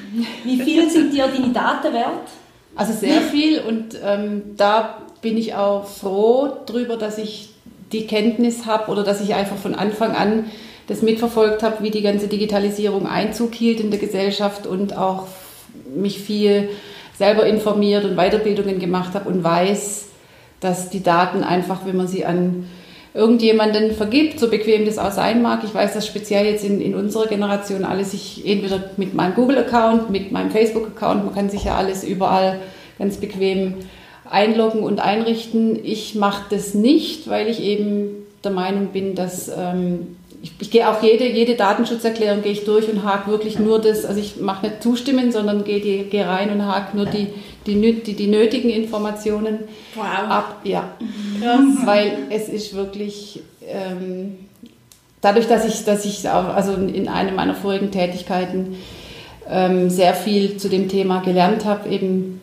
Wie 0.44 0.60
viel 0.60 0.88
sind 0.90 1.12
dir 1.12 1.26
deine 1.26 1.52
Daten 1.52 1.92
wert? 1.92 2.28
Also 2.74 2.94
sehr 2.94 3.20
viel 3.20 3.60
und 3.60 3.98
ähm, 4.02 4.42
da 4.56 5.02
bin 5.20 5.36
ich 5.36 5.54
auch 5.54 5.86
froh 5.86 6.50
darüber, 6.66 6.96
dass 6.96 7.18
ich 7.18 7.50
die 7.92 8.06
Kenntnis 8.06 8.64
habe 8.64 8.90
oder 8.90 9.04
dass 9.04 9.20
ich 9.20 9.34
einfach 9.34 9.56
von 9.56 9.74
Anfang 9.74 10.16
an 10.16 10.46
das 10.86 11.02
mitverfolgt 11.02 11.62
habe, 11.62 11.82
wie 11.84 11.90
die 11.90 12.02
ganze 12.02 12.28
Digitalisierung 12.28 13.06
Einzug 13.06 13.54
hielt 13.54 13.80
in 13.80 13.90
der 13.90 14.00
Gesellschaft 14.00 14.66
und 14.66 14.96
auch 14.96 15.26
mich 15.94 16.20
viel 16.20 16.70
selber 17.16 17.46
informiert 17.46 18.04
und 18.04 18.16
Weiterbildungen 18.16 18.78
gemacht 18.78 19.14
habe 19.14 19.28
und 19.28 19.44
weiß, 19.44 20.06
dass 20.60 20.90
die 20.90 21.02
Daten 21.02 21.44
einfach, 21.44 21.84
wenn 21.84 21.96
man 21.96 22.08
sie 22.08 22.24
an 22.24 22.66
irgendjemanden 23.14 23.92
vergibt, 23.92 24.40
so 24.40 24.48
bequem 24.48 24.86
das 24.86 24.98
auch 24.98 25.10
sein 25.10 25.42
mag. 25.42 25.60
Ich 25.64 25.74
weiß, 25.74 25.92
dass 25.92 26.06
speziell 26.06 26.46
jetzt 26.46 26.64
in, 26.64 26.80
in 26.80 26.94
unserer 26.94 27.26
Generation 27.26 27.84
alles 27.84 28.12
sich 28.12 28.42
entweder 28.46 28.82
mit 28.96 29.14
meinem 29.14 29.34
Google-Account, 29.34 30.10
mit 30.10 30.32
meinem 30.32 30.50
Facebook-Account, 30.50 31.24
man 31.24 31.34
kann 31.34 31.50
sich 31.50 31.64
ja 31.64 31.76
alles 31.76 32.04
überall 32.04 32.58
ganz 32.98 33.18
bequem 33.18 33.74
einloggen 34.30 34.82
und 34.82 35.00
einrichten. 35.00 35.78
Ich 35.84 36.14
mache 36.14 36.44
das 36.50 36.74
nicht, 36.74 37.28
weil 37.28 37.48
ich 37.48 37.62
eben 37.62 38.26
der 38.44 38.52
Meinung 38.52 38.88
bin, 38.88 39.14
dass 39.14 39.48
ähm, 39.48 40.16
ich, 40.42 40.52
ich 40.58 40.70
gehe 40.70 40.88
auch 40.88 41.02
jede, 41.02 41.26
jede 41.28 41.54
Datenschutzerklärung 41.54 42.42
gehe 42.42 42.52
ich 42.52 42.64
durch 42.64 42.88
und 42.88 43.04
hake 43.04 43.30
wirklich 43.30 43.58
nur 43.58 43.78
das, 43.78 44.04
also 44.04 44.18
ich 44.20 44.40
mache 44.40 44.66
nicht 44.66 44.82
zustimmen, 44.82 45.30
sondern 45.30 45.64
gehe, 45.64 46.04
gehe 46.04 46.26
rein 46.26 46.50
und 46.50 46.66
hake 46.66 46.96
nur 46.96 47.06
die, 47.06 47.28
die, 47.66 47.80
die, 48.02 48.14
die 48.14 48.26
nötigen 48.26 48.70
Informationen 48.70 49.60
Wow. 49.94 50.04
ab. 50.28 50.60
Ja, 50.64 50.92
Krass. 51.40 51.60
weil 51.86 52.12
es 52.30 52.48
ist 52.48 52.74
wirklich 52.74 53.40
ähm, 53.66 54.36
dadurch, 55.20 55.46
dass 55.46 55.64
ich, 55.66 55.84
dass 55.84 56.04
ich 56.04 56.28
auch, 56.28 56.54
also 56.54 56.74
in 56.74 57.08
einer 57.08 57.32
meiner 57.32 57.54
vorigen 57.54 57.90
Tätigkeiten 57.90 58.76
ähm, 59.48 59.90
sehr 59.90 60.14
viel 60.14 60.56
zu 60.56 60.68
dem 60.68 60.88
Thema 60.88 61.20
gelernt 61.20 61.64
habe, 61.64 61.88
eben 61.88 62.40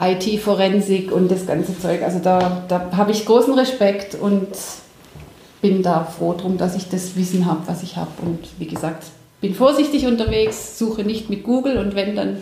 IT-Forensik 0.00 1.10
und 1.12 1.30
das 1.30 1.46
ganze 1.46 1.78
Zeug. 1.78 2.02
Also 2.02 2.20
da, 2.20 2.62
da 2.68 2.90
habe 2.96 3.10
ich 3.10 3.26
großen 3.26 3.54
Respekt 3.54 4.14
und 4.14 4.46
bin 5.60 5.82
da 5.82 6.04
froh 6.04 6.34
drum, 6.34 6.56
dass 6.56 6.76
ich 6.76 6.88
das 6.88 7.16
Wissen 7.16 7.46
habe, 7.46 7.62
was 7.66 7.82
ich 7.82 7.96
habe. 7.96 8.10
Und 8.24 8.38
wie 8.58 8.66
gesagt, 8.66 9.04
bin 9.40 9.54
vorsichtig 9.54 10.06
unterwegs, 10.06 10.78
suche 10.78 11.02
nicht 11.02 11.30
mit 11.30 11.42
Google 11.42 11.78
und 11.78 11.94
wenn, 11.96 12.14
dann 12.14 12.36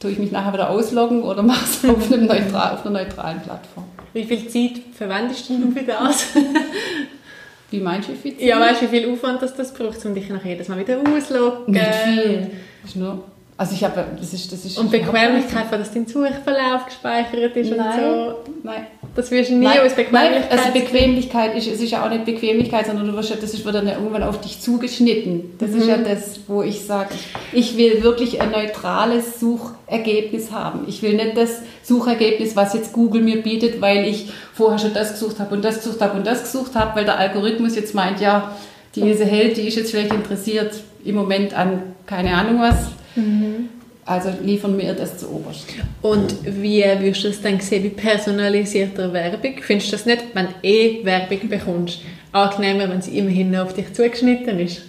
tue 0.00 0.10
ich 0.10 0.18
mich 0.18 0.32
nachher 0.32 0.52
wieder 0.52 0.70
ausloggen 0.70 1.22
oder 1.22 1.42
mache 1.42 1.64
es 1.64 1.84
auf, 1.88 2.10
neutral, 2.10 2.74
auf 2.74 2.86
einer 2.86 3.02
neutralen 3.02 3.40
Plattform. 3.40 3.84
Wie 4.12 4.24
viel 4.24 4.48
Zeit 4.48 4.80
verwendest 4.96 5.48
du 5.48 5.70
für 5.70 5.84
das? 5.84 6.26
Wie 7.70 7.80
meinst 7.80 8.08
du, 8.08 8.12
wie 8.12 8.16
viel 8.16 8.36
Zeit? 8.36 8.46
ja, 8.46 8.60
weißt 8.60 8.82
du, 8.82 8.92
wie 8.92 9.00
viel 9.00 9.12
Aufwand 9.12 9.42
das, 9.42 9.56
das 9.56 9.74
braucht, 9.74 10.04
um 10.06 10.14
dich 10.14 10.28
nachher 10.28 10.50
jedes 10.50 10.68
Mal 10.68 10.78
wieder 10.78 10.98
auszuloggen? 11.00 11.74
Nicht 11.74 11.94
viel. 12.04 12.50
Ist 12.84 12.94
nur, 12.94 13.24
also 13.56 13.74
ich 13.74 13.84
habe, 13.84 14.04
das 14.18 14.32
ist, 14.32 14.50
das 14.52 14.64
ist 14.64 14.78
Und 14.78 14.90
Bequemlichkeit, 14.90 15.70
dass 15.70 15.92
dein 15.92 16.06
Suchverlauf 16.06 16.86
gespeichert 16.86 17.56
ist 17.56 17.70
Nein. 17.70 17.78
und 17.78 18.00
so. 18.00 18.34
Nein. 18.64 18.86
Das 19.14 19.30
wirst 19.30 19.50
du 19.50 19.54
nie 19.54 19.66
Nein, 19.66 19.78
aus 19.78 19.94
Bequemlichkeit... 19.94 20.50
Nein, 20.50 20.58
also 20.58 20.72
Bequemlichkeit 20.72 21.56
ist, 21.56 21.68
es 21.68 21.80
ist 21.80 21.92
ja 21.92 22.04
auch 22.04 22.10
nicht 22.10 22.24
Bequemlichkeit, 22.24 22.86
sondern 22.86 23.06
du 23.06 23.14
wirst 23.14 23.30
ja, 23.30 23.36
das 23.40 23.54
ist, 23.54 23.64
wird 23.64 23.76
dann 23.76 23.86
ja 23.86 23.94
irgendwann 23.94 24.24
auf 24.24 24.40
dich 24.40 24.60
zugeschnitten. 24.60 25.54
Das 25.60 25.70
ist 25.70 25.86
ja 25.86 25.98
das, 25.98 26.40
wo 26.48 26.62
ich 26.62 26.84
sage, 26.84 27.10
ich 27.52 27.76
will 27.76 28.02
wirklich 28.02 28.40
ein 28.40 28.50
neutrales 28.50 29.38
Suchergebnis 29.38 30.50
haben. 30.50 30.86
Ich 30.88 31.00
will 31.02 31.14
nicht 31.14 31.36
das 31.36 31.62
Suchergebnis, 31.84 32.56
was 32.56 32.74
jetzt 32.74 32.92
Google 32.92 33.22
mir 33.22 33.40
bietet, 33.40 33.80
weil 33.80 34.04
ich 34.04 34.32
vorher 34.52 34.80
schon 34.80 34.94
das 34.94 35.12
gesucht 35.12 35.38
habe 35.38 35.54
und 35.54 35.64
das 35.64 35.76
gesucht 35.76 36.00
habe 36.00 36.18
und 36.18 36.26
das 36.26 36.42
gesucht 36.42 36.74
habe, 36.74 36.96
weil 36.96 37.04
der 37.04 37.18
Algorithmus 37.18 37.76
jetzt 37.76 37.94
meint, 37.94 38.20
ja, 38.20 38.56
die 38.96 39.02
Ilse 39.02 39.24
Held, 39.24 39.56
die 39.56 39.68
ist 39.68 39.76
jetzt 39.76 39.92
vielleicht 39.92 40.12
interessiert 40.12 40.74
im 41.04 41.14
Moment 41.14 41.54
an 41.54 41.94
keine 42.06 42.34
Ahnung 42.34 42.60
was. 42.60 42.88
Also 44.06 44.30
liefern 44.42 44.76
wir 44.76 44.92
das 44.92 45.16
zu 45.18 45.30
oberst. 45.30 45.66
Und 46.02 46.34
wie 46.44 46.82
würdest 46.82 47.24
du 47.24 47.28
das 47.28 47.40
dann 47.40 47.58
sehen 47.60 47.84
bei 47.84 48.02
personalisierter 48.02 49.10
Werbung? 49.12 49.54
Findest 49.60 49.88
du 49.88 49.92
das 49.92 50.04
nicht, 50.04 50.24
wenn 50.34 50.46
du 50.46 50.52
eh 50.62 51.02
Werbung 51.04 51.48
bekommst, 51.48 52.00
angenehmer, 52.32 52.90
wenn 52.90 53.00
sie 53.00 53.16
immerhin 53.18 53.54
auf 53.56 53.72
dich 53.72 53.94
zugeschnitten 53.94 54.58
ist? 54.58 54.82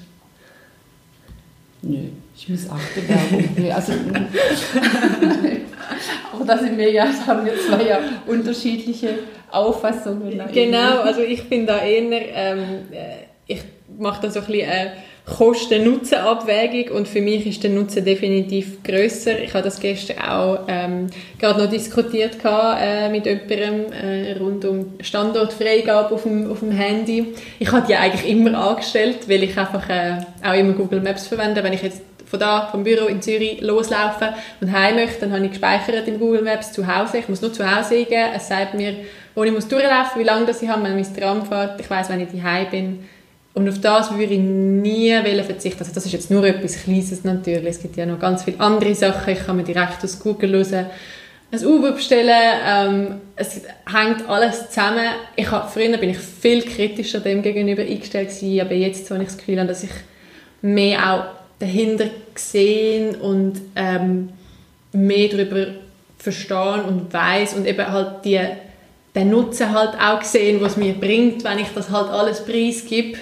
Nö, 1.82 2.10
ich 2.36 2.50
missachte 2.50 3.08
Werbung. 3.08 3.46
Also, 3.74 3.94
aber 6.34 6.46
da 6.46 6.58
sind 6.58 6.78
wir 6.78 6.92
ja, 6.92 7.08
haben 7.26 7.46
wir 7.46 7.54
zwei 7.58 7.88
ja 7.88 8.00
unterschiedliche 8.28 9.20
Auffassungen. 9.50 10.42
Genau, 10.52 11.00
also 11.02 11.22
ich 11.22 11.48
bin 11.48 11.66
da 11.66 11.80
eher, 11.80 12.22
ähm, 12.34 12.60
äh, 12.92 13.28
ich 13.48 13.62
mache 13.98 14.24
da 14.24 14.30
so 14.30 14.42
ein 14.42 14.46
bisschen 14.46 14.70
eine 14.70 14.92
Kosten-Nutzen-Abwägung 15.26 16.96
und 16.96 17.08
für 17.08 17.22
mich 17.22 17.48
ist 17.48 17.64
der 17.64 17.72
Nutzen 17.72 18.06
definitiv 18.06 18.84
grösser. 18.84 19.40
Ich 19.40 19.54
habe 19.54 19.64
das 19.64 19.80
gestern 19.80 20.20
auch 20.20 20.60
ähm, 20.68 21.08
gerade 21.40 21.64
noch 21.64 21.70
diskutiert 21.70 22.42
gehabt, 22.42 22.80
äh, 22.82 23.10
mit 23.10 23.26
jemandem 23.26 23.92
äh, 23.92 24.38
rund 24.38 24.64
um 24.66 24.94
Standortfreigabe 25.02 26.14
auf 26.14 26.24
dem, 26.24 26.52
auf 26.52 26.60
dem 26.60 26.72
Handy. 26.72 27.34
Ich 27.58 27.72
habe 27.72 27.88
die 27.88 27.96
eigentlich 27.96 28.30
immer 28.30 28.56
angestellt, 28.56 29.28
weil 29.28 29.44
ich 29.44 29.58
einfach 29.58 29.90
äh, 29.90 30.20
auch 30.44 30.54
immer 30.54 30.74
Google 30.74 31.02
Maps 31.02 31.28
verwende. 31.28 31.64
Wenn 31.64 31.74
ich 31.74 31.82
jetzt 31.82 32.02
von 32.26 32.40
da, 32.40 32.68
vom 32.68 32.84
Büro 32.84 33.08
in 33.08 33.22
Zürich 33.22 33.62
loslaufen 33.62 34.30
und 34.62 34.72
heim 34.72 34.96
möchte, 34.96 35.22
dann 35.22 35.34
habe 35.34 35.46
ich 35.46 35.52
gespeichert 35.52 36.08
in 36.08 36.20
Google 36.20 36.44
Maps 36.44 36.72
zu 36.72 36.86
Hause. 36.86 37.18
Ich 37.18 37.30
muss 37.30 37.42
nur 37.42 37.52
zu 37.52 37.66
Hause 37.66 37.96
eingeben. 37.96 38.30
Es 38.36 38.48
sagt 38.48 38.76
mir, 38.76 38.96
wo 39.34 39.44
ich 39.44 39.52
muss 39.52 39.68
durchlaufen, 39.68 40.22
wie 40.22 40.26
lange 40.26 40.46
das 40.46 40.62
ich 40.62 40.70
habe, 40.70 40.84
wenn 40.84 40.96
mein 40.96 41.16
Tram 41.16 41.46
fährt. 41.46 41.82
Ich 41.82 41.90
weiß, 41.90 42.10
wenn 42.10 42.22
ich 42.22 42.30
daheim 42.32 42.70
bin. 42.70 43.00
Und 43.56 43.70
auf 43.70 43.80
das 43.80 44.12
würde 44.12 44.34
ich 44.34 44.40
nie 44.40 45.14
verzichten. 45.44 45.80
Also 45.80 45.94
das 45.94 46.06
ist 46.06 46.12
jetzt 46.12 46.30
nur 46.30 46.44
etwas 46.44 46.84
Kleines 46.84 47.24
natürlich. 47.24 47.70
Es 47.70 47.82
gibt 47.82 47.96
ja 47.96 48.06
noch 48.06 48.20
ganz 48.20 48.44
viele 48.44 48.60
andere 48.60 48.94
Sachen. 48.94 49.34
Ich 49.34 49.46
kann 49.46 49.56
mir 49.56 49.64
direkt 49.64 50.04
aus 50.04 50.20
Google 50.20 50.58
raus 50.58 50.74
ein 50.74 51.66
Uber 51.66 51.94
bestellen. 51.94 52.60
Ähm, 52.68 53.16
es 53.38 53.62
hängt 53.90 54.28
alles 54.28 54.70
zusammen. 54.70 55.06
Ich 55.38 55.50
hab, 55.50 55.74
früher 55.74 55.98
bin 55.98 56.10
ich 56.10 56.18
viel 56.18 56.64
kritischer 56.64 57.22
dem 57.22 57.42
gegenüber 57.42 57.82
eingestellt 57.82 58.30
gewesen, 58.30 58.60
aber 58.60 58.74
jetzt 58.74 59.10
habe 59.10 59.24
ich 59.24 59.30
das 59.30 59.38
Gefühl, 59.38 59.66
dass 59.66 59.84
ich 59.84 59.92
mehr 60.62 61.14
auch 61.14 61.24
dahinter 61.60 62.08
gesehen 62.34 63.16
und 63.16 63.62
ähm, 63.78 64.30
mehr 64.92 65.30
darüber 65.30 65.68
verstehen 66.18 66.82
und 66.86 67.14
weiß 67.14 67.54
und 67.54 67.66
eben 67.68 67.88
halt 67.88 68.26
die, 68.26 68.42
den 69.16 69.30
Nutzen 69.30 69.72
halt 69.72 69.94
auch 69.98 70.20
gesehen, 70.20 70.60
was 70.60 70.76
mir 70.76 70.94
bringt, 70.94 71.46
wenn 71.46 71.60
ich 71.60 71.70
das 71.74 71.90
halt 71.90 72.10
alles 72.10 72.44
preisgebe, 72.44 73.18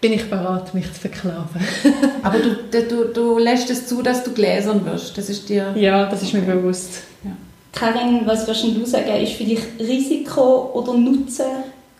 bin 0.00 0.12
ich 0.12 0.28
bereit, 0.30 0.72
mich 0.74 0.92
zu 0.92 1.00
verklaven. 1.00 1.60
Aber 2.22 2.38
du, 2.38 2.82
du, 2.82 3.04
du 3.12 3.38
lässt 3.38 3.68
es 3.70 3.86
zu, 3.86 4.02
dass 4.02 4.22
du 4.22 4.32
gläsern 4.32 4.84
wirst. 4.84 5.18
Das 5.18 5.28
ist 5.28 5.48
dir... 5.48 5.74
Ja, 5.76 6.06
das 6.06 6.22
ist 6.22 6.32
mir 6.32 6.42
bewusst. 6.42 7.02
Ja. 7.24 7.30
Karin, 7.72 8.22
was 8.24 8.46
würdest 8.46 8.64
du 8.64 8.86
sagen, 8.86 9.22
ist 9.22 9.32
für 9.32 9.44
dich 9.44 9.60
Risiko 9.78 10.70
oder 10.72 10.94
Nutzen 10.94 11.46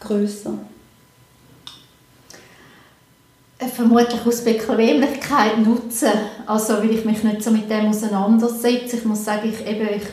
grösser? 0.01 0.55
Äh, 3.59 3.67
vermutlich 3.67 4.21
aus 4.25 4.45
Bequemlichkeit 4.45 5.59
nutzen. 5.59 6.13
Also, 6.47 6.75
weil 6.75 6.91
ich 6.91 7.05
mich 7.05 7.25
nicht 7.25 7.43
so 7.43 7.51
mit 7.51 7.69
dem 7.69 7.87
auseinandersetze. 7.87 8.97
Ich 8.97 9.05
muss 9.05 9.25
sagen, 9.25 9.53
ich, 9.53 9.67
eben, 9.67 9.89
ich 9.97 10.05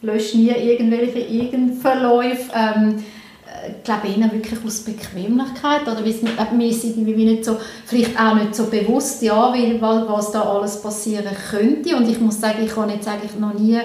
lösche 0.00 0.38
nie 0.38 0.48
irgendwelche 0.48 1.18
Irgendverläufe. 1.18 2.50
Ähm, 2.54 2.98
äh, 2.98 3.17
glaube 3.84 4.08
eher 4.08 4.32
wirklich 4.32 4.58
aus 4.64 4.80
Bequemlichkeit 4.80 5.82
oder 5.82 6.04
wie 6.04 6.10
äh, 6.10 6.54
mir 6.54 6.68
ist 6.68 6.84
irgendwie 6.84 7.24
nicht 7.24 7.44
so, 7.44 7.56
vielleicht 7.86 8.18
auch 8.18 8.34
nicht 8.34 8.54
so 8.54 8.64
bewusst, 8.64 9.22
ja, 9.22 9.52
weil, 9.52 9.80
was 9.80 10.32
da 10.32 10.42
alles 10.42 10.82
passieren 10.82 11.36
könnte 11.50 11.96
und 11.96 12.08
ich 12.08 12.20
muss 12.20 12.40
sagen, 12.40 12.64
ich 12.64 12.74
habe 12.76 12.92
jetzt 12.92 13.08
eigentlich 13.08 13.38
noch 13.38 13.54
nie 13.54 13.80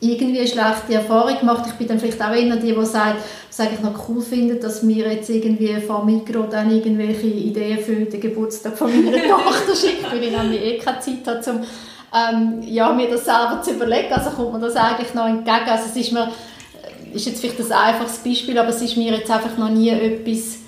irgendwie 0.00 0.40
eine 0.40 0.48
schlechte 0.48 0.94
Erfahrung 0.94 1.38
gemacht. 1.38 1.64
Ich 1.66 1.72
bin 1.74 1.88
dann 1.88 1.98
vielleicht 1.98 2.20
auch 2.20 2.26
einer 2.26 2.56
die, 2.56 2.74
die 2.74 2.84
sagt, 2.86 3.16
was 3.48 3.60
eigentlich 3.60 3.80
noch 3.80 4.08
cool 4.08 4.20
findet, 4.20 4.62
dass 4.62 4.82
mir 4.82 5.10
jetzt 5.10 5.30
irgendwie 5.30 5.74
von 5.80 6.04
Mikro 6.04 6.42
dann 6.44 6.70
irgendwelche 6.70 7.26
Ideen 7.26 7.78
für 7.78 7.94
den 7.94 8.20
Geburtstag 8.20 8.76
von 8.76 8.90
meiner 8.90 9.22
Tochter 9.28 9.74
schickt, 9.74 10.10
weil 10.10 10.22
ich 10.22 10.36
nämlich 10.36 10.62
eh 10.62 10.78
keine 10.78 11.00
Zeit 11.00 11.26
habe, 11.26 11.50
um 11.50 11.64
ähm, 12.14 12.62
ja, 12.62 12.92
mir 12.92 13.08
das 13.08 13.24
selber 13.24 13.60
zu 13.62 13.72
überlegen. 13.72 14.12
Also 14.12 14.30
kommt 14.30 14.52
mir 14.54 14.60
das 14.60 14.76
eigentlich 14.76 15.14
noch 15.14 15.26
entgegen. 15.26 15.68
Also 15.68 15.84
es 15.90 15.96
ist 15.96 16.12
mir, 16.12 16.30
ist 17.16 17.26
jetzt 17.26 17.40
vielleicht 17.40 17.60
ein 17.60 17.72
einfaches 17.72 18.18
Beispiel, 18.18 18.58
aber 18.58 18.68
es 18.68 18.82
ist 18.82 18.96
mir 18.96 19.12
jetzt 19.12 19.30
einfach 19.30 19.56
noch 19.56 19.70
nie 19.70 19.88
etwas 19.88 20.58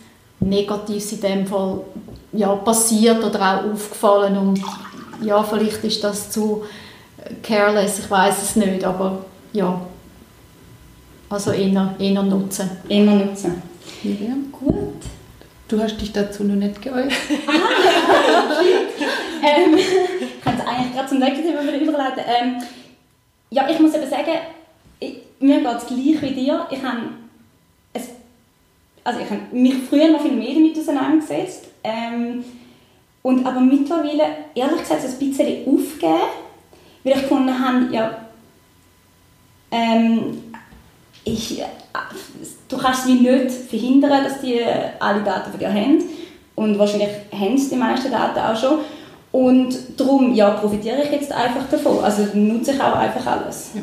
Negatives 0.41 1.13
in 1.13 1.21
dem 1.21 1.47
Fall 1.47 1.81
ja, 2.33 2.55
passiert 2.55 3.23
oder 3.25 3.41
auch 3.41 3.73
aufgefallen 3.73 4.37
und 4.37 4.61
ja, 5.23 5.43
vielleicht 5.43 5.83
ist 5.85 6.03
das 6.05 6.31
zu 6.31 6.65
careless, 7.43 8.01
ich 8.01 8.11
weiß 8.11 8.43
es 8.43 8.57
nicht, 8.57 8.85
aber 8.85 9.25
ja. 9.53 9.81
Also 11.31 11.53
eher, 11.53 11.95
eher 11.99 12.23
nutzen. 12.23 12.71
Eher 12.89 13.05
nutzen. 13.05 13.63
Ja. 14.03 14.35
Gut. 14.51 15.03
Du 15.69 15.79
hast 15.83 16.01
dich 16.01 16.13
dazu 16.13 16.45
noch 16.45 16.55
nicht 16.55 16.81
geäußert. 16.81 17.13
ähm, 19.43 19.77
ich 19.77 20.41
kann 20.43 20.55
es 20.59 20.67
eigentlich 20.67 20.95
gerade 20.95 21.09
zum 21.09 21.19
nächsten 21.19 21.43
Thema 21.43 21.61
überleiten. 21.61 22.25
Ähm, 22.27 22.63
ja, 23.51 23.69
ich 23.69 23.79
muss 23.79 23.93
eben 23.93 24.09
sagen, 24.09 24.31
ich, 24.99 25.17
mir 25.41 25.61
geht 25.61 25.77
es 25.77 25.87
gleich 25.87 26.23
wie 26.23 26.35
dir. 26.35 26.67
Ich 26.71 26.83
habe 26.83 27.01
also 29.09 29.21
ich 29.21 29.53
mich 29.53 29.75
früher 29.89 30.11
noch 30.11 30.21
viel 30.21 30.33
mehr 30.33 30.53
damit 30.53 30.79
auseinandergesetzt. 30.79 31.69
Ähm, 31.83 32.45
und 33.23 33.47
aber 33.47 33.61
mittlerweile, 33.61 34.25
ehrlich 34.55 34.81
gesagt, 34.81 35.03
ein 35.03 35.19
bisschen 35.19 35.67
aufgegeben 35.67 36.29
weil 37.05 37.13
ich 37.13 37.23
gefunden 37.23 37.59
habe, 37.59 37.95
ja, 37.95 38.19
ähm, 39.71 40.43
ich, 41.25 41.63
du 42.69 42.77
kannst 42.77 43.05
sie 43.05 43.15
nicht 43.15 43.51
verhindern, 43.51 44.25
dass 44.25 44.41
die 44.41 44.61
alle 44.99 45.23
Daten 45.23 45.51
von 45.51 45.61
dir 45.61 45.73
haben. 45.73 46.03
Und 46.55 46.79
wahrscheinlich 46.79 47.11
haben 47.33 47.57
sie 47.57 47.71
die 47.71 47.77
meisten 47.77 48.11
Daten 48.11 48.39
auch 48.39 48.57
schon. 48.57 48.81
Und 49.31 49.75
darum 49.97 50.35
ja, 50.35 50.51
profitiere 50.51 51.03
ich 51.03 51.13
jetzt 51.13 51.33
einfach 51.33 51.69
davon. 51.71 52.03
Also 52.03 52.27
nutze 52.35 52.73
ich 52.73 52.81
auch 52.81 52.97
einfach 52.97 53.27
alles. 53.27 53.71
Ja. 53.75 53.83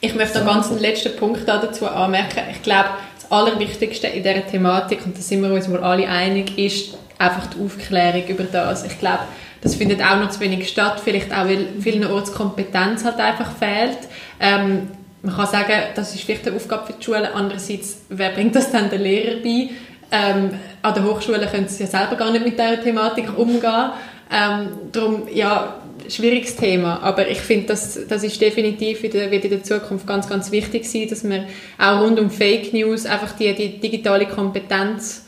Ich 0.00 0.14
möchte 0.14 0.38
noch 0.40 0.52
ganz 0.52 0.70
einen 0.70 0.80
letzten 0.80 1.16
Punkt 1.16 1.48
dazu 1.48 1.88
anmerken. 1.88 2.40
Ich 2.50 2.62
glaube, 2.62 2.90
das 3.20 3.30
Allerwichtigste 3.30 4.08
in 4.08 4.22
dieser 4.22 4.46
Thematik, 4.46 5.04
und 5.04 5.16
da 5.16 5.22
sind 5.22 5.42
wir 5.42 5.52
uns 5.52 5.70
wohl 5.70 5.82
alle 5.82 6.08
einig, 6.08 6.58
ist 6.58 6.98
einfach 7.18 7.46
die 7.46 7.64
Aufklärung 7.64 8.26
über 8.28 8.44
das. 8.44 8.84
Ich 8.84 8.98
glaube, 8.98 9.20
das 9.62 9.74
findet 9.74 10.02
auch 10.02 10.16
noch 10.16 10.30
zu 10.30 10.40
wenig 10.40 10.68
statt, 10.68 11.00
vielleicht 11.02 11.32
auch, 11.32 11.46
weil 11.46 11.68
vielen 11.80 12.06
Orts 12.06 12.32
Kompetenz 12.32 13.04
halt 13.04 13.18
einfach 13.18 13.50
fehlt. 13.56 13.98
Ähm, 14.38 14.88
man 15.22 15.34
kann 15.34 15.46
sagen, 15.46 15.72
das 15.94 16.14
ist 16.14 16.24
vielleicht 16.24 16.46
eine 16.46 16.56
Aufgabe 16.56 16.86
für 16.86 16.92
die 16.92 17.04
Schule. 17.04 17.34
Andererseits, 17.34 18.02
wer 18.10 18.30
bringt 18.30 18.54
das 18.54 18.70
dann 18.70 18.90
den 18.90 19.00
Lehrer 19.00 19.40
bei? 19.42 19.70
Ähm, 20.12 20.50
an 20.82 20.94
der 20.94 21.04
Hochschule 21.04 21.46
können 21.46 21.66
sie 21.66 21.82
ja 21.82 21.88
selber 21.88 22.14
gar 22.16 22.30
nicht 22.30 22.44
mit 22.44 22.58
dieser 22.58 22.80
Thematik 22.80 23.36
umgehen. 23.36 23.90
Ähm, 24.30 24.68
darum, 24.92 25.26
ja, 25.32 25.74
schwieriges 26.10 26.56
Thema, 26.56 27.00
aber 27.02 27.28
ich 27.28 27.40
finde, 27.40 27.66
das, 27.68 27.98
das 28.08 28.22
ist 28.22 28.40
definitiv 28.40 29.04
in 29.04 29.10
der, 29.10 29.30
wird 29.30 29.44
in 29.44 29.50
der 29.50 29.62
Zukunft 29.62 30.06
ganz, 30.06 30.28
ganz 30.28 30.50
wichtig 30.50 30.84
sein, 30.84 31.08
dass 31.08 31.28
wir 31.28 31.46
auch 31.78 32.00
rund 32.02 32.18
um 32.18 32.30
Fake 32.30 32.72
News 32.72 33.06
einfach 33.06 33.32
die, 33.32 33.54
die 33.54 33.78
digitale 33.78 34.26
Kompetenz 34.26 35.24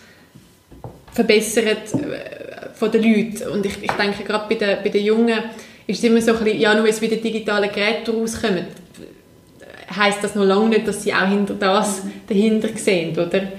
verbessert 1.12 1.88
von 2.74 2.90
den 2.90 3.02
Leuten. 3.02 3.48
Und 3.48 3.66
ich, 3.66 3.82
ich 3.82 3.92
denke, 3.92 4.24
gerade 4.24 4.46
bei 4.48 4.54
den, 4.54 4.78
bei 4.82 4.88
den 4.88 5.04
Jungen 5.04 5.38
ist 5.86 5.98
es 5.98 6.04
immer 6.04 6.20
so 6.20 6.32
ein 6.32 6.44
bisschen, 6.44 6.60
ja, 6.60 6.74
nur 6.74 6.84
weil 6.84 6.92
sie 6.92 7.00
mit 7.00 7.12
den 7.12 7.22
digitalen 7.22 7.70
Geräten 7.72 8.10
rauskommen, 8.10 8.66
heisst 9.96 10.22
das 10.22 10.34
noch 10.34 10.44
lange 10.44 10.68
nicht, 10.68 10.86
dass 10.86 11.02
sie 11.02 11.12
auch 11.12 11.28
hinter 11.28 11.54
das 11.54 12.02
dahinter 12.28 12.68
sehen, 12.76 13.12
oder? 13.12 13.52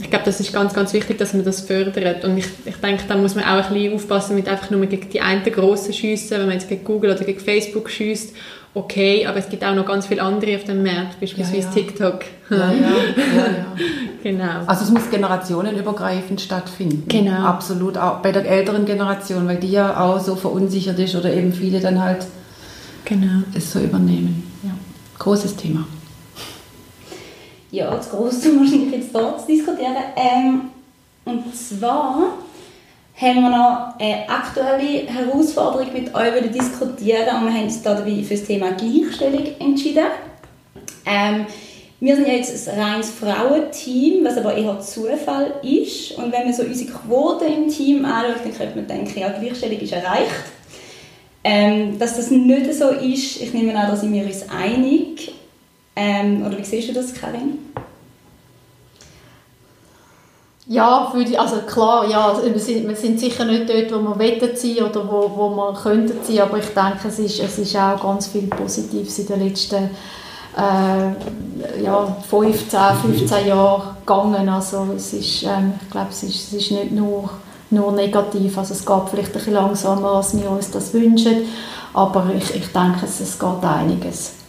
Ich 0.00 0.10
glaube, 0.10 0.24
das 0.24 0.40
ist 0.40 0.52
ganz, 0.52 0.74
ganz 0.74 0.92
wichtig, 0.92 1.18
dass 1.18 1.32
man 1.32 1.44
das 1.44 1.60
fördert. 1.60 2.24
Und 2.24 2.36
ich, 2.36 2.46
ich 2.64 2.76
denke, 2.76 3.04
da 3.06 3.16
muss 3.16 3.34
man 3.34 3.44
auch 3.44 3.64
ein 3.64 3.72
bisschen 3.72 3.94
aufpassen 3.94 4.34
mit 4.34 4.48
einfach 4.48 4.70
nur 4.70 4.84
gegen 4.86 5.08
die 5.10 5.20
einen 5.20 5.44
grossen 5.44 5.92
Schiessen, 5.92 6.38
wenn 6.38 6.46
man 6.46 6.54
jetzt 6.54 6.68
gegen 6.68 6.84
Google 6.84 7.12
oder 7.12 7.24
gegen 7.24 7.40
Facebook 7.40 7.88
schießt 7.88 8.34
okay, 8.74 9.26
aber 9.26 9.38
es 9.38 9.48
gibt 9.48 9.64
auch 9.64 9.74
noch 9.74 9.86
ganz 9.86 10.06
viele 10.06 10.22
andere 10.22 10.56
auf 10.56 10.64
dem 10.64 10.82
Markt, 10.82 11.20
beispielsweise 11.20 11.58
ja, 11.58 11.64
ja. 11.64 11.70
TikTok. 11.70 12.20
Ja, 12.50 12.56
ja, 12.56 12.72
ja, 12.72 13.66
genau. 14.22 14.64
Also 14.66 14.84
es 14.84 14.90
muss 14.90 15.10
generationenübergreifend 15.10 16.40
stattfinden. 16.40 17.04
Genau. 17.08 17.44
Absolut, 17.44 17.98
auch 17.98 18.18
bei 18.18 18.32
der 18.32 18.46
älteren 18.46 18.86
Generation, 18.86 19.46
weil 19.46 19.58
die 19.58 19.70
ja 19.72 20.00
auch 20.00 20.20
so 20.20 20.36
verunsichert 20.36 20.98
ist 20.98 21.14
oder 21.14 21.32
eben 21.32 21.52
viele 21.52 21.80
dann 21.80 22.02
halt 22.02 22.26
genau. 23.04 23.42
es 23.54 23.72
so 23.72 23.80
übernehmen. 23.80 24.50
Ja. 24.62 24.70
Großes 25.18 25.56
Thema. 25.56 25.86
Ja, 27.72 27.90
das 27.90 28.10
Große 28.10 28.54
wahrscheinlich 28.60 28.92
jetzt 28.92 29.14
dort 29.14 29.40
zu 29.40 29.46
diskutieren. 29.46 29.96
Ähm, 30.14 30.60
und 31.24 31.56
zwar 31.56 32.34
haben 33.16 33.34
wir 33.40 33.50
noch 33.50 33.98
eine 33.98 34.28
aktuelle 34.28 35.06
Herausforderung 35.06 35.90
mit 35.94 36.14
euch 36.14 36.52
diskutieren 36.52 37.34
und 37.34 37.46
wir 37.46 37.54
haben 37.54 37.64
uns 37.64 37.82
dabei 37.82 38.22
für 38.22 38.34
das 38.34 38.44
Thema 38.44 38.72
Gleichstellung 38.72 39.46
entschieden. 39.58 40.04
Ähm, 41.06 41.46
wir 41.98 42.16
sind 42.16 42.28
ja 42.28 42.34
jetzt 42.34 42.68
ein 42.68 42.78
reines 42.78 43.10
Frauenteam, 43.10 44.22
was 44.24 44.36
aber 44.36 44.54
eher 44.54 44.78
Zufall 44.80 45.54
ist. 45.62 46.12
Und 46.18 46.30
wenn 46.30 46.44
man 46.44 46.52
so 46.52 46.64
unsere 46.64 46.90
Quote 46.90 47.46
im 47.46 47.68
Team 47.68 48.04
anschaut, 48.04 48.44
dann 48.44 48.54
könnte 48.54 48.76
man 48.76 48.86
denken, 48.86 49.18
ja, 49.18 49.30
Gleichstellung 49.30 49.78
ist 49.78 49.92
erreicht. 49.92 50.30
Ähm, 51.42 51.98
dass 51.98 52.16
das 52.16 52.30
nicht 52.30 52.74
so 52.74 52.90
ist, 52.90 53.40
ich 53.40 53.54
nehme 53.54 53.74
an, 53.74 53.88
da 53.88 53.96
sind 53.96 54.12
wir 54.12 54.24
uns 54.24 54.44
einig. 54.50 55.32
Ähm, 55.94 56.46
oder 56.46 56.58
wie 56.58 56.64
siehst 56.64 56.88
du 56.88 56.92
das, 56.92 57.12
Karin? 57.12 57.58
Ja, 60.66 61.10
für 61.12 61.24
die, 61.24 61.36
also 61.36 61.56
klar, 61.62 62.08
ja, 62.08 62.40
wir 62.42 62.58
sind, 62.58 62.88
wir 62.88 62.94
sind 62.94 63.18
sicher 63.18 63.44
nicht 63.44 63.68
dort, 63.68 63.92
wo 63.92 63.98
wir 63.98 64.18
wollen 64.18 64.56
sein 64.56 64.76
oder 64.78 65.10
wo, 65.10 65.30
wo 65.34 65.50
wir 65.50 65.74
könnten 65.74 66.18
sein, 66.22 66.40
aber 66.40 66.58
ich 66.58 66.66
denke, 66.66 67.08
es 67.08 67.18
ist, 67.18 67.40
es 67.40 67.58
ist 67.58 67.76
auch 67.76 68.00
ganz 68.00 68.28
viel 68.28 68.46
Positives 68.46 69.18
in 69.18 69.26
den 69.26 69.48
letzten 69.48 69.90
äh, 70.56 71.82
ja, 71.82 72.16
15, 72.28 72.80
15 73.02 73.46
Jahren 73.48 73.96
gegangen. 74.06 74.48
Also 74.48 74.88
es 74.96 75.12
ist, 75.12 75.42
ähm, 75.42 75.74
ich 75.82 75.90
glaube, 75.90 76.10
es 76.10 76.22
ist, 76.22 76.36
es 76.36 76.52
ist 76.52 76.70
nicht 76.70 76.92
nur, 76.92 77.28
nur 77.70 77.92
negativ, 77.92 78.56
also 78.56 78.72
es 78.72 78.86
geht 78.86 79.08
vielleicht 79.10 79.28
ein 79.30 79.32
bisschen 79.34 79.54
langsamer, 79.54 80.12
als 80.12 80.40
wir 80.40 80.50
uns 80.50 80.70
das 80.70 80.94
wünschen, 80.94 81.48
aber 81.92 82.30
ich, 82.36 82.54
ich 82.54 82.72
denke, 82.72 83.04
es, 83.04 83.20
es 83.20 83.38
geht 83.38 83.64
einiges. 83.64 84.41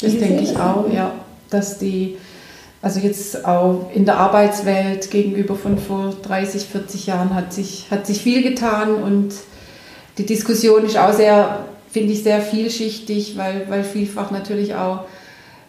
Das 0.00 0.16
denke 0.16 0.42
ich 0.42 0.56
auch, 0.56 0.92
ja, 0.92 1.12
dass 1.50 1.78
die 1.78 2.16
also 2.80 3.00
jetzt 3.00 3.44
auch 3.44 3.90
in 3.92 4.04
der 4.04 4.18
Arbeitswelt 4.18 5.10
gegenüber 5.10 5.56
von 5.56 5.78
vor 5.78 6.14
30, 6.22 6.64
40 6.64 7.06
Jahren 7.06 7.34
hat 7.34 7.52
sich, 7.52 7.86
hat 7.90 8.06
sich 8.06 8.22
viel 8.22 8.42
getan 8.42 8.94
und 8.94 9.34
die 10.16 10.26
Diskussion 10.26 10.84
ist 10.84 10.96
auch 10.96 11.12
sehr, 11.12 11.64
finde 11.90 12.12
ich, 12.12 12.22
sehr 12.22 12.40
vielschichtig, 12.40 13.36
weil, 13.36 13.68
weil 13.68 13.82
vielfach 13.82 14.30
natürlich 14.30 14.74
auch 14.74 15.06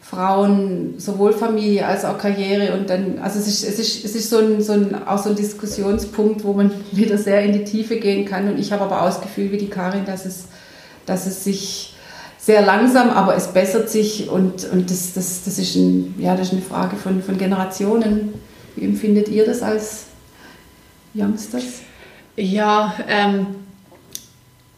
Frauen 0.02 0.96
sowohl 0.98 1.34
Familie 1.34 1.86
als 1.86 2.06
auch 2.06 2.18
Karriere 2.18 2.78
und 2.78 2.90
dann, 2.90 3.20
also 3.20 3.40
es 3.40 3.48
ist, 3.48 3.64
es 3.64 3.80
ist, 3.80 4.06
es 4.06 4.16
ist 4.16 4.30
so, 4.30 4.38
ein, 4.38 4.62
so 4.62 4.74
ein, 4.74 5.08
auch 5.08 5.22
so 5.22 5.30
ein 5.30 5.36
Diskussionspunkt, 5.36 6.44
wo 6.44 6.54
man 6.54 6.72
wieder 6.92 7.18
sehr 7.18 7.44
in 7.44 7.54
die 7.54 7.64
Tiefe 7.64 7.98
gehen 7.98 8.26
kann 8.26 8.48
und 8.48 8.60
ich 8.60 8.72
habe 8.72 8.84
aber 8.84 9.02
auch 9.02 9.08
das 9.08 9.22
Gefühl 9.22 9.52
wie 9.52 9.58
die 9.58 9.70
Karin, 9.70 10.06
dass 10.06 10.26
es, 10.26 10.46
dass 11.08 11.26
es 11.26 11.44
sich 11.44 11.96
sehr 12.40 12.62
langsam, 12.62 13.10
aber 13.10 13.36
es 13.36 13.50
bessert 13.50 13.90
sich 13.90 14.30
und, 14.30 14.66
und 14.72 14.90
das, 14.90 15.14
das, 15.14 15.44
das, 15.44 15.60
ist 15.60 15.76
ein, 15.76 16.16
ja, 16.18 16.36
das 16.36 16.48
ist 16.48 16.54
eine 16.54 16.62
Frage 16.62 16.96
von, 16.96 17.22
von 17.22 17.38
Generationen. 17.38 18.34
Wie 18.76 18.86
empfindet 18.86 19.28
ihr 19.28 19.46
das 19.46 19.62
als 19.62 20.06
Youngsters? 21.14 21.82
Ja, 22.38 22.96
ähm, 23.10 23.48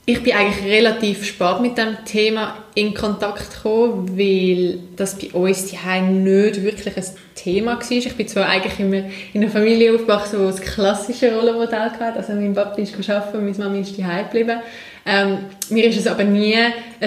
ich 0.06 0.24
bin 0.24 0.34
eigentlich 0.34 0.66
relativ 0.66 1.24
spät 1.24 1.62
mit 1.62 1.78
dem 1.78 1.96
Thema 2.04 2.58
in 2.74 2.96
Kontakt 2.96 3.54
gekommen, 3.54 4.18
weil 4.18 4.80
das 4.96 5.16
bei 5.18 5.30
uns 5.32 5.68
die 5.68 5.78
nicht 6.24 6.64
wirklich 6.64 6.98
ein 6.98 7.04
Thema 7.36 7.76
war. 7.76 7.92
Ich 7.92 8.16
bin 8.16 8.28
zwar 8.28 8.48
eigentlich 8.48 8.80
immer 8.80 9.04
in 9.34 9.44
einer 9.44 9.52
Familie 9.52 9.94
aufgewachsen, 9.94 10.40
wo 10.40 10.46
das 10.46 10.60
klassische 10.60 11.34
Rollenmodell 11.36 11.92
hatte. 11.92 12.18
Also 12.18 12.34
mein 12.34 12.56
Papa 12.56 12.82
ist 12.82 12.98
und 12.98 13.46
meine 13.46 13.58
Mama 13.58 13.76
ist 13.76 13.98
daheim 14.00 14.26
geblieben. 14.26 14.60
Ähm, 15.06 15.40
mir 15.70 15.86
ist 15.86 15.98
es 15.98 16.06
aber 16.06 16.24
nie 16.24 16.56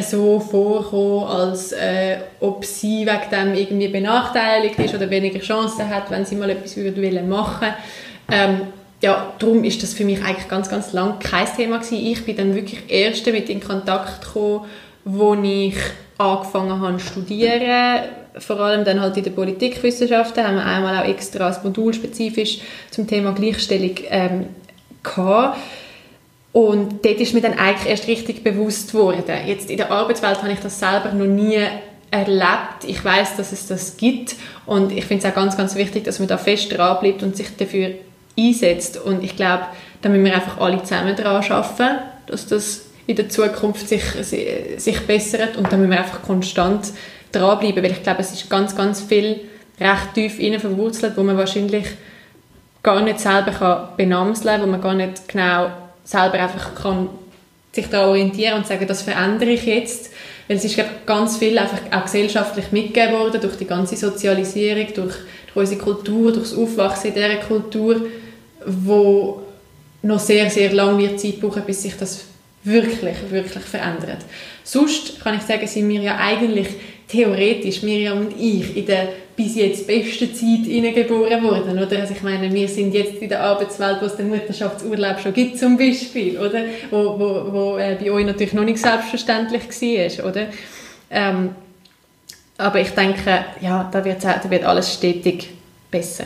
so 0.02 0.40
vorgekommen, 0.40 1.28
als 1.28 1.72
äh, 1.72 2.16
ob 2.40 2.64
sie 2.64 3.06
wegen 3.06 3.30
dem 3.30 3.54
irgendwie 3.54 3.88
benachteiligt 3.88 4.78
ist 4.80 4.94
oder 4.94 5.08
weniger 5.10 5.38
Chancen 5.38 5.88
hat, 5.88 6.10
wenn 6.10 6.24
sie 6.24 6.34
mal 6.34 6.50
etwas 6.50 6.76
würde 6.76 7.22
machen 7.22 7.68
ähm, 8.30 8.60
ja, 9.02 9.34
darum 9.38 9.64
ist 9.64 9.82
das 9.82 9.92
für 9.92 10.04
mich 10.04 10.24
eigentlich 10.24 10.48
ganz, 10.48 10.70
ganz 10.70 10.94
lang 10.94 11.18
kein 11.18 11.46
Thema 11.54 11.76
gewesen. 11.76 12.06
Ich 12.06 12.24
bin 12.24 12.36
dann 12.36 12.54
wirklich 12.54 12.80
erst 12.88 13.26
damit 13.26 13.50
in 13.50 13.62
Kontakt 13.62 14.24
gekommen, 14.24 14.64
wo 15.04 15.34
ich 15.34 15.76
angefangen 16.16 16.80
habe 16.80 16.96
zu 16.96 17.08
studieren, 17.08 18.04
vor 18.38 18.60
allem 18.60 18.84
dann 18.84 19.00
halt 19.00 19.16
in 19.16 19.24
den 19.24 19.34
Politikwissenschaften, 19.34 20.44
haben 20.44 20.56
wir 20.56 20.64
einmal 20.64 20.96
auch 20.98 21.08
extra 21.08 21.46
als 21.46 21.62
Modul 21.62 21.92
spezifisch 21.92 22.60
zum 22.90 23.06
Thema 23.06 23.32
Gleichstellung 23.32 23.94
ähm, 24.08 24.46
gehabt. 25.02 25.58
Und 26.54 27.04
dort 27.04 27.20
ist 27.20 27.34
mir 27.34 27.40
dann 27.40 27.58
eigentlich 27.58 27.90
erst 27.90 28.06
richtig 28.06 28.44
bewusst 28.44 28.92
geworden. 28.92 29.24
Jetzt 29.44 29.68
in 29.70 29.76
der 29.76 29.90
Arbeitswelt 29.90 30.40
habe 30.40 30.52
ich 30.52 30.60
das 30.60 30.78
selber 30.78 31.10
noch 31.12 31.26
nie 31.26 31.58
erlebt. 32.12 32.84
Ich 32.86 33.04
weiß, 33.04 33.36
dass 33.36 33.50
es 33.50 33.66
das 33.66 33.96
gibt 33.96 34.36
und 34.64 34.92
ich 34.92 35.04
finde 35.04 35.26
es 35.26 35.32
auch 35.32 35.34
ganz, 35.34 35.56
ganz 35.56 35.74
wichtig, 35.74 36.04
dass 36.04 36.20
man 36.20 36.28
da 36.28 36.38
fest 36.38 36.70
dran 36.70 37.00
bleibt 37.00 37.24
und 37.24 37.36
sich 37.36 37.48
dafür 37.56 37.90
einsetzt. 38.38 39.02
Und 39.04 39.24
ich 39.24 39.34
glaube, 39.34 39.64
da 40.00 40.08
müssen 40.08 40.24
wir 40.26 40.32
einfach 40.32 40.60
alle 40.60 40.80
zusammen 40.84 41.16
daran 41.16 41.42
arbeiten, 41.42 41.98
dass 42.28 42.46
das 42.46 42.82
in 43.08 43.16
der 43.16 43.28
Zukunft 43.28 43.88
sich, 43.88 44.04
sich 44.76 45.00
bessert 45.08 45.56
und 45.56 45.72
da 45.72 45.76
müssen 45.76 45.90
wir 45.90 45.98
einfach 45.98 46.22
konstant 46.22 46.92
dranbleiben, 47.32 47.82
weil 47.82 47.90
ich 47.90 48.04
glaube, 48.04 48.20
es 48.20 48.32
ist 48.32 48.48
ganz, 48.48 48.76
ganz 48.76 49.02
viel 49.02 49.40
recht 49.80 50.14
tief 50.14 50.38
innen 50.38 50.60
verwurzelt, 50.60 51.16
wo 51.16 51.24
man 51.24 51.36
wahrscheinlich 51.36 51.86
gar 52.80 53.02
nicht 53.02 53.18
selber 53.18 53.50
kann 53.50 53.88
benamseln 53.96 54.60
kann, 54.60 54.62
wo 54.62 54.70
man 54.70 54.80
gar 54.80 54.94
nicht 54.94 55.26
genau 55.26 55.66
selber 56.04 56.34
einfach 56.34 56.74
kann 56.74 57.08
sich 57.72 57.86
daran 57.88 58.10
orientieren 58.10 58.58
und 58.58 58.66
sagen, 58.66 58.86
das 58.86 59.02
verändere 59.02 59.50
ich 59.50 59.64
jetzt. 59.64 60.10
Weil 60.46 60.58
es 60.58 60.64
ist 60.64 60.74
glaube 60.74 60.90
ganz 61.06 61.38
viel 61.38 61.58
einfach 61.58 61.80
auch 61.90 62.04
gesellschaftlich 62.04 62.70
mitgegeben 62.70 63.18
worden, 63.18 63.40
durch 63.40 63.56
die 63.56 63.66
ganze 63.66 63.96
Sozialisierung, 63.96 64.86
durch, 64.94 65.14
durch 65.46 65.56
unsere 65.56 65.80
Kultur, 65.80 66.32
durch 66.32 66.50
das 66.50 66.58
Aufwachsen 66.58 67.08
in 67.08 67.14
dieser 67.14 67.36
Kultur, 67.36 68.02
wo 68.66 69.42
noch 70.02 70.18
sehr, 70.20 70.50
sehr 70.50 70.72
lange 70.72 70.98
wird 71.02 71.18
Zeit 71.18 71.40
brauchen, 71.40 71.62
bis 71.64 71.82
sich 71.82 71.96
das 71.96 72.24
wirklich, 72.62 73.16
wirklich 73.30 73.64
verändert. 73.64 74.18
Sonst 74.62 75.20
kann 75.20 75.36
ich 75.36 75.42
sagen, 75.42 75.66
sind 75.66 75.88
wir 75.88 76.00
ja 76.00 76.16
eigentlich 76.18 76.68
theoretisch, 77.08 77.82
Miriam 77.82 78.18
und 78.18 78.34
ich, 78.38 78.76
in 78.76 78.86
der 78.86 79.08
bis 79.36 79.56
jetzt 79.56 79.86
besten 79.86 80.32
Zeit 80.34 80.94
geboren 80.94 81.42
worden, 81.42 81.78
oder? 81.78 82.00
Also 82.00 82.14
ich 82.14 82.22
meine, 82.22 82.52
wir 82.52 82.68
sind 82.68 82.94
jetzt 82.94 83.20
in 83.20 83.28
der 83.28 83.42
Arbeitswelt, 83.42 84.00
wo 84.00 84.06
es 84.06 84.16
den 84.16 84.28
Mutterschaftsurlaub 84.28 85.20
schon 85.20 85.32
gibt, 85.34 85.58
zum 85.58 85.76
Beispiel, 85.76 86.38
oder? 86.38 86.64
Wo, 86.90 87.18
wo, 87.18 87.52
wo 87.52 87.76
äh, 87.76 87.96
bei 88.00 88.10
euch 88.10 88.26
natürlich 88.26 88.52
noch 88.52 88.64
nicht 88.64 88.78
selbstverständlich 88.78 89.62
war, 89.68 90.28
oder? 90.28 90.46
Ähm, 91.10 91.50
aber 92.56 92.80
ich 92.80 92.90
denke, 92.90 93.44
ja, 93.60 93.88
da 93.90 94.04
wird, 94.04 94.22
da 94.22 94.48
wird 94.48 94.64
alles 94.64 94.94
stetig 94.94 95.50
besser. 95.90 96.24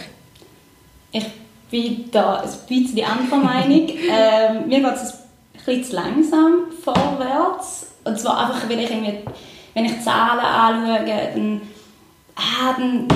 Ich 1.11 1.25
bin 1.71 2.11
da 2.11 2.43
ein 2.43 2.51
bisschen 2.69 3.05
anderer 3.05 3.39
Meinung. 3.39 3.89
ähm, 3.89 4.69
mir 4.69 4.81
geht 4.81 4.95
es 4.95 5.13
ein 5.13 5.65
bisschen 5.65 5.85
zu 5.85 5.97
langsam 5.97 6.55
vorwärts. 6.83 7.87
Und 8.05 8.19
zwar 8.19 8.47
einfach, 8.47 8.69
weil 8.69 8.81
ich 8.81 8.91
irgendwie, 8.91 9.19
wenn 9.75 9.85
ich 9.87 10.03
Zahlen 10.03 10.41
anschaue, 10.41 11.33
dann 11.35 11.61
ah, 12.39 12.74
dann 12.78 13.09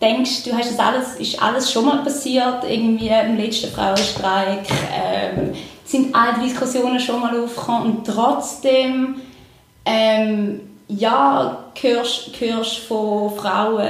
denkst 0.00 0.44
du, 0.44 0.52
hast 0.52 0.70
das 0.70 0.78
alles, 0.78 1.14
ist 1.16 1.42
alles 1.42 1.70
schon 1.70 1.84
mal 1.84 2.02
passiert, 2.02 2.64
irgendwie 2.68 3.08
im 3.08 3.36
letzten 3.36 3.70
Frauenstreik, 3.70 4.66
ähm, 4.94 5.54
sind 5.84 6.14
alle 6.14 6.40
Diskussionen 6.42 7.00
schon 7.00 7.20
mal 7.20 7.38
aufgekommen 7.38 7.96
und 7.96 8.06
trotzdem 8.06 9.16
ähm, 9.84 10.60
ja, 10.88 11.64
hörst, 11.80 12.30
hörst 12.38 12.78
von 12.78 13.36
Frauen, 13.36 13.86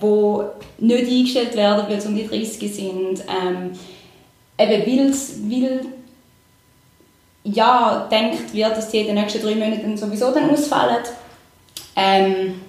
die 0.00 0.84
nicht 0.84 1.10
eingestellt 1.10 1.56
werden, 1.56 1.84
weil 1.88 2.00
sie 2.00 2.08
um 2.08 2.16
die 2.16 2.26
30 2.26 2.74
sind, 2.74 3.24
ähm, 3.28 3.72
eben 4.58 4.86
weil, 4.86 5.80
ja, 7.44 8.06
denkt 8.10 8.52
wird, 8.52 8.76
dass 8.76 8.90
die 8.90 8.98
in 8.98 9.06
den 9.06 9.14
nächsten 9.16 9.42
drei 9.42 9.54
Monaten 9.54 9.96
sowieso 9.96 10.30
dann 10.32 10.50
ausfallen. 10.50 11.04
Ähm, 11.96 12.60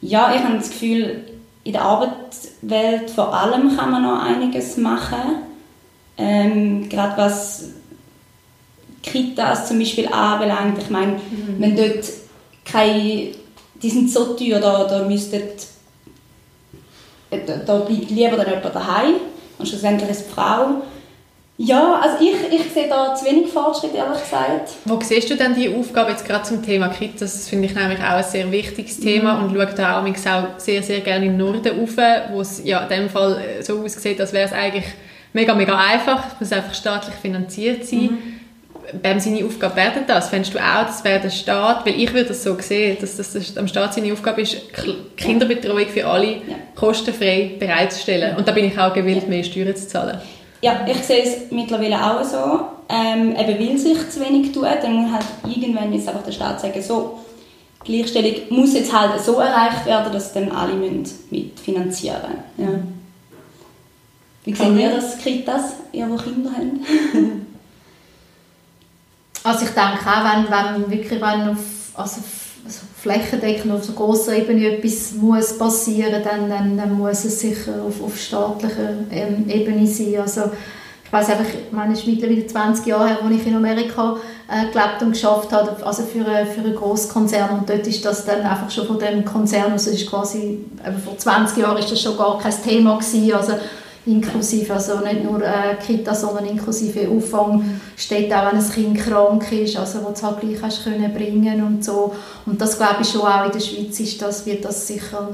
ja, 0.00 0.34
ich 0.34 0.42
habe 0.42 0.58
das 0.58 0.70
Gefühl, 0.70 1.24
in 1.64 1.72
der 1.72 1.82
Arbeitswelt 1.82 3.10
vor 3.10 3.34
allem 3.34 3.76
kann 3.76 3.90
man 3.90 4.02
noch 4.02 4.22
einiges 4.22 4.76
machen. 4.76 5.42
Ähm, 6.16 6.88
gerade 6.88 7.16
was 7.16 7.70
Kitas 9.02 9.68
zum 9.68 9.78
Beispiel 9.78 10.08
anbelangt. 10.08 10.78
Ich 10.78 10.90
meine, 10.90 11.12
mhm. 11.12 11.56
wenn 11.58 11.76
dort 11.76 12.04
keine, 12.64 13.28
die 13.82 13.90
sind 13.90 14.10
so 14.10 14.34
teuer, 14.34 14.60
da, 14.60 14.84
da 14.84 15.04
müsstet, 15.04 15.66
da, 17.30 17.56
da 17.56 17.78
bleibt 17.78 18.10
lieber 18.10 18.36
dann 18.36 18.48
jemand 18.48 18.74
daheim 18.74 19.14
und 19.58 19.68
schlussendlich 19.68 20.10
ist 20.10 20.26
die 20.28 20.34
Frau 20.34 20.82
ja, 21.60 22.00
also 22.00 22.24
ich, 22.24 22.60
ich 22.60 22.72
sehe 22.72 22.88
da 22.88 23.16
zu 23.16 23.24
wenig 23.24 23.48
Fortschritt, 23.48 23.92
ehrlich 23.92 24.20
gesagt. 24.20 24.70
Wo 24.84 25.00
siehst 25.00 25.28
du 25.28 25.34
denn 25.34 25.56
die 25.56 25.68
Aufgabe 25.74 26.12
jetzt 26.12 26.24
gerade 26.24 26.44
zum 26.44 26.64
Thema 26.64 26.86
Kitas? 26.88 27.32
Das 27.32 27.48
finde 27.48 27.66
ich 27.66 27.74
nämlich 27.74 27.98
auch 27.98 28.12
ein 28.12 28.22
sehr 28.22 28.48
wichtiges 28.52 29.00
Thema 29.00 29.34
mhm. 29.34 29.44
und 29.44 29.56
schaue 29.56 29.74
da 29.74 30.00
auch 30.00 30.56
sehr, 30.58 30.82
sehr 30.84 31.00
gerne 31.00 31.26
im 31.26 31.36
Norden 31.36 31.66
rauf, 31.66 31.96
wo 32.30 32.42
es 32.42 32.62
ja 32.64 32.82
in 32.84 32.88
dem 32.88 33.10
Fall 33.10 33.40
äh, 33.40 33.62
so 33.64 33.80
aussieht, 33.80 34.20
als 34.20 34.32
wäre 34.32 34.46
es 34.46 34.52
eigentlich 34.52 34.84
mega, 35.32 35.52
mega 35.52 35.76
einfach. 35.76 36.26
Es 36.28 36.40
muss 36.40 36.52
einfach 36.52 36.74
staatlich 36.74 37.16
finanziert 37.16 37.84
sein. 37.84 38.02
Mhm. 38.02 38.18
Wem 39.02 39.18
seine 39.18 39.44
Aufgabe 39.44 39.74
wäre 39.74 39.90
denn 39.96 40.06
das? 40.06 40.28
Fändest 40.28 40.54
du 40.54 40.60
auch, 40.60 40.86
das 40.86 41.02
wäre 41.02 41.18
der 41.18 41.30
Staat? 41.30 41.84
Weil 41.84 42.00
ich 42.00 42.14
würde 42.14 42.28
das 42.28 42.44
so 42.44 42.56
sehen, 42.60 42.98
dass 43.00 43.16
das, 43.16 43.32
das 43.32 43.58
am 43.58 43.66
Staat 43.66 43.94
seine 43.94 44.12
Aufgabe 44.12 44.42
ist, 44.42 44.58
Kinderbetreuung 45.16 45.88
für 45.88 46.06
alle 46.06 46.26
ja. 46.26 46.40
kostenfrei 46.76 47.56
bereitzustellen. 47.58 48.36
Und 48.36 48.46
da 48.46 48.52
bin 48.52 48.64
ich 48.64 48.78
auch 48.78 48.94
gewillt, 48.94 49.28
mehr 49.28 49.42
Steuern 49.42 49.74
zu 49.74 49.88
zahlen. 49.88 50.20
Ja, 50.60 50.84
ich 50.86 50.98
sehe 50.98 51.22
es 51.22 51.50
mittlerweile 51.50 52.02
auch 52.02 52.24
so. 52.24 52.60
Ähm, 52.88 53.36
eben 53.36 53.58
weil 53.58 53.78
sich 53.78 54.10
zu 54.10 54.20
wenig 54.20 54.52
tut, 54.52 54.64
dann 54.64 54.94
muss 54.94 55.12
halt 55.12 55.26
irgendwann 55.46 55.92
jetzt 55.92 56.08
einfach 56.08 56.22
der 56.22 56.32
Staat 56.32 56.60
sagen, 56.60 56.82
so, 56.82 57.18
Gleichstellung 57.84 58.32
muss 58.50 58.74
jetzt 58.74 58.92
halt 58.92 59.20
so 59.20 59.34
erreicht 59.34 59.86
werden, 59.86 60.12
dass 60.12 60.32
dann 60.32 60.50
alle 60.50 60.74
mitfinanzieren 61.30 62.20
müssen. 62.56 62.72
Ja. 62.72 62.80
Wie 64.44 64.54
sehen 64.54 64.78
ihr 64.78 64.90
das, 64.90 65.18
Kritas, 65.18 65.74
ihr, 65.92 66.06
die 66.06 66.22
Kinder 66.22 66.50
haben? 66.50 66.80
also 69.44 69.64
ich 69.64 69.70
denke 69.70 69.98
auch, 70.06 70.24
wenn, 70.24 70.50
wenn 70.50 70.90
wirklich 70.90 71.20
wenn 71.20 71.50
auf, 71.50 71.58
also 71.94 72.20
also 72.68 72.80
flächendeckend 73.00 73.72
auf 73.72 73.84
so 73.84 73.92
grosser 73.92 74.36
Ebene 74.36 74.76
etwas 74.76 75.12
muss 75.14 75.56
passieren, 75.56 76.22
dann, 76.22 76.48
dann, 76.48 76.76
dann 76.76 76.98
muss 76.98 77.24
es 77.24 77.40
sicher 77.40 77.82
auf, 77.82 78.02
auf 78.02 78.18
staatlicher 78.18 78.90
ähm, 79.10 79.48
Ebene 79.48 79.86
sein. 79.86 80.20
Also 80.20 80.42
ich 81.02 81.12
weiß 81.12 81.30
einfach, 81.30 81.46
ich 81.46 81.92
es 81.92 81.98
ist 82.00 82.06
mittlerweile 82.06 82.46
20 82.46 82.86
Jahre 82.86 83.08
her, 83.08 83.18
als 83.24 83.34
ich 83.34 83.46
in 83.46 83.56
Amerika 83.56 84.16
äh, 84.46 84.70
gelebt 84.70 85.00
und 85.00 85.12
geschafft 85.12 85.50
habe, 85.52 85.74
also 85.86 86.02
für, 86.02 86.26
eine, 86.26 86.44
für 86.44 86.60
einen 86.60 86.74
Großkonzern 86.74 87.58
und 87.58 87.70
dort 87.70 87.86
ist 87.86 88.04
das 88.04 88.26
dann 88.26 88.42
einfach 88.42 88.70
schon 88.70 88.86
von 88.86 88.98
dem 88.98 89.24
Konzern, 89.24 89.72
also 89.72 89.90
ist 89.90 90.08
quasi, 90.10 90.58
eben 90.86 90.98
vor 91.02 91.16
20 91.16 91.56
Jahren 91.56 91.78
ist 91.78 91.90
das 91.90 92.02
schon 92.02 92.18
gar 92.18 92.38
kein 92.38 92.52
Thema 92.62 92.98
gewesen, 92.98 93.32
also 93.32 93.54
inklusive, 94.08 94.72
also 94.72 95.00
nicht 95.00 95.24
nur 95.24 95.42
äh, 95.42 95.76
Kita, 95.84 96.14
sondern 96.14 96.46
inklusive 96.46 97.08
Auffang 97.08 97.80
steht 97.96 98.32
auch, 98.32 98.50
wenn 98.50 98.58
ein 98.58 98.70
Kind 98.70 98.98
krank 98.98 99.52
ist, 99.52 99.76
also 99.76 100.00
wo 100.02 100.10
du 100.10 100.22
halt 100.22 100.40
gleich 100.40 100.62
hast 100.62 100.84
können 100.84 101.12
bringen 101.12 101.62
und 101.62 101.84
so. 101.84 102.14
Und 102.46 102.60
das 102.60 102.76
glaube 102.76 103.02
ich 103.02 103.08
schon 103.08 103.22
auch 103.22 103.44
in 103.46 103.52
der 103.52 103.60
Schweiz 103.60 104.00
ist 104.00 104.20
das, 104.20 104.46
wird 104.46 104.64
das 104.64 104.86
sicher, 104.86 105.28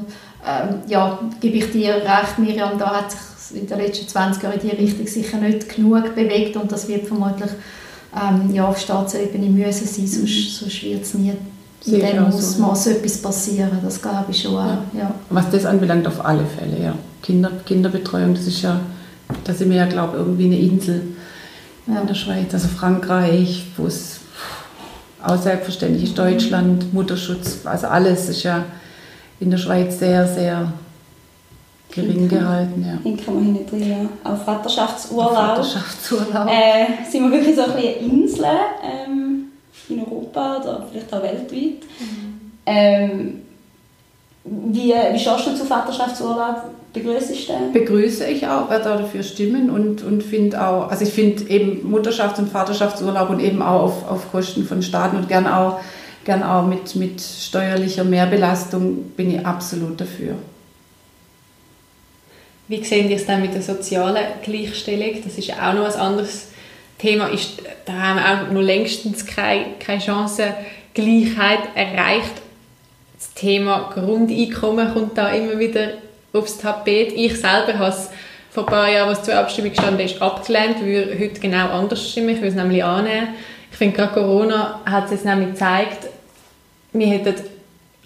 ähm, 0.46 0.80
ja, 0.88 1.18
gebe 1.40 1.58
ich 1.58 1.70
dir 1.70 1.94
recht, 1.94 2.38
Miriam, 2.38 2.78
da 2.78 2.96
hat 2.96 3.12
sich 3.12 3.60
in 3.60 3.66
den 3.66 3.78
letzten 3.78 4.08
20 4.08 4.42
Jahren 4.42 4.60
in 4.60 4.68
die 4.68 4.76
Richtung 4.76 5.06
sicher 5.06 5.38
nicht 5.38 5.74
genug 5.74 6.14
bewegt 6.14 6.56
und 6.56 6.70
das 6.70 6.88
wird 6.88 7.06
vermutlich 7.06 7.50
ähm, 8.14 8.54
ja, 8.54 8.68
auf 8.68 8.78
Staatsebene 8.78 9.46
müssen 9.46 9.86
sein, 9.86 10.06
sonst, 10.06 10.58
sonst 10.58 10.82
wird 10.82 11.02
es 11.02 11.14
nie 11.14 11.32
in 11.86 12.00
dem 12.00 12.26
Ausmaß 12.26 12.84
so, 12.84 12.90
ja. 12.90 12.96
etwas 12.96 13.18
passieren, 13.18 13.78
das 13.82 14.00
glaube 14.00 14.26
ich 14.30 14.40
schon 14.40 14.54
auch. 14.54 14.78
Ja. 14.94 15.00
ja. 15.00 15.14
Was 15.30 15.50
das 15.50 15.66
anbelangt, 15.66 16.06
auf 16.06 16.24
alle 16.24 16.44
Fälle, 16.46 16.82
ja. 16.82 16.94
Kinder, 17.24 17.50
Kinderbetreuung, 17.64 18.34
das 18.34 18.46
ist 18.46 18.60
ja, 18.60 18.80
da 19.44 19.54
sind 19.54 19.70
wir 19.70 19.78
ja, 19.78 19.86
glaube 19.86 20.18
ich, 20.18 20.22
irgendwie 20.22 20.44
eine 20.44 20.58
Insel 20.58 21.02
ja. 21.86 22.02
in 22.02 22.06
der 22.06 22.14
Schweiz, 22.14 22.52
also 22.52 22.68
Frankreich, 22.68 23.64
wo 23.78 23.86
es 23.86 24.20
auch 25.22 25.38
selbstverständlich 25.38 26.04
ist 26.04 26.18
Deutschland, 26.18 26.92
Mutterschutz, 26.92 27.60
also 27.64 27.86
alles 27.86 28.28
ist 28.28 28.42
ja 28.42 28.64
in 29.40 29.50
der 29.50 29.56
Schweiz 29.56 29.98
sehr, 29.98 30.28
sehr 30.28 30.70
gering 31.90 32.28
gehalten. 32.28 32.84
Ja. 32.86 32.96
Den 32.96 33.24
kann 33.24 33.34
man 33.36 33.52
nicht 33.54 33.70
drin. 33.70 33.88
Ja. 33.88 34.30
Auch 34.30 34.44
Vaterschaftsurlaub. 34.44 35.32
Vaterschaftsurlaub. 35.34 36.46
Äh, 36.46 37.10
sind 37.10 37.30
wir 37.30 37.38
wirklich 37.38 37.56
so 37.56 37.62
ein 37.62 37.74
bisschen 37.74 38.10
Insel 38.10 38.44
ähm, 38.82 39.44
in 39.88 40.00
Europa 40.00 40.58
oder 40.58 40.86
vielleicht 40.90 41.12
auch 41.12 41.22
weltweit. 41.22 41.84
Mhm. 42.00 42.40
Ähm, 42.66 43.40
wie, 44.44 44.92
wie 44.92 45.18
schaust 45.18 45.46
du 45.46 45.54
zu 45.54 45.64
Vaterschaftsurlaub? 45.64 46.64
Begrüßest 46.94 47.48
du 47.48 47.72
Begrüße 47.72 48.24
ich 48.26 48.46
auch, 48.46 48.70
werde 48.70 48.94
auch 48.94 49.00
dafür 49.00 49.24
stimmen 49.24 49.68
und, 49.68 50.04
und 50.04 50.22
finde 50.22 50.64
auch, 50.64 50.88
also 50.88 51.04
ich 51.04 51.12
finde 51.12 51.50
eben 51.50 51.92
Mutterschafts- 51.92 52.38
und 52.38 52.48
Vaterschaftsurlaub 52.48 53.30
und 53.30 53.40
eben 53.40 53.62
auch 53.62 53.82
auf, 53.82 54.08
auf 54.08 54.30
Kosten 54.30 54.64
von 54.64 54.80
Staaten 54.80 55.16
und 55.16 55.28
gern 55.28 55.48
auch, 55.48 55.80
gern 56.24 56.44
auch 56.44 56.64
mit, 56.64 56.94
mit 56.94 57.20
steuerlicher 57.20 58.04
Mehrbelastung 58.04 59.10
bin 59.16 59.34
ich 59.34 59.44
absolut 59.44 60.00
dafür. 60.00 60.36
Wie 62.68 62.82
sehen 62.84 63.08
Sie 63.08 63.14
es 63.14 63.26
dann 63.26 63.42
mit 63.42 63.54
der 63.54 63.62
sozialen 63.62 64.24
Gleichstellung? 64.44 65.20
Das 65.24 65.36
ist 65.36 65.52
auch 65.52 65.74
noch 65.74 65.86
ein 65.86 66.00
anderes 66.00 66.46
Thema. 66.98 67.26
Ist, 67.26 67.60
da 67.86 67.92
haben 67.92 68.18
wir 68.18 68.24
auch 68.24 68.52
noch 68.52 68.62
längstens 68.62 69.26
keine, 69.26 69.64
keine 69.80 70.00
Chancengleichheit 70.00 71.58
erreicht. 71.74 72.34
Das 73.18 73.34
Thema 73.34 73.90
Grundeinkommen 73.92 74.94
kommt 74.94 75.18
da 75.18 75.30
immer 75.30 75.58
wieder 75.58 75.94
aufs 76.34 76.58
Tapet. 76.58 77.12
Ich 77.14 77.40
selber 77.40 77.78
habe 77.78 77.90
es 77.90 78.10
vor 78.50 78.64
ein 78.64 78.70
paar 78.70 78.90
Jahren, 78.90 79.08
als 79.08 79.22
zur 79.22 79.34
Abstimmung 79.36 79.70
gestanden 79.70 80.04
ist, 80.04 80.20
abgelehnt. 80.20 80.84
Würde 80.84 81.18
heute 81.18 81.40
genau 81.40 81.68
anders 81.68 82.10
stimmen. 82.10 82.30
Ich 82.30 82.36
würde 82.36 82.48
es 82.48 82.54
nämlich 82.54 82.84
annehmen. 82.84 83.28
Ich 83.70 83.78
finde, 83.78 83.96
gerade 83.96 84.12
Corona 84.12 84.80
hat 84.84 85.06
es 85.06 85.12
jetzt 85.12 85.24
nämlich 85.24 85.50
gezeigt, 85.50 86.08
wir 86.92 87.06
hätten 87.08 87.34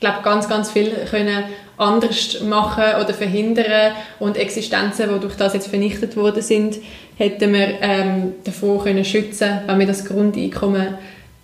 glaube 0.01 0.19
ganz, 0.23 0.49
ganz 0.49 0.71
viel 0.71 0.93
können 1.11 1.45
anders 1.77 2.41
machen 2.43 2.85
oder 3.03 3.15
verhindern 3.15 3.93
und 4.19 4.37
Existenzen, 4.37 5.13
die 5.13 5.21
durch 5.21 5.37
das 5.37 5.55
jetzt 5.55 5.69
vernichtet 5.69 6.17
worden 6.17 6.43
sind, 6.43 6.79
hätten 7.17 7.53
wir 7.53 7.81
ähm, 7.81 8.35
davor 8.45 8.83
können 8.83 9.05
schützen 9.05 9.61
wenn 9.67 9.79
wir 9.79 9.87
das 9.87 10.05
Grundeinkommen 10.05 10.99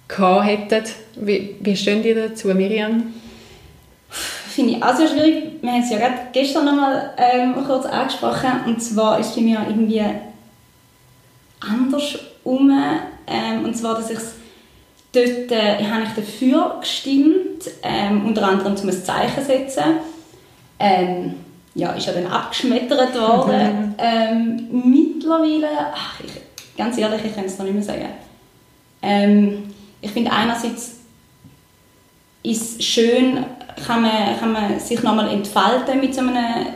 gehabt 0.09 0.47
hätten. 0.47 0.85
Wie, 1.17 1.57
wie 1.61 1.77
stehen 1.77 2.03
die 2.03 2.15
dazu, 2.15 2.49
Miriam? 2.49 3.15
Finde 4.55 4.75
ich 4.75 4.83
auch 4.83 4.95
sehr 4.95 5.09
schwierig. 5.09 5.45
Wir 5.61 5.73
haben 5.73 5.83
es 5.83 5.91
ja 5.91 5.99
gerade 5.99 6.15
gestern 6.33 6.67
noch 6.67 6.77
mal 6.77 7.15
ähm, 7.17 7.55
kurz 7.67 7.87
angesprochen 7.87 8.61
und 8.67 8.81
zwar 8.81 9.19
ist 9.19 9.31
es 9.31 9.37
bei 9.37 9.43
mir 9.43 9.65
irgendwie 9.69 10.03
anders 11.61 12.19
um, 12.45 12.71
ähm, 13.27 13.65
und 13.65 13.77
zwar, 13.77 13.97
dass 13.97 14.11
ich 14.11 14.19
dort 15.13 15.51
äh, 15.51 15.85
habe 15.85 16.05
ich 16.05 16.15
dafür 16.15 16.77
gestimmt, 16.81 17.71
ähm, 17.83 18.27
unter 18.27 18.47
anderem 18.47 18.75
um 18.75 18.89
ein 18.89 18.93
Zeichen 18.93 19.41
zu 19.41 19.47
setzen 19.47 19.85
ähm, 20.79 21.35
ja, 21.75 21.93
ist 21.93 22.07
ja 22.07 22.13
dann 22.13 22.27
abgeschmettert 22.27 23.15
worden. 23.19 23.89
Mhm. 23.89 23.95
Ähm, 23.99 24.69
mittlerweile, 24.91 25.69
ach, 25.93 26.21
ich, 26.21 26.77
ganz 26.77 26.97
ehrlich, 26.99 27.25
ich 27.25 27.35
kann 27.35 27.45
es 27.45 27.59
noch 27.59 27.65
nicht 27.65 27.75
mehr 27.75 27.83
sagen. 27.83 28.09
Ähm, 29.03 29.75
ich 30.01 30.11
finde 30.11 30.31
einerseits 30.33 31.01
ist 32.43 32.83
schön, 32.83 33.45
kann 33.87 34.03
man, 34.03 34.39
kann 34.39 34.53
man 34.53 34.79
sich 34.81 35.03
nochmal 35.03 35.31
entfalten 35.31 36.01
mit 36.01 36.15
so 36.15 36.21
einem 36.21 36.67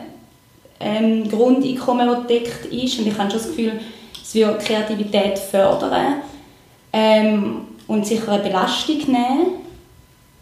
ähm, 0.79 1.29
Grundeinkommen, 1.29 2.07
das 2.07 2.27
deckt 2.27 2.65
ist. 2.65 2.99
Und 2.99 3.07
ich 3.07 3.17
habe 3.17 3.29
schon 3.29 3.39
das 3.39 3.47
Gefühl, 3.47 3.79
es 4.21 4.33
wird 4.35 4.59
Kreativität 4.61 5.37
fördern 5.37 6.21
ähm, 6.93 7.61
und 7.87 8.05
sicher 8.05 8.31
eine 8.31 8.43
Belastung 8.43 8.97
nehmen. 9.07 9.47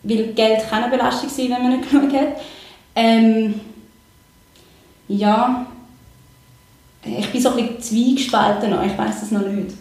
Weil 0.04 0.28
Geld 0.34 0.70
kann 0.70 0.84
eine 0.84 0.92
Belastung 0.92 1.30
sein, 1.30 1.50
wenn 1.50 1.64
man 1.64 1.78
nicht 1.78 1.90
genug 1.90 2.14
hat. 2.14 2.38
Ähm, 2.96 3.60
ja, 5.08 5.66
ich 7.04 7.30
bin 7.32 7.42
so 7.42 7.50
ein 7.50 7.56
bisschen 7.56 7.82
zwiegespalten, 7.82 8.76
ich 8.86 8.98
weiß 8.98 9.22
das 9.22 9.32
noch 9.32 9.48
nicht. 9.48 9.76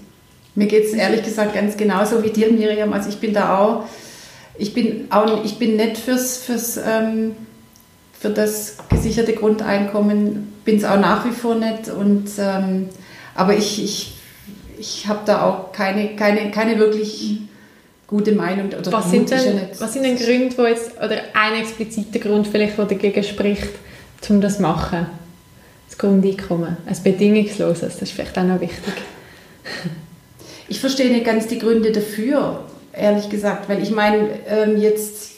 Mir 0.55 0.67
geht 0.67 0.85
es 0.85 0.93
ehrlich 0.95 1.23
gesagt 1.23 1.55
ganz 1.55 1.77
genauso 1.77 2.23
wie 2.23 2.31
dir, 2.31 2.51
Miriam. 2.51 2.93
Also 2.93 3.11
ich 3.11 3.19
bin 3.19 3.35
da 3.35 3.59
auch, 3.59 3.85
ich 4.59 4.75
bin 4.75 5.07
auch, 5.11 5.45
ich 5.45 5.59
bin 5.59 5.77
nicht 5.77 5.99
fürs, 5.99 6.39
fürs 6.39 6.77
ähm, 6.77 7.37
für 8.19 8.31
das 8.31 8.77
gesicherte 8.89 9.35
Grundeinkommen, 9.35 10.53
bin 10.65 10.77
es 10.77 10.85
auch 10.85 10.99
nach 10.99 11.25
wie 11.27 11.33
vor 11.33 11.55
nicht. 11.55 11.89
Und, 11.89 12.29
ähm, 12.39 12.89
aber 13.35 13.57
ich, 13.57 13.83
ich, 13.83 14.15
ich 14.79 15.07
habe 15.07 15.21
da 15.27 15.43
auch 15.43 15.73
keine, 15.73 16.17
keine, 16.17 16.51
keine 16.51 16.79
wirklich 16.79 17.41
gute 18.07 18.33
Meinung. 18.33 18.69
Oder 18.69 18.93
was, 18.93 19.11
sind 19.11 19.31
denn, 19.31 19.61
was 19.79 19.93
sind 19.93 20.05
denn 20.05 20.17
Gründe, 20.17 20.57
wo 20.57 20.65
jetzt, 20.65 20.97
oder 20.97 21.19
ein 21.35 21.61
expliziter 21.61 22.19
Grund 22.19 22.47
vielleicht, 22.47 22.79
der 22.79 22.87
dagegen 22.87 23.23
spricht, 23.23 23.71
um 24.29 24.41
das 24.41 24.57
zu 24.57 24.63
machen? 24.63 25.07
Das 25.89 25.99
Grundeinkommen, 25.99 26.77
ein 26.85 27.03
bedingungsloses, 27.03 27.81
das 27.81 28.03
ist 28.03 28.13
vielleicht 28.13 28.37
auch 28.39 28.43
noch 28.43 28.61
wichtig. 28.61 28.95
Ich 30.69 30.81
verstehe 30.81 31.13
nicht 31.13 31.25
ganz 31.25 31.47
die 31.47 31.61
Gründe 31.61 31.93
dafür, 31.93 32.65
ehrlich 32.97 33.29
gesagt, 33.29 33.69
weil 33.69 33.83
ich 33.83 33.91
meine, 33.91 34.29
ähm, 34.49 34.77
jetzt 34.81 35.33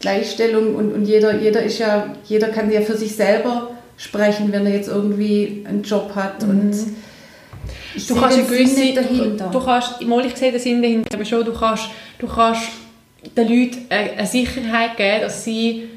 Gleichstellung 0.00 0.74
und, 0.74 0.92
und 0.92 1.04
jeder, 1.04 1.36
jeder 1.36 1.62
ist 1.62 1.78
ja, 1.78 2.14
jeder 2.24 2.48
kann 2.48 2.70
ja 2.70 2.80
für 2.80 2.96
sich 2.96 3.16
selber 3.16 3.70
sprechen, 3.96 4.52
wenn 4.52 4.66
er 4.66 4.74
jetzt 4.74 4.88
irgendwie 4.88 5.64
einen 5.66 5.82
Job 5.82 6.14
hat 6.14 6.42
mhm. 6.42 6.50
und 6.50 6.74
ich 7.94 8.06
du 8.06 8.14
kannst 8.14 8.38
eine 8.38 8.46
gewisse, 8.46 8.94
dahinter. 8.94 9.48
Du, 9.50 9.58
kannst, 9.58 10.02
mal 10.02 10.24
ich 10.26 10.36
sehe 10.36 10.52
den 10.52 10.60
Sinn 10.60 10.82
dahinter, 10.82 11.14
aber 11.14 11.24
schon, 11.24 11.44
du 11.44 11.52
kannst, 11.52 11.88
du 12.18 12.26
kannst 12.26 12.62
den 13.36 13.48
Leuten 13.48 13.86
eine 13.90 14.26
Sicherheit 14.26 14.96
geben, 14.96 15.22
dass 15.22 15.44
sie 15.44 15.88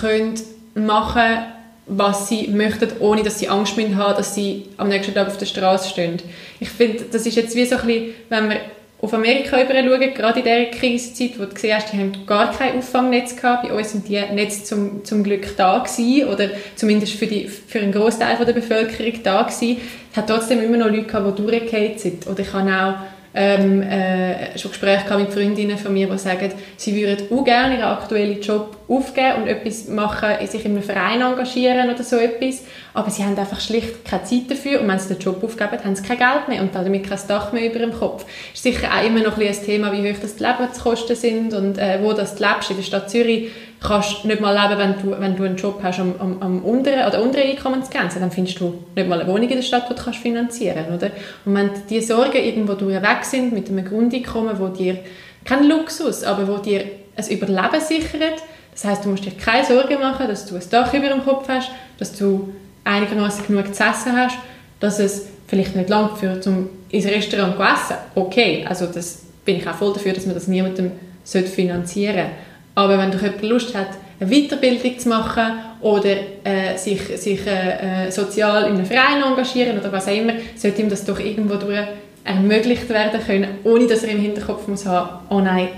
können 0.00 0.34
machen 0.74 1.44
was 1.86 2.28
sie 2.28 2.48
möchten, 2.48 2.88
ohne 3.00 3.22
dass 3.22 3.38
sie 3.38 3.48
Angst 3.48 3.76
haben, 3.76 4.16
dass 4.16 4.34
sie 4.34 4.64
am 4.76 4.88
nächsten 4.88 5.14
Tag 5.14 5.26
auf 5.26 5.36
der 5.36 5.46
Straße 5.46 5.90
stehen. 5.90 6.16
Ich 6.60 6.70
finde, 6.70 7.04
das 7.10 7.26
ist 7.26 7.36
jetzt 7.36 7.54
wie 7.54 7.66
so 7.66 7.76
ein 7.76 7.86
bisschen, 7.86 8.14
wenn 8.30 8.48
wir 8.48 8.56
auf 9.04 9.12
Amerika 9.12 9.58
schauen, 9.58 10.14
gerade 10.14 10.40
in 10.40 10.44
dieser 10.44 10.64
Krisenzeit, 10.70 11.38
wo 11.38 11.44
du 11.44 11.54
gesehen 11.54 11.76
hast, 11.76 11.92
die 11.92 11.98
haben 11.98 12.26
gar 12.26 12.50
kein 12.52 12.78
Auffangnetz 12.78 13.36
gehabt. 13.36 13.68
Bei 13.68 13.74
uns 13.74 13.92
sind 13.92 14.08
die 14.08 14.18
Netze 14.32 14.64
zum, 14.64 15.04
zum 15.04 15.22
Glück 15.22 15.56
da 15.56 15.78
gewesen, 15.78 16.28
oder 16.28 16.48
zumindest 16.74 17.12
für, 17.12 17.26
die, 17.26 17.46
für 17.46 17.80
einen 17.80 17.92
Großteil 17.92 18.36
der 18.44 18.52
Bevölkerung 18.54 19.22
da 19.22 19.42
gewesen. 19.42 19.76
Es 20.10 20.16
hat 20.16 20.28
trotzdem 20.28 20.62
immer 20.62 20.78
noch 20.78 20.88
Leute 20.88 21.04
gehabt, 21.04 21.38
die 21.38 21.42
durchgefallen 21.42 21.98
sind. 21.98 22.26
Oder 22.26 22.40
ich 22.40 22.52
habe 22.52 22.70
auch 22.70 22.94
ähm, 23.34 23.82
äh, 23.82 24.56
schon 24.56 24.70
Gespräche 24.70 25.16
mit 25.18 25.32
Freundinnen 25.32 25.76
von 25.76 25.92
mir, 25.92 26.08
die 26.08 26.18
sagen, 26.18 26.52
sie 26.76 26.94
würden 26.94 27.26
auch 27.36 27.44
gerne 27.44 27.74
ihren 27.74 27.84
aktuellen 27.84 28.40
Job 28.40 28.76
aufgeben 28.86 29.42
und 29.42 29.48
etwas 29.48 29.88
machen, 29.88 30.46
sich 30.46 30.64
in 30.64 30.72
einem 30.72 30.82
Verein 30.82 31.20
engagieren 31.20 31.90
oder 31.90 32.04
so 32.04 32.16
etwas, 32.16 32.62
aber 32.92 33.10
sie 33.10 33.24
haben 33.24 33.36
einfach 33.36 33.60
schlicht 33.60 34.04
keine 34.04 34.22
Zeit 34.24 34.50
dafür 34.50 34.80
und 34.80 34.88
wenn 34.88 34.98
sie 34.98 35.14
den 35.14 35.18
Job 35.18 35.42
aufgeben, 35.42 35.82
haben 35.84 35.96
sie 35.96 36.04
kein 36.04 36.18
Geld 36.18 36.48
mehr 36.48 36.62
und 36.62 36.74
damit 36.74 37.08
kein 37.08 37.18
Dach 37.26 37.52
mehr 37.52 37.66
über 37.66 37.80
dem 37.80 37.92
Kopf. 37.92 38.24
Ist 38.52 38.62
sicher 38.62 38.88
auch 38.88 39.04
immer 39.04 39.20
noch 39.20 39.36
ein, 39.36 39.48
ein 39.48 39.64
Thema, 39.64 39.92
wie 39.92 40.08
hoch 40.08 40.18
das 40.20 40.36
die 40.36 40.44
Lebenskosten 40.44 41.16
sind 41.16 41.54
und 41.54 41.78
äh, 41.78 41.98
wo 42.02 42.12
das 42.12 42.36
du 42.36 42.44
lebst. 42.44 42.70
In 42.70 42.76
der 42.76 42.84
Stadt 42.84 43.10
Zürich 43.10 43.50
kannst 43.84 44.24
nicht 44.24 44.40
mal 44.40 44.52
leben, 44.52 44.78
wenn 44.78 45.02
du, 45.02 45.20
wenn 45.20 45.36
du 45.36 45.44
einen 45.44 45.56
Job 45.56 45.80
hast 45.82 46.00
am, 46.00 46.14
am, 46.18 46.42
am 46.42 46.64
unteren, 46.64 47.06
oder 47.06 47.22
unteren 47.22 47.50
Einkommensgrenze, 47.50 48.18
dann 48.18 48.30
findest 48.30 48.58
du 48.58 48.82
nicht 48.96 49.08
mal 49.08 49.20
eine 49.20 49.30
Wohnung 49.30 49.48
in 49.48 49.56
der 49.56 49.62
Stadt, 49.62 49.88
die 49.88 49.94
du 49.94 50.02
kannst 50.02 50.20
finanzieren 50.20 50.84
kannst. 50.88 51.04
Und 51.44 51.54
wenn 51.54 51.70
die 51.88 52.00
Sorgen 52.00 52.36
irgendwo 52.36 52.74
durch 52.74 53.00
weg 53.00 53.24
sind, 53.24 53.52
mit 53.52 53.68
einem 53.68 53.84
Grundeinkommen, 53.84 54.58
wo 54.58 54.68
dir, 54.68 54.98
kein 55.44 55.68
Luxus, 55.68 56.24
aber 56.24 56.48
wo 56.48 56.56
dir 56.56 56.84
ein 57.16 57.28
Überleben 57.28 57.80
sichert, 57.80 58.42
das 58.72 58.84
heißt, 58.84 59.04
du 59.04 59.10
musst 59.10 59.24
dir 59.24 59.32
keine 59.32 59.64
Sorgen 59.64 60.00
machen, 60.00 60.26
dass 60.26 60.46
du 60.46 60.56
ein 60.56 60.62
Dach 60.70 60.92
über 60.92 61.08
dem 61.08 61.22
Kopf 61.22 61.46
hast, 61.48 61.70
dass 61.98 62.16
du 62.16 62.52
einigermaßen 62.82 63.46
genug 63.46 63.74
zu 63.74 63.84
essen 63.84 64.16
hast, 64.16 64.36
dass 64.80 64.98
es 64.98 65.26
vielleicht 65.46 65.76
nicht 65.76 65.88
lang 65.88 66.16
führt, 66.16 66.46
um 66.46 66.70
ins 66.90 67.06
Restaurant 67.06 67.56
zu 67.56 67.62
essen. 67.62 67.96
Okay, 68.14 68.64
also 68.68 68.86
das 68.86 69.22
bin 69.44 69.56
ich 69.56 69.68
auch 69.68 69.74
voll 69.74 69.92
dafür, 69.92 70.12
dass 70.12 70.26
man 70.26 70.34
das 70.34 70.48
niemandem 70.48 70.92
finanzieren 71.24 72.14
sollte. 72.16 72.30
Aber 72.74 72.98
wenn 72.98 73.10
doch 73.10 73.22
jemand 73.22 73.42
Lust 73.42 73.74
hat, 73.74 73.88
eine 74.20 74.30
Weiterbildung 74.30 74.98
zu 74.98 75.08
machen 75.08 75.44
oder 75.80 76.16
äh, 76.44 76.76
sich, 76.76 77.00
sich 77.18 77.46
äh, 77.46 78.06
äh, 78.06 78.10
sozial 78.10 78.64
in 78.64 78.74
einem 78.74 78.86
Verein 78.86 79.22
engagieren 79.22 79.78
oder 79.78 79.92
was 79.92 80.08
auch 80.08 80.16
immer, 80.16 80.32
sollte 80.56 80.82
ihm 80.82 80.88
das 80.88 81.04
doch 81.04 81.18
irgendwo 81.18 81.56
durch 81.56 81.78
ermöglicht 82.24 82.88
werden 82.88 83.20
können, 83.24 83.58
ohne 83.64 83.86
dass 83.86 84.02
er 84.02 84.10
im 84.10 84.20
Hinterkopf 84.20 84.66
muss 84.66 84.86
haben, 84.86 85.26
oh 85.28 85.40
nein, 85.40 85.68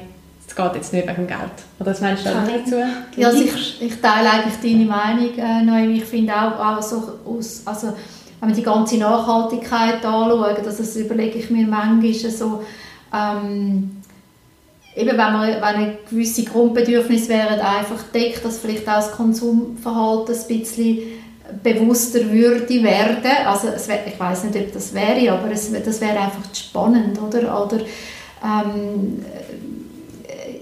es 0.46 0.54
geht 0.54 0.74
jetzt 0.74 0.92
nicht 0.92 1.08
wegen 1.08 1.26
Geld. 1.26 1.40
Oder 1.80 1.90
was 1.90 2.00
meinst 2.00 2.24
du 2.24 2.30
dazu? 2.30 2.76
Ja, 3.16 3.28
also 3.28 3.42
ich, 3.42 3.82
ich 3.82 4.00
teile 4.00 4.30
eigentlich 4.30 4.54
deine 4.62 4.84
Meinung, 4.84 5.36
äh, 5.36 5.62
Noemi. 5.62 5.98
Ich 5.98 6.04
finde 6.04 6.32
auch, 6.32 6.58
auch 6.58 6.82
so 6.82 7.18
aus, 7.26 7.62
also, 7.64 7.94
wenn 8.40 8.50
wir 8.50 8.56
die 8.56 8.62
ganze 8.62 8.96
Nachhaltigkeit 8.98 10.04
anschauen, 10.04 10.56
dass 10.64 10.76
das 10.76 10.96
überlege 10.96 11.38
ich 11.38 11.50
mir 11.50 11.66
manchmal 11.66 12.12
so, 12.30 12.62
ähm, 13.12 13.95
eben 14.96 15.10
wenn, 15.10 15.16
man, 15.16 15.48
wenn 15.48 15.98
gewisse 16.08 16.44
Grundbedürfnisse 16.44 17.28
wären 17.28 17.60
einfach 17.60 18.02
deckt, 18.14 18.44
dass 18.44 18.58
vielleicht 18.58 18.88
auch 18.88 18.96
das 18.96 19.12
Konsumverhalten 19.12 20.34
ein 20.34 20.58
bisschen 20.58 20.98
bewusster 21.62 22.30
würde 22.30 22.82
werden. 22.82 23.46
Also 23.46 23.68
wär, 23.68 24.06
ich 24.06 24.18
weiß 24.18 24.44
nicht, 24.44 24.56
ob 24.56 24.72
das 24.72 24.94
wäre, 24.94 25.32
aber 25.32 25.50
es, 25.50 25.70
das 25.70 26.00
wäre 26.00 26.18
einfach 26.18 26.42
spannend, 26.54 27.20
oder? 27.20 27.64
Oder 27.64 27.80
ähm, 28.42 29.24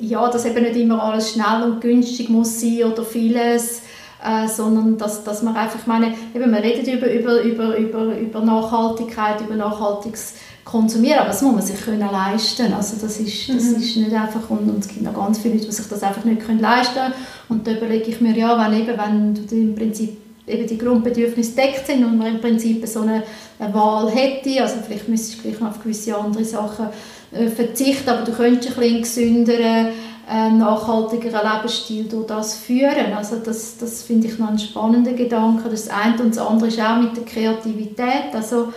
ja, 0.00 0.28
dass 0.28 0.44
eben 0.44 0.62
nicht 0.64 0.76
immer 0.76 1.02
alles 1.02 1.32
schnell 1.32 1.62
und 1.64 1.80
günstig 1.80 2.28
muss 2.28 2.60
sein 2.60 2.84
oder 2.84 3.04
vieles, 3.04 3.82
äh, 4.22 4.48
sondern 4.48 4.98
dass, 4.98 5.24
dass 5.24 5.42
man 5.42 5.56
einfach, 5.56 5.78
ich 5.78 5.86
meine, 5.86 6.14
eben, 6.34 6.52
wir 6.52 6.62
reden 6.62 6.92
über, 6.92 7.10
über, 7.10 7.40
über, 7.42 7.76
über, 7.76 8.18
über 8.18 8.40
Nachhaltigkeit, 8.40 9.40
über 9.40 9.54
nachhaltiges 9.54 10.34
Konsumieren, 10.64 11.18
aber 11.18 11.28
das 11.28 11.42
muss 11.42 11.54
man 11.54 11.62
sich 11.62 11.80
können 11.80 12.00
leisten 12.00 12.72
also 12.72 12.96
das 13.00 13.20
ist, 13.20 13.48
das 13.48 13.64
mhm. 13.64 13.76
ist 13.76 13.96
nicht 13.96 14.12
einfach, 14.12 14.48
und, 14.48 14.68
und 14.68 14.78
es 14.78 14.88
gibt 14.88 15.02
noch 15.02 15.14
ganz 15.14 15.38
viele 15.38 15.54
Leute, 15.54 15.66
die 15.66 15.72
sich 15.72 15.86
das 15.88 16.02
einfach 16.02 16.24
nicht 16.24 16.46
können 16.46 16.60
leisten 16.60 16.94
können 16.94 17.14
und 17.48 17.66
da 17.66 17.72
überlege 17.72 18.10
ich 18.10 18.20
mir, 18.20 18.36
ja, 18.36 18.58
wenn, 18.58 18.80
eben, 18.80 18.98
wenn 18.98 19.34
du 19.34 19.54
im 19.54 19.74
Prinzip 19.74 20.16
eben 20.46 20.66
die 20.66 20.78
Grundbedürfnisse 20.78 21.54
deckt 21.54 21.86
sind 21.86 22.04
und 22.04 22.18
man 22.18 22.28
im 22.28 22.40
Prinzip 22.40 22.86
so 22.86 23.02
eine, 23.02 23.22
eine 23.58 23.74
Wahl 23.74 24.10
hätte, 24.10 24.62
also 24.62 24.76
vielleicht 24.86 25.08
müsstest 25.08 25.38
du 25.38 25.42
gleich 25.42 25.60
noch 25.60 25.70
auf 25.70 25.82
gewisse 25.82 26.16
andere 26.16 26.44
Sachen 26.44 26.86
äh, 27.32 27.48
verzichten, 27.48 28.08
aber 28.08 28.24
du 28.24 28.32
könntest 28.32 28.76
ein 28.76 28.80
bisschen 28.80 29.02
gesünderen, 29.02 29.88
äh, 30.30 30.50
nachhaltigeren 30.50 31.40
Lebensstil 31.42 32.04
durch 32.04 32.26
das 32.26 32.56
führen. 32.56 33.12
Also 33.14 33.36
das, 33.36 33.76
das 33.76 34.02
finde 34.02 34.28
ich 34.28 34.38
noch 34.38 34.48
einen 34.48 34.58
spannenden 34.58 35.16
Gedanke. 35.16 35.68
Das 35.68 35.88
eine 35.88 36.22
und 36.22 36.34
das 36.34 36.38
andere 36.38 36.68
ist 36.68 36.80
auch 36.80 36.96
mit 36.96 37.16
der 37.16 37.24
Kreativität, 37.24 38.32
also 38.32 38.72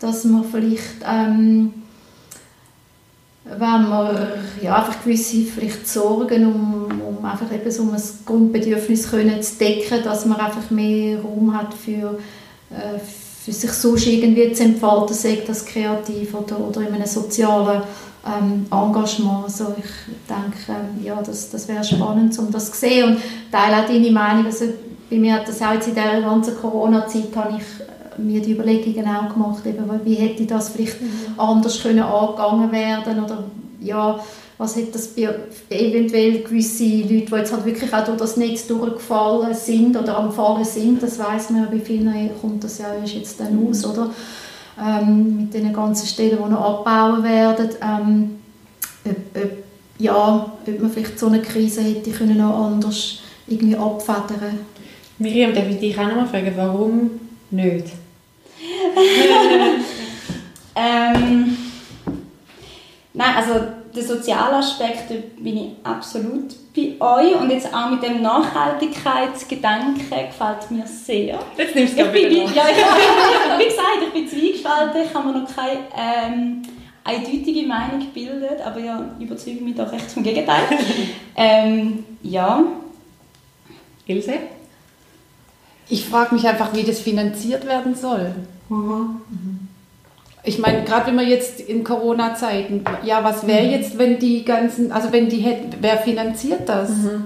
dass 0.00 0.24
man 0.24 0.44
vielleicht 0.44 1.02
ähm, 1.04 1.72
wenn 3.50 3.88
man 3.88 4.16
ja, 4.62 4.76
einfach 4.76 5.02
gewisse 5.02 5.44
vielleicht 5.44 5.88
Sorgen, 5.88 6.46
um, 6.46 7.00
um 7.00 7.24
einfach 7.24 7.50
eben 7.52 7.70
so 7.70 7.82
ein 7.82 8.02
Grundbedürfnis 8.26 9.10
können 9.10 9.42
zu 9.42 9.56
decken, 9.56 10.02
dass 10.04 10.26
man 10.26 10.38
einfach 10.38 10.70
mehr 10.70 11.20
Raum 11.20 11.56
hat 11.56 11.72
für, 11.72 12.18
äh, 12.70 12.98
für 13.44 13.52
sich 13.52 13.70
sonst 13.70 14.06
irgendwie 14.06 14.52
zu 14.52 14.64
entfalten, 14.64 15.14
sei 15.14 15.42
das 15.46 15.64
kreativ 15.64 16.34
oder, 16.34 16.60
oder 16.60 16.82
in 16.82 16.94
einem 16.94 17.06
sozialen 17.06 17.82
ähm, 18.26 18.66
Engagement. 18.70 19.44
Also 19.44 19.74
ich 19.78 20.14
denke, 20.28 20.58
ähm, 20.68 21.04
ja, 21.04 21.22
das, 21.22 21.50
das 21.50 21.68
wäre 21.68 21.84
spannend, 21.84 22.38
um 22.38 22.50
das 22.50 22.70
zu 22.70 22.78
sehen 22.78 23.14
und 23.14 23.18
teile 23.50 23.82
auch 23.82 23.88
deine 23.88 24.10
Meinung. 24.10 24.46
Also 24.46 24.66
bei 25.08 25.16
mir 25.16 25.34
hat 25.34 25.48
das 25.48 25.62
auch 25.62 25.72
jetzt 25.72 25.88
in 25.88 25.94
dieser 25.94 26.20
ganzen 26.20 26.54
Corona-Zeit 26.56 27.34
habe 27.34 27.56
ich 27.56 27.64
mir 28.18 28.40
die 28.40 28.52
Überlegungen 28.52 29.06
auch 29.06 29.32
gemacht, 29.32 29.64
eben, 29.66 29.84
wie 30.04 30.14
hätte 30.14 30.44
das 30.44 30.70
vielleicht 30.70 31.00
mhm. 31.00 31.38
anders 31.38 31.82
können 31.82 32.00
angegangen 32.00 32.72
werden 32.72 33.24
oder 33.24 33.44
ja, 33.80 34.18
was 34.58 34.74
hätte 34.74 34.92
das 34.92 35.08
bei 35.08 35.28
eventuell 35.70 36.42
gewisse 36.42 36.84
Leute, 36.84 37.26
die 37.26 37.34
jetzt 37.36 37.52
halt 37.52 37.64
wirklich 37.64 37.92
auch 37.94 38.04
durch 38.04 38.18
das 38.18 38.36
Netz 38.36 38.66
durchgefallen 38.66 39.54
sind 39.54 39.96
oder 39.96 40.18
am 40.18 40.32
Fallen 40.32 40.64
sind, 40.64 41.02
das 41.02 41.18
weiß 41.18 41.50
man 41.50 41.62
ja, 41.62 41.68
bei 41.70 41.78
vielen 41.78 42.30
kommt 42.40 42.64
das 42.64 42.78
ja 42.78 42.92
erst 42.94 43.14
jetzt 43.14 43.40
dann 43.40 43.68
aus, 43.68 43.86
oder? 43.86 44.10
Ähm, 44.80 45.36
mit 45.36 45.54
den 45.54 45.72
ganzen 45.72 46.06
Stellen, 46.06 46.38
die 46.44 46.50
noch 46.50 46.80
abbauen 46.86 47.22
werden. 47.22 47.68
Ähm, 47.80 48.30
ob, 49.04 49.42
ob, 49.42 49.50
ja, 49.98 50.52
ob 50.66 50.80
man 50.80 50.90
vielleicht 50.90 51.18
so 51.18 51.26
eine 51.26 51.40
Krise 51.40 51.82
hätte 51.82 52.10
können 52.10 52.38
noch 52.38 52.66
anders 52.66 53.20
irgendwie 53.46 53.76
abfedern 53.76 54.58
Miriam, 55.18 55.52
darf 55.52 55.68
ich 55.68 55.78
dich 55.78 55.98
auch 55.98 56.06
noch 56.06 56.16
mal 56.16 56.26
fragen, 56.26 56.52
warum 56.54 57.10
nicht? 57.50 57.86
ähm, 60.76 61.56
nein, 63.12 63.36
also 63.36 63.60
der 63.94 64.02
soziale 64.02 64.56
Aspekt 64.56 65.08
bin 65.42 65.56
ich 65.56 65.70
absolut 65.82 66.54
bei 66.74 66.94
euch 67.00 67.40
und 67.40 67.50
jetzt 67.50 67.72
auch 67.74 67.90
mit 67.90 68.02
dem 68.02 68.22
Nachhaltigkeitsgedanken 68.22 69.94
gefällt 69.96 70.70
mir 70.70 70.86
sehr. 70.86 71.38
Jetzt 71.56 71.74
nimmst 71.74 71.98
du 71.98 72.02
es 72.02 72.14
wieder 72.14 72.28
ja, 72.30 72.64
Wie 73.58 73.64
gesagt, 73.64 74.02
ich 74.06 74.12
bin 74.12 74.28
zweigespalten, 74.28 75.02
ich 75.02 75.14
habe 75.14 75.28
mir 75.28 75.40
noch 75.40 75.54
keine 75.54 75.80
ähm, 75.96 76.62
eindeutige 77.04 77.66
Meinung 77.66 78.00
gebildet, 78.00 78.60
aber 78.64 78.80
ja, 78.80 79.10
überzeuge 79.18 79.62
mich 79.62 79.74
doch 79.74 79.90
recht 79.90 80.10
vom 80.10 80.22
Gegenteil. 80.22 80.62
ähm, 81.36 82.04
ja. 82.22 82.62
Ilse? 84.06 84.34
Ich 85.88 86.04
frage 86.04 86.34
mich 86.34 86.46
einfach, 86.46 86.72
wie 86.74 86.84
das 86.84 87.00
finanziert 87.00 87.66
werden 87.66 87.94
soll. 87.94 88.34
Mhm. 88.68 89.68
Ich 90.44 90.58
meine, 90.58 90.84
gerade 90.84 91.08
wenn 91.08 91.16
wir 91.16 91.26
jetzt 91.26 91.60
in 91.60 91.84
Corona-Zeiten, 91.84 92.84
ja, 93.04 93.22
was 93.22 93.46
wäre 93.46 93.66
mhm. 93.66 93.70
jetzt, 93.70 93.98
wenn 93.98 94.18
die 94.18 94.44
ganzen, 94.44 94.92
also 94.92 95.12
wenn 95.12 95.28
die 95.28 95.38
hätten, 95.38 95.76
wer 95.80 95.98
finanziert 95.98 96.68
das? 96.68 96.90
Mhm. 96.90 97.24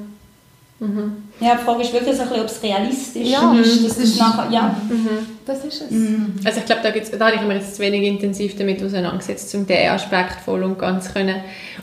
Mhm. 0.80 1.12
Ja, 1.38 1.54
die 1.54 1.64
Frage 1.64 1.82
ist 1.82 1.92
wirklich 1.92 2.16
so 2.16 2.22
ein 2.22 2.28
bisschen, 2.28 2.42
ob 2.42 2.48
es 2.48 2.62
realistisch 2.62 3.28
ja, 3.28 3.54
ist. 3.54 3.84
Das 3.84 3.98
ist 3.98 4.18
nachher, 4.18 4.50
ja, 4.50 4.76
mhm. 4.88 5.08
das 5.46 5.64
ist 5.64 5.82
es. 5.82 5.90
Mhm. 5.90 6.34
Also 6.44 6.58
ich 6.58 6.66
glaube, 6.66 6.82
da, 6.82 6.90
da 6.90 7.26
habe 7.26 7.36
ich 7.36 7.42
mir 7.42 7.54
jetzt 7.54 7.76
zu 7.76 7.82
wenig 7.82 8.02
intensiv 8.02 8.56
damit 8.56 8.82
auseinandergesetzt, 8.82 9.54
um 9.54 9.66
diesen 9.66 9.88
Aspekt 9.88 10.40
voll 10.44 10.64
und 10.64 10.78
ganz 10.78 11.12
können 11.12 11.36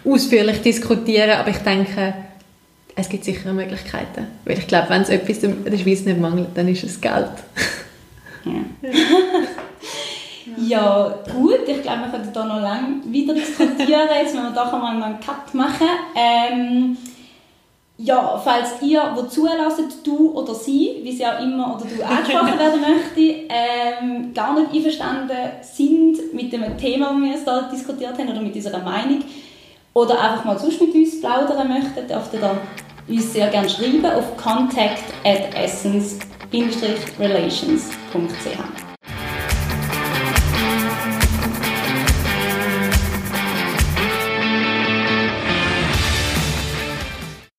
ausführlich 0.03 0.61
diskutieren, 0.61 1.31
aber 1.31 1.49
ich 1.49 1.59
denke, 1.59 2.13
es 2.95 3.07
gibt 3.07 3.23
sicher 3.23 3.53
Möglichkeiten. 3.53 4.27
Weil 4.43 4.57
ich 4.57 4.67
glaube, 4.67 4.89
wenn 4.89 5.03
es 5.03 5.09
etwas 5.09 5.37
in 5.43 5.63
der 5.63 5.77
Schweiz 5.77 6.01
nicht 6.01 6.19
mangelt, 6.19 6.49
dann 6.55 6.67
ist 6.67 6.83
es 6.83 6.99
Geld. 6.99 7.31
Ja. 8.53 8.89
ja, 10.67 11.15
gut. 11.31 11.67
Ich 11.67 11.81
glaube, 11.81 12.01
wir 12.01 12.09
können 12.09 12.33
da 12.33 12.45
noch 12.45 12.61
lange 12.61 13.01
weiter 13.05 13.33
diskutieren. 13.33 14.09
Jetzt 14.21 14.33
müssen 14.35 14.53
wir 14.53 14.63
doch 14.63 14.73
einmal 14.73 15.01
einen 15.03 15.19
Cut 15.19 15.53
machen. 15.53 15.87
Ähm, 16.15 16.97
ja, 18.01 18.39
falls 18.41 18.81
ihr, 18.81 19.11
wo 19.13 19.23
zulässt, 19.23 20.07
du 20.07 20.31
oder 20.31 20.55
sie, 20.55 21.01
wie 21.03 21.11
sie 21.11 21.25
auch 21.25 21.41
immer 21.41 21.75
oder 21.75 21.83
du 21.85 22.01
angesprochen 22.01 22.57
werden 22.59 22.79
möchte, 22.79 23.45
ähm, 23.49 24.33
gar 24.33 24.57
nicht 24.57 24.73
einverstanden 24.73 25.37
sind 25.61 26.33
mit 26.33 26.53
dem 26.53 26.77
Thema, 26.77 27.07
das 27.07 27.17
wir 27.17 27.31
jetzt 27.31 27.43
hier 27.43 27.69
diskutiert 27.73 28.17
haben, 28.17 28.29
oder 28.29 28.39
mit 28.39 28.55
unserer 28.55 28.79
Meinung, 28.79 29.19
oder 29.93 30.17
einfach 30.17 30.45
mal 30.45 30.57
sonst 30.57 30.79
mit 30.79 30.95
uns 30.95 31.19
plaudern 31.19 31.67
möchtet, 31.67 32.09
dürft 32.09 32.33
ihr 32.33 32.57
uns 33.09 33.33
sehr 33.33 33.49
gerne 33.49 33.69
schreiben 33.69 34.05
auf 34.05 34.37
contact 34.37 35.03
at 36.51 36.55
essence-relations.ch. 36.55 38.88